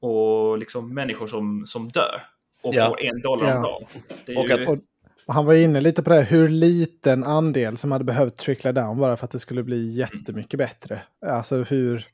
[0.00, 2.22] och liksom människor som, som dör
[2.62, 2.86] och ja.
[2.86, 3.86] får en dollar om dagen.
[4.36, 4.76] Och, ju...
[5.26, 9.16] han var inne lite på det, hur liten andel som hade behövt trickla down bara
[9.16, 11.02] för att det skulle bli jättemycket bättre.
[11.26, 12.06] Alltså hur...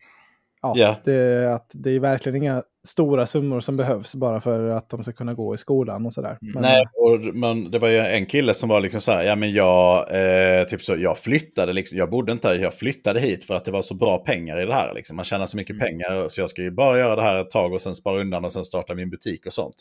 [0.62, 0.96] Ja, yeah.
[1.04, 5.12] det, att det är verkligen inga stora summor som behövs bara för att de ska
[5.12, 6.38] kunna gå i skolan och sådär.
[6.42, 6.62] Mm.
[6.62, 9.52] Nej, och men det var ju en kille som var liksom så här, ja men
[9.52, 13.54] jag, eh, typ så, jag flyttade, liksom, jag bodde inte här, jag flyttade hit för
[13.54, 14.94] att det var så bra pengar i det här.
[14.94, 15.16] Liksom.
[15.16, 15.86] Man tjänar så mycket mm.
[15.86, 18.44] pengar så jag ska ju bara göra det här ett tag och sen spara undan
[18.44, 19.76] och sen starta min butik och sånt.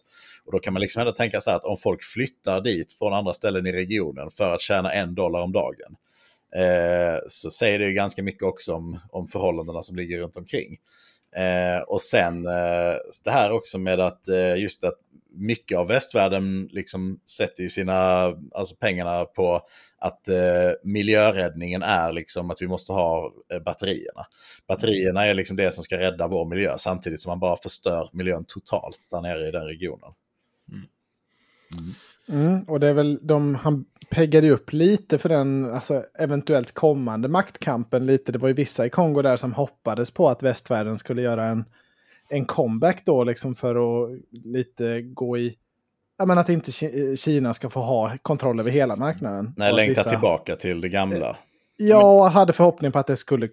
[0.45, 3.13] Och då kan man liksom ändå tänka så här att om folk flyttar dit från
[3.13, 5.95] andra ställen i regionen för att tjäna en dollar om dagen.
[6.55, 10.77] Eh, så säger det ju ganska mycket också om, om förhållandena som ligger runt omkring.
[11.35, 14.99] Eh, och sen eh, det här också med att eh, just att
[15.35, 19.61] mycket av västvärlden liksom sätter ju sina, alltså pengarna på
[19.97, 24.25] att eh, miljöräddningen är liksom att vi måste ha eh, batterierna.
[24.67, 28.45] Batterierna är liksom det som ska rädda vår miljö samtidigt som man bara förstör miljön
[28.47, 30.11] totalt där nere i den regionen.
[30.71, 30.85] Mm.
[31.73, 31.93] Mm.
[32.27, 37.27] Mm, och det är väl de, han peggade upp lite för den alltså, eventuellt kommande
[37.27, 38.31] maktkampen lite.
[38.31, 41.65] Det var ju vissa i Kongo där som hoppades på att västvärlden skulle göra en,
[42.29, 45.57] en comeback då liksom för att lite gå i...
[46.17, 46.71] Ja, men att inte
[47.15, 49.53] Kina ska få ha kontroll över hela marknaden.
[49.57, 50.09] Nej, längta vissa...
[50.09, 51.37] tillbaka till det gamla.
[51.77, 53.49] Ja, och hade förhoppning på att det skulle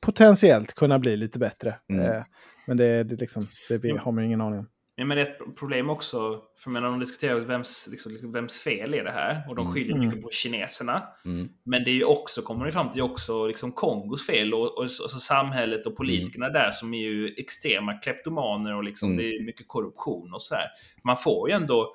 [0.00, 1.74] potentiellt kunna bli lite bättre.
[1.88, 2.04] Mm.
[2.04, 2.22] Eh,
[2.66, 4.66] men det, det, liksom, det har man ingen aning om.
[4.96, 8.94] Men det är ett problem också, för menar, de diskuterar vems, liksom, liksom, vems fel
[8.94, 9.48] är det här?
[9.48, 9.74] Och de mm.
[9.74, 10.22] skyller mycket mm.
[10.22, 11.02] på kineserna.
[11.24, 11.48] Mm.
[11.64, 14.84] Men det är ju också, kommer ni fram till, också liksom Kongos fel och, och,
[14.84, 16.52] och, och samhället och politikerna mm.
[16.62, 19.18] där som är ju extrema kleptomaner och liksom, mm.
[19.18, 20.68] det är mycket korruption och så här.
[21.04, 21.94] Man får ju ändå,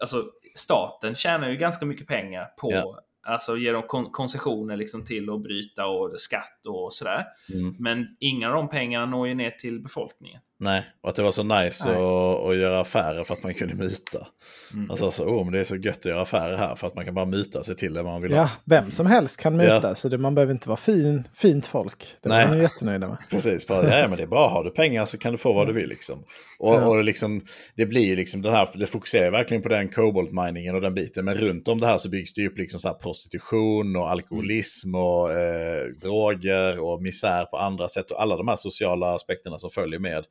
[0.00, 0.24] alltså
[0.54, 3.02] staten tjänar ju ganska mycket pengar på ja.
[3.28, 7.24] Alltså ger dem kon koncessioner liksom till att bryta och skatt och sådär.
[7.54, 7.74] Mm.
[7.78, 10.40] Men inga av de pengarna når ju ner till befolkningen.
[10.58, 13.74] Nej, och att det var så nice att, att göra affärer för att man kunde
[13.74, 14.26] muta.
[14.74, 14.90] Mm.
[14.90, 17.04] Alltså, så, oh, men det är så gött att göra affärer här för att man
[17.04, 18.38] kan bara muta sig till det man vill ha.
[18.38, 19.94] Ja, vem som helst kan muta, ja.
[19.94, 22.06] så det, man behöver inte vara fin, fint folk.
[22.22, 22.44] Det Nej.
[22.44, 23.16] var man jättenöjda med.
[23.30, 25.66] Precis, bara, ja, men det är bra, har du pengar så kan du få vad
[25.66, 25.88] du vill.
[25.88, 26.24] Liksom.
[26.58, 26.86] Och, ja.
[26.86, 27.40] och liksom,
[27.76, 31.24] det blir ju liksom den här, det fokuserar verkligen på den kobolt-miningen och den biten.
[31.24, 35.32] Men runt om det här så byggs det upp liksom så prostitution och alkoholism och
[35.32, 38.10] eh, droger och misär på andra sätt.
[38.10, 40.24] Och alla de här sociala aspekterna som följer med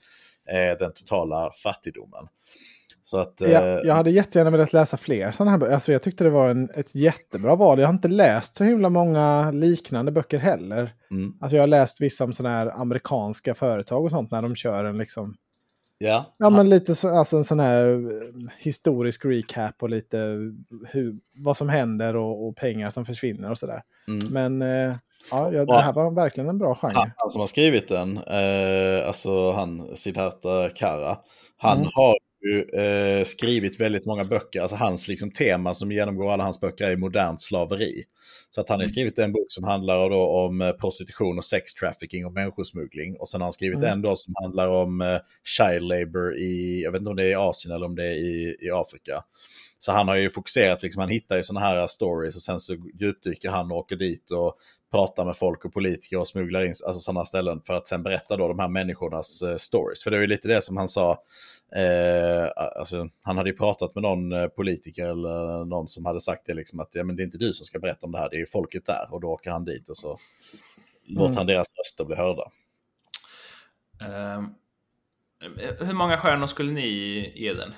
[0.80, 2.28] den totala fattigdomen.
[3.02, 5.74] Så att, ja, eh, jag hade jättegärna velat läsa fler sådana här böcker.
[5.74, 7.80] Alltså jag tyckte det var en, ett jättebra val.
[7.80, 10.94] Jag har inte läst så himla många liknande böcker heller.
[11.12, 11.34] Mm.
[11.42, 14.86] Alltså jag har läst vissa om sådana här amerikanska företag och sånt när de kör
[14.86, 15.36] en liksom...
[16.06, 16.36] Ja.
[16.38, 20.18] Ja, men lite så, alltså en sån här eh, historisk recap och lite
[20.92, 23.84] hur, vad som händer och, och pengar som försvinner och sådär.
[24.08, 24.28] Mm.
[24.28, 24.96] Men eh,
[25.32, 26.94] ja, ja, det här var verkligen en bra genre.
[26.94, 31.18] Han, han som har skrivit den, eh, alltså han Siddhartha Kara,
[31.58, 31.90] han mm.
[31.94, 32.18] har
[32.48, 34.62] ju eh, skrivit väldigt många böcker.
[34.62, 38.04] Alltså hans liksom, tema som genomgår alla hans böcker är modernt slaveri.
[38.50, 38.90] Så att han har mm.
[38.90, 43.16] skrivit en bok som handlar då om eh, prostitution och sex trafficking och människosmuggling.
[43.20, 43.92] Och sen har han skrivit mm.
[43.92, 47.30] en då som handlar om eh, child labor i, jag vet inte om det är
[47.30, 49.24] i Asien eller om det är i, i Afrika.
[49.78, 52.76] Så han har ju fokuserat, liksom, han hittar ju sådana här stories och sen så
[53.00, 54.58] djupdyker han och åker dit och
[54.92, 58.38] pratar med folk och politiker och smugglar in alltså sådana ställen för att sen berätta
[58.38, 60.04] då de här människornas eh, stories.
[60.04, 61.18] För det var ju lite det som han sa,
[61.76, 66.46] eh, alltså, han hade ju pratat med någon eh, politiker eller någon som hade sagt
[66.46, 68.30] det liksom att ja, men det är inte du som ska berätta om det här,
[68.30, 71.22] det är ju folket där och då åker han dit och så mm.
[71.22, 72.52] låter han deras röster bli hörda.
[74.02, 74.48] Uh,
[75.80, 76.88] hur många stjärnor skulle ni
[77.36, 77.74] ge den?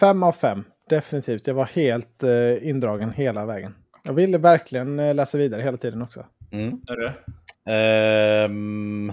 [0.00, 1.46] Fem av fem definitivt.
[1.46, 3.74] Jag var helt eh, indragen hela vägen.
[4.02, 6.26] Jag ville verkligen läsa vidare hela tiden också.
[6.52, 6.80] Mm.
[6.88, 7.14] Är det?
[8.44, 9.12] Um,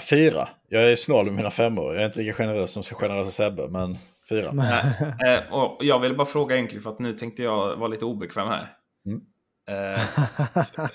[0.00, 0.48] fyra.
[0.68, 1.92] Jag är snål med mina femmor.
[1.92, 3.96] Jag är inte lika generös som generösa Sebbe, men
[4.28, 4.52] fyra.
[4.52, 4.84] Nej.
[5.26, 8.48] eh, och jag vill bara fråga egentligen för att nu tänkte jag vara lite obekväm
[8.48, 8.76] här.
[9.06, 9.20] Mm.
[9.68, 10.02] Eh,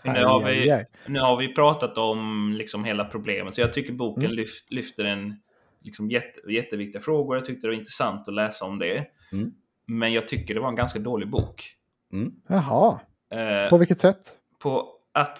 [0.03, 4.23] nu, har vi, nu har vi pratat om liksom hela problemet, så jag tycker boken
[4.23, 4.35] mm.
[4.35, 5.35] lyft, lyfter en
[5.81, 7.37] liksom jätte, jätteviktiga frågor.
[7.37, 9.05] Jag tyckte det var intressant att läsa om det.
[9.31, 9.51] Mm.
[9.85, 11.73] Men jag tycker det var en ganska dålig bok.
[12.13, 12.31] Mm.
[12.47, 12.99] Jaha.
[13.31, 14.17] Eh, på vilket sätt?
[14.59, 15.39] På att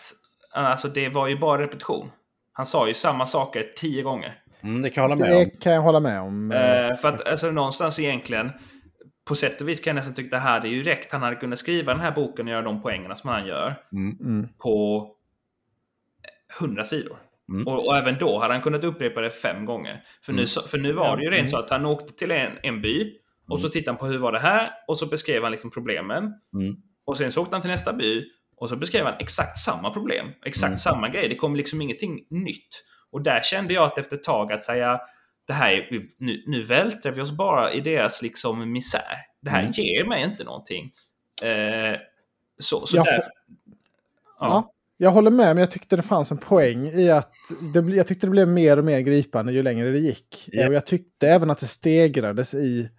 [0.52, 2.12] alltså det var ju bara repetition.
[2.58, 4.40] Han sa ju samma saker tio gånger.
[4.62, 5.52] Mm, det kan jag hålla med det om.
[5.62, 6.52] kan jag hålla med om.
[6.52, 8.52] Eh, för att alltså, någonstans egentligen,
[9.28, 11.12] på sätt och vis kan jag nästan tycka att det här det är ju rätt.
[11.12, 14.18] Han hade kunnat skriva den här boken och göra de poängerna som han gör mm.
[14.20, 14.50] mm.
[14.58, 15.08] på
[16.60, 17.18] hundra sidor.
[17.50, 17.68] Mm.
[17.68, 20.04] Och, och, även då hade han kunnat upprepa det fem gånger.
[20.26, 20.68] För, nu, mm.
[20.68, 21.48] för nu var det ju rent mm.
[21.48, 23.14] så att han åkte till en, en by
[23.50, 26.24] och så tittade han på hur var det här och så beskrev han liksom problemen.
[26.54, 26.76] Mm.
[27.06, 28.24] Och sen så åkte han till nästa by
[28.58, 30.28] och så beskrev han exakt samma problem.
[30.46, 30.78] Exakt mm.
[30.78, 31.30] samma grej.
[31.30, 32.84] Det kom liksom ingenting nytt.
[33.12, 35.02] Och där kände jag att efter ett tag att säga
[35.48, 35.88] det här
[36.20, 39.18] nu, nu vältrar vi oss bara i deras liksom misär.
[39.42, 39.72] Det här mm.
[39.72, 40.92] ger mig inte någonting.
[41.44, 42.00] Eh,
[42.60, 43.32] så så jag, därför,
[44.40, 44.48] ja.
[44.48, 44.74] ja.
[45.00, 47.32] Jag håller med, men jag tyckte det fanns en poäng i att
[47.74, 50.50] det, jag tyckte det blev mer och mer gripande ju längre det gick.
[50.54, 50.68] Yeah.
[50.68, 52.90] Och jag tyckte även att det stegrades i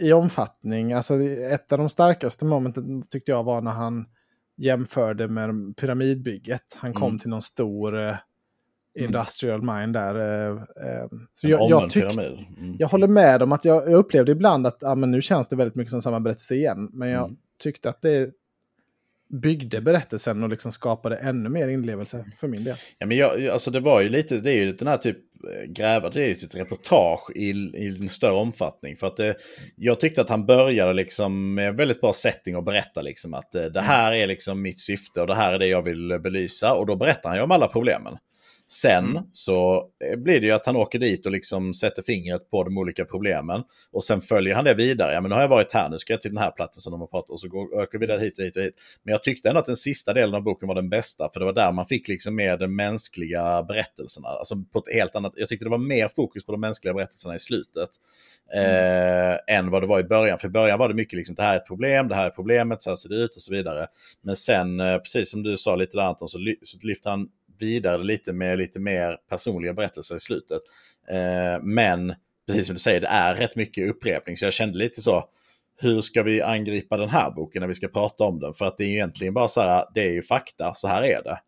[0.00, 0.92] i omfattning.
[0.92, 4.06] Alltså ett av de starkaste momenten tyckte jag var när han
[4.60, 6.76] jämförde med pyramidbygget.
[6.76, 7.18] Han kom mm.
[7.18, 8.14] till någon stor uh,
[8.98, 9.80] industrial mm.
[9.80, 10.14] mine där.
[10.14, 12.76] Uh, uh, så jag, jag, tyck, mm.
[12.78, 15.56] jag håller med om att jag, jag upplevde ibland att ah, men nu känns det
[15.56, 16.90] väldigt mycket som samma berättelse igen.
[16.92, 17.36] Men jag mm.
[17.62, 18.30] tyckte att det
[19.30, 22.76] byggde berättelsen och liksom skapade ännu mer inlevelse för min del.
[22.98, 25.70] Ja, men jag, alltså det var ju lite, det är ju den här typ eh,
[25.70, 28.96] gräva, det är ju ett reportage i, i en större omfattning.
[28.96, 29.36] För att det,
[29.76, 33.64] jag tyckte att han började liksom med väldigt bra setting och berätta liksom att eh,
[33.64, 36.74] det här är liksom mitt syfte och det här är det jag vill belysa.
[36.74, 38.16] Och då berättar han ju om alla problemen.
[38.72, 39.22] Sen mm.
[39.32, 42.78] så eh, blir det ju att han åker dit och liksom sätter fingret på de
[42.78, 43.62] olika problemen.
[43.92, 45.12] Och sen följer han det vidare.
[45.12, 46.90] Ja, men nu har jag varit här, nu ska jag till den här platsen som
[46.90, 48.74] de har pratat Och så går, ökar vi där hit och hit och hit.
[49.02, 51.30] Men jag tyckte ändå att den sista delen av boken var den bästa.
[51.32, 54.28] För det var där man fick liksom mer de mänskliga berättelserna.
[54.28, 57.34] Alltså på ett helt annat, jag tyckte det var mer fokus på de mänskliga berättelserna
[57.34, 57.90] i slutet.
[58.54, 59.30] Mm.
[59.30, 60.38] Eh, än vad det var i början.
[60.38, 62.30] För i början var det mycket liksom det här är ett problem, det här är
[62.30, 63.86] problemet, så här ser det ut och så vidare.
[64.22, 67.28] Men sen, eh, precis som du sa lite där Anton, så, ly så lyfter han
[67.62, 70.62] vidare lite med lite mer personliga berättelser i slutet.
[71.10, 72.14] Eh, men
[72.46, 74.36] precis som du säger, det är rätt mycket upprepning.
[74.36, 75.24] Så jag kände lite så,
[75.78, 78.52] hur ska vi angripa den här boken när vi ska prata om den?
[78.52, 81.22] För att det är egentligen bara så här, det är ju fakta, så här är
[81.22, 81.40] det.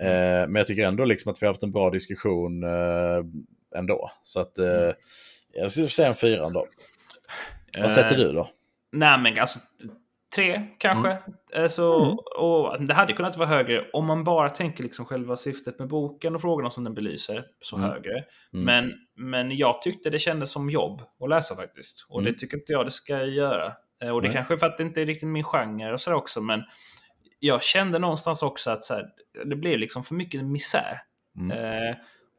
[0.00, 3.24] Eh, men jag tycker ändå liksom att vi har haft en bra diskussion eh,
[3.76, 4.10] ändå.
[4.22, 4.92] Så att eh,
[5.52, 6.66] jag skulle säga en fyra ändå.
[7.78, 8.50] Vad sätter du då?
[8.92, 9.58] Nej men alltså
[10.36, 11.10] tre kanske.
[11.10, 11.64] Mm.
[11.64, 11.92] Eh, Så,
[12.38, 16.34] och det hade kunnat vara högre om man bara tänker liksom själva syftet med boken
[16.34, 17.44] och frågorna som den belyser.
[17.60, 17.90] Så Mm.
[17.90, 18.12] högre.
[18.52, 18.64] Mm.
[18.64, 22.06] Men, men jag tyckte det kändes som jobb att läsa faktiskt.
[22.08, 22.32] Och Mm.
[22.32, 23.72] det tycker inte jag det ska göra.
[24.02, 24.34] Eh, Och det Nej.
[24.36, 26.40] kanske är för att det inte är riktigt min genre och sådär också.
[26.40, 26.62] Men
[27.38, 29.06] jag kände någonstans också att så här,
[29.44, 31.02] det blev liksom för mycket misär.
[31.38, 31.50] Mm.
[31.58, 31.94] Eh,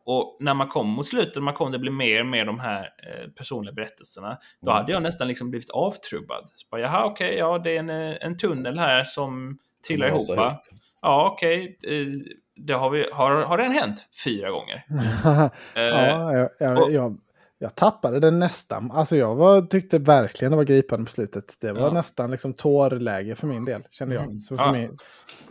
[0.07, 2.59] och när man kom mot slutet, när man kom det blir mer och mer de
[2.59, 4.81] här eh, personliga berättelserna, då Mm.
[4.81, 6.49] hade jag nästan liksom blivit avtrubbad.
[6.53, 9.57] Så bara, Jaha, okej, ja det är en, eh, en tunnel här som
[9.87, 10.21] trillar ihop.
[11.01, 11.77] Ja, okej.
[11.87, 12.07] eh,
[12.55, 14.85] Det har, vi, har, har den hänt fyra gånger?
[15.75, 17.17] Eh, ja, jag, jag, och- jag,
[17.59, 18.91] jag tappade den nästan.
[18.91, 21.55] Alltså jag var, tyckte verkligen det var gripande på slutet.
[21.61, 21.91] Det var Ja.
[21.93, 24.23] nästan liksom tårläge för min del, kände jag.
[24.23, 24.37] Mm.
[24.37, 24.71] Så för Ja.
[24.71, 24.89] mig,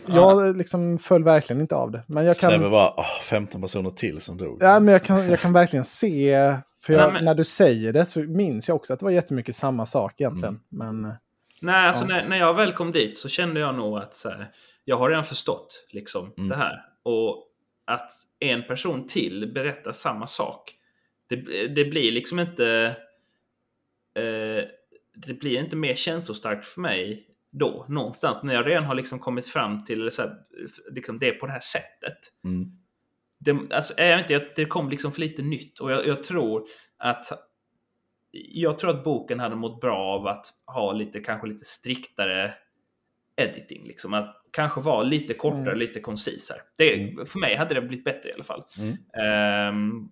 [0.07, 2.03] jag liksom föll verkligen inte av det.
[2.07, 4.59] Men jag kan, bara, åh, 15 personer till som dog.
[4.61, 7.93] ja, men jag kan, jag kan verkligen se, för jag, Nej, men- när du säger
[7.93, 10.61] det så minns jag också att det var jättemycket samma sak egentligen.
[10.73, 11.01] Mm.
[11.03, 11.13] Men
[11.61, 12.09] Nej, alltså Ja.
[12.09, 14.51] när, när jag väl kom dit så kände jag nog att så här,
[14.85, 16.49] jag har redan förstått liksom, Mm.
[16.49, 16.83] det här.
[17.03, 17.43] Och
[17.85, 18.11] att
[18.41, 20.73] en person till berättar samma sak.
[21.29, 22.97] Det, det blir liksom inte...
[24.15, 24.65] Eh,
[25.27, 28.43] det blir inte mer känslostarkt för mig då, någonstans.
[28.43, 30.31] När jag redan har liksom kommit fram till så här,
[30.95, 32.19] liksom det på det här sättet.
[32.45, 32.69] Mm.
[33.39, 35.81] Det, alltså, jag inte, det kom liksom för lite nytt.
[35.81, 36.67] Och jag, jag tror
[36.99, 37.25] att
[38.31, 42.55] jag tror att boken hade mått bra av att ha lite, kanske lite striktare
[43.37, 43.87] editing.
[43.87, 44.15] Liksom.
[44.15, 45.79] Att kanske vara lite kortare, Mm.
[45.79, 46.59] lite koncisare.
[46.79, 47.27] Det, Mm.
[47.27, 48.65] För mig hade det blivit bättre i alla fall.
[48.79, 48.97] Mm.
[49.23, 50.09] Ehm,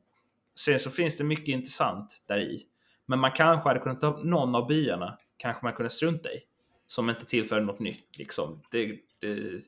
[0.58, 2.62] sen så finns det mycket intressant där i.
[3.06, 6.40] Men man kanske hade kunnat ta någon av byarna, kanske man kunde strunta i.
[6.86, 8.18] Som inte tillför något nytt.
[8.18, 8.62] Liksom.
[8.70, 8.86] Det,
[9.20, 9.60] det,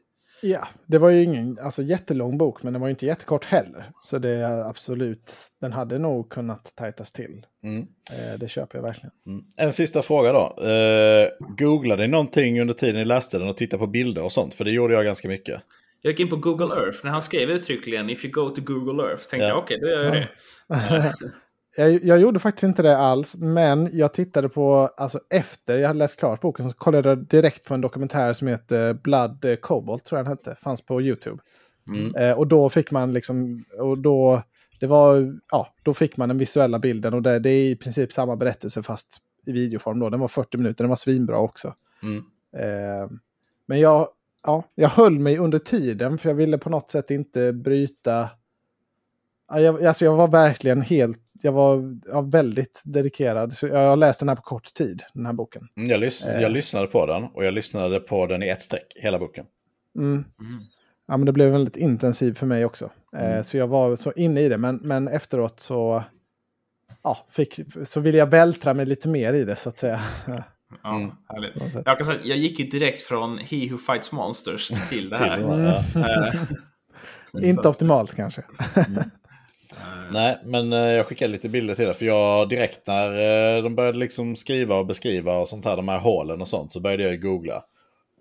[0.43, 3.91] ja, det var ju ingen alltså, jättelång bok, men den var ju inte jättekort heller.
[4.03, 7.47] Så det är absolut, den hade nog kunnat tajtas till.
[7.63, 7.81] Mm.
[8.13, 9.13] Eh, det köper jag verkligen.
[9.27, 9.45] Mm.
[9.57, 10.69] En sista fråga då.
[10.69, 14.55] Eh, googlade ni någonting under tiden ni läste den och tittade på bilder och sånt?
[14.55, 15.63] För det gjorde jag ganska mycket.
[16.03, 16.99] Jag gick in på Google Earth.
[17.05, 19.49] När han skrev uttryckligen “If you go to Google Earth” tänkte Ja.
[19.49, 20.29] jag okej, då gör jag det.
[21.79, 25.99] Jag, jag gjorde faktiskt inte det alls, men jag tittade på, alltså efter jag hade
[25.99, 30.19] läst klart boken, så kollade jag direkt på en dokumentär som heter Blood Cobalt, tror
[30.19, 31.43] jag den hette, fanns på YouTube.
[31.89, 32.15] Mm.
[32.15, 34.43] Eh, och då fick man liksom, och då,
[34.81, 38.13] det var, ja, då fick man den visuella bilden och det, det är i princip
[38.13, 39.17] samma berättelse fast
[39.47, 40.11] i videoform då.
[40.11, 41.75] Den var 40 minuter, den var svinbra också.
[42.03, 42.17] Mm.
[42.57, 43.11] Eh,
[43.67, 44.09] men jag,
[44.47, 48.31] ja, jag höll mig under tiden för jag ville på något sätt inte bryta.
[49.49, 53.53] Ja, jag, alltså jag var verkligen helt, jag var ja, väldigt dedikerad.
[53.53, 55.69] Så jag har läst den här på kort tid, den här boken.
[55.77, 56.43] Mm, Jag, lys- Eh.
[56.43, 59.47] jag lyssnade på den och jag lyssnade på den i ett streck, hela boken.
[59.99, 60.13] Mm.
[60.13, 60.25] Mm.
[61.09, 62.91] Ja, men det blev väldigt intensivt för mig också.
[63.17, 63.45] Eh, Mm.
[63.45, 66.05] så jag var så inne i det, men, men efteråt så,
[67.03, 70.01] ja, fick, så ville jag vältra mig lite mer i det så att säga.
[70.83, 71.11] Ja, Mm.
[71.29, 71.75] härligt.
[71.87, 75.41] Jag, kan säga, jag gick ju direkt från He Who Fights Monsters till det här.
[77.43, 78.41] Eh, Inte optimalt kanske.
[78.77, 78.83] eh,
[80.13, 81.95] Nej, men eh, jag skickade lite bilder till det.
[81.95, 85.99] För jag direkt när de började liksom skriva och beskriva och sånt här, de här
[85.99, 87.65] hålen och sånt, så började jag googla.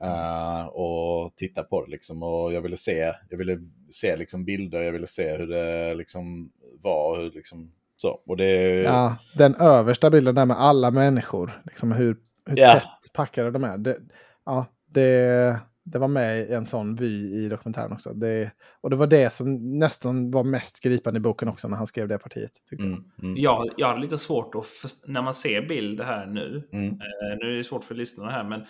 [0.04, 2.24] eh, och titta på det liksom.
[2.24, 3.58] Och jag ville se, jag ville
[3.90, 6.50] se liksom bilder, jag ville se hur det liksom
[6.82, 7.10] var.
[7.12, 8.20] och Hur liksom, så.
[8.28, 12.74] Och det, Ja, den översta bilden där med alla människor, liksom hur, hur Ja.
[12.74, 13.78] tätt packade de är.
[13.78, 13.98] Det,
[14.46, 18.14] ja, det, det var med i en sån vy i dokumentären också.
[18.14, 18.52] Det,
[18.82, 22.08] och det var det som nästan var mest gripande i boken också när han skrev
[22.08, 22.52] det partiet.
[22.70, 24.66] Tyckte mm, mm, jag, jag hade lite svårt att,
[25.08, 28.44] när man ser bild här nu, mm, eh, nu är det svårt för lyssnarna här,
[28.44, 28.66] men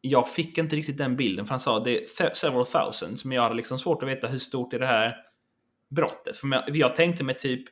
[0.00, 3.42] jag fick inte riktigt den bilden, för han sa det är several thousands, men jag
[3.42, 5.16] hade liksom svårt att veta hur stort är det här
[5.90, 6.36] brottet.
[6.36, 7.64] För jag, jag tänkte mig typ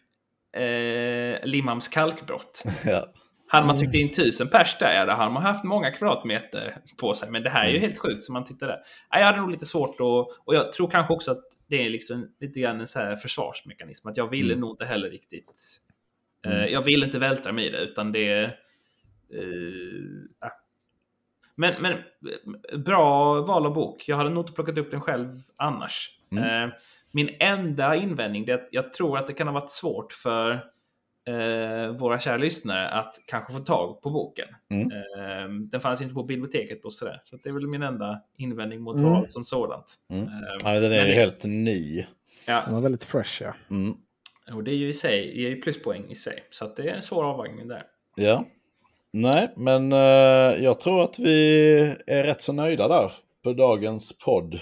[0.57, 2.65] eh, Limhamns kalkbrott.
[2.85, 3.07] ja.
[3.53, 7.31] Hade man tryckt in tusen pers där, då hade man haft många kvadratmeter på sig.
[7.31, 7.89] Men det här är ju Mm.
[7.89, 8.79] helt sjukt, så man tittar där.
[9.11, 10.39] Ja, jag hade nog lite svårt att...
[10.45, 14.09] Och jag tror kanske också att det är liksom lite grann en så här försvarsmekanism.
[14.09, 14.61] Att jag ville Mm.
[14.61, 15.79] nog inte heller riktigt...
[16.47, 16.73] Eh, Mm.
[16.73, 18.51] jag vill inte vältra mig i det, utan det...
[20.41, 20.51] ja.
[21.55, 21.99] Men, men
[22.85, 24.05] bra val av bok.
[24.09, 26.19] Jag hade nog inte plockat upp den själv annars.
[26.33, 26.45] Mm.
[26.69, 26.75] Eh,
[27.11, 30.65] min enda invändning är att jag tror att det kan ha varit svårt för
[31.29, 34.49] eh, våra kära lyssnare att kanske få tag på boken.
[34.71, 34.87] Mm.
[34.93, 37.21] Eh, den fanns inte på biblioteket och sådär.
[37.25, 39.11] Så det är väl min enda invändning mot Mm.
[39.11, 39.95] valet som sådant.
[40.11, 40.23] Mm.
[40.25, 40.29] Eh,
[40.65, 42.07] Ja, den är ju helt ny.
[42.49, 43.55] ja, Den var väldigt fresh ja.
[43.71, 43.95] Mm.
[44.53, 46.45] och det är ju i sig, det är ju pluspoäng i sig.
[46.51, 47.83] Så att det är en svår avvägning där.
[48.17, 48.45] Ja.
[49.13, 49.99] Nej, men eh,
[50.65, 53.13] jag tror att vi är rätt så nöjda där
[53.45, 54.61] på dagens podd.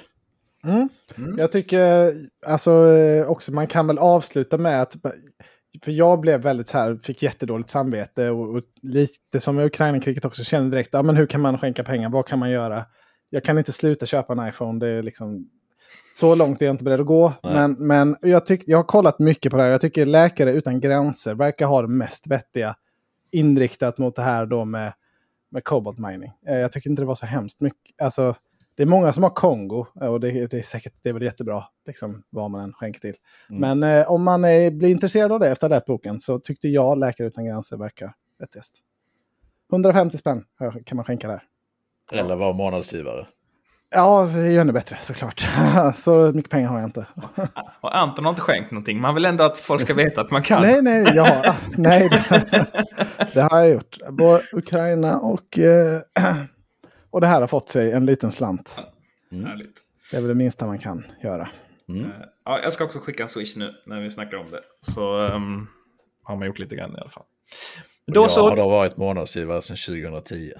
[0.64, 0.88] Mm.
[1.16, 1.38] Mm.
[1.38, 2.12] Jag tycker
[2.46, 4.94] alltså eh, också man kan väl avsluta med att
[5.82, 10.24] för jag blev väldigt så här, fick jättedåligt samvete och, och lite som i Ukraina-kriget
[10.24, 12.84] också kände direkt, ja men hur kan man skänka pengar, vad kan man göra?
[13.30, 15.48] Jag kan inte sluta köpa en iPhone, det är liksom,
[16.12, 17.32] så långt är jag inte beredd att gå.
[17.42, 17.54] Nej.
[17.54, 20.80] Men, men jag, tyck, jag har kollat mycket på det här, jag tycker Läkare Utan
[20.80, 22.74] Gränser verkar ha det mest vettiga
[23.32, 24.92] inriktat mot det här då med,
[25.50, 26.32] med Cobalt Mining.
[26.48, 28.34] Eh, jag tycker inte det var så hemskt mycket, alltså
[28.76, 31.64] det är många som har Kongo och det, det är säkert det är väl jättebra,
[31.86, 33.14] liksom, vad man än skänker till.
[33.50, 33.78] Mm.
[33.78, 36.38] Men eh, om man eh, blir intresserad av det efter att ha läst boken så
[36.38, 38.78] tyckte jag Läkare Utan Gränser verkar vettigast.
[39.72, 40.44] 150 spänn
[40.86, 41.42] kan man skänka där.
[42.12, 43.26] Eller vara månadsgivare.
[43.94, 45.48] Ja, det är ju ännu bättre såklart.
[45.96, 47.06] så mycket pengar har jag inte.
[47.80, 49.00] Och Anton har inte skänkt någonting.
[49.00, 50.62] Man vill ändå att folk ska veta att man kan.
[50.62, 52.66] nej, nej, jag har, nej det,
[53.34, 53.98] det har jag gjort.
[54.10, 56.00] Både Ukraina och, eh,
[57.10, 58.80] och det här har fått sig en liten slant.
[59.30, 59.80] Härligt.
[60.10, 61.48] Det är väl det minsta man kan göra.
[61.88, 62.04] Mm.
[62.04, 62.10] Eh,
[62.44, 64.60] Ja, jag ska också skicka en swish nu när vi snackar om det.
[64.80, 65.66] Så ehm,
[66.22, 67.22] har man gjort lite grann i alla fall.
[68.06, 70.50] Och Då jag så, har då varit månadsgivare sedan 2010.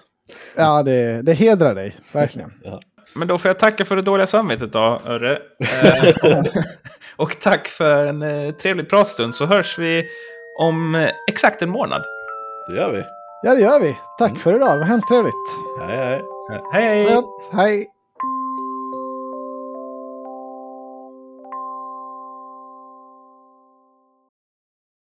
[0.56, 2.52] Ja, det, det hedrar dig, verkligen.
[3.14, 5.42] men då får jag tacka för det dåliga samvetet då, Örre.
[5.82, 6.44] Eh,
[7.16, 10.08] och tack för en eh, trevlig pratstund så hörs vi
[10.58, 12.02] om exakt en månad.
[12.68, 13.04] Det gör vi.
[13.42, 13.96] Ja, det gör vi.
[14.18, 15.34] Tack för idag, det var hemskt trevligt.
[15.88, 16.22] Hej hej.
[16.72, 17.06] Hej hej!
[17.06, 17.50] Gött.
[17.52, 17.86] Hej!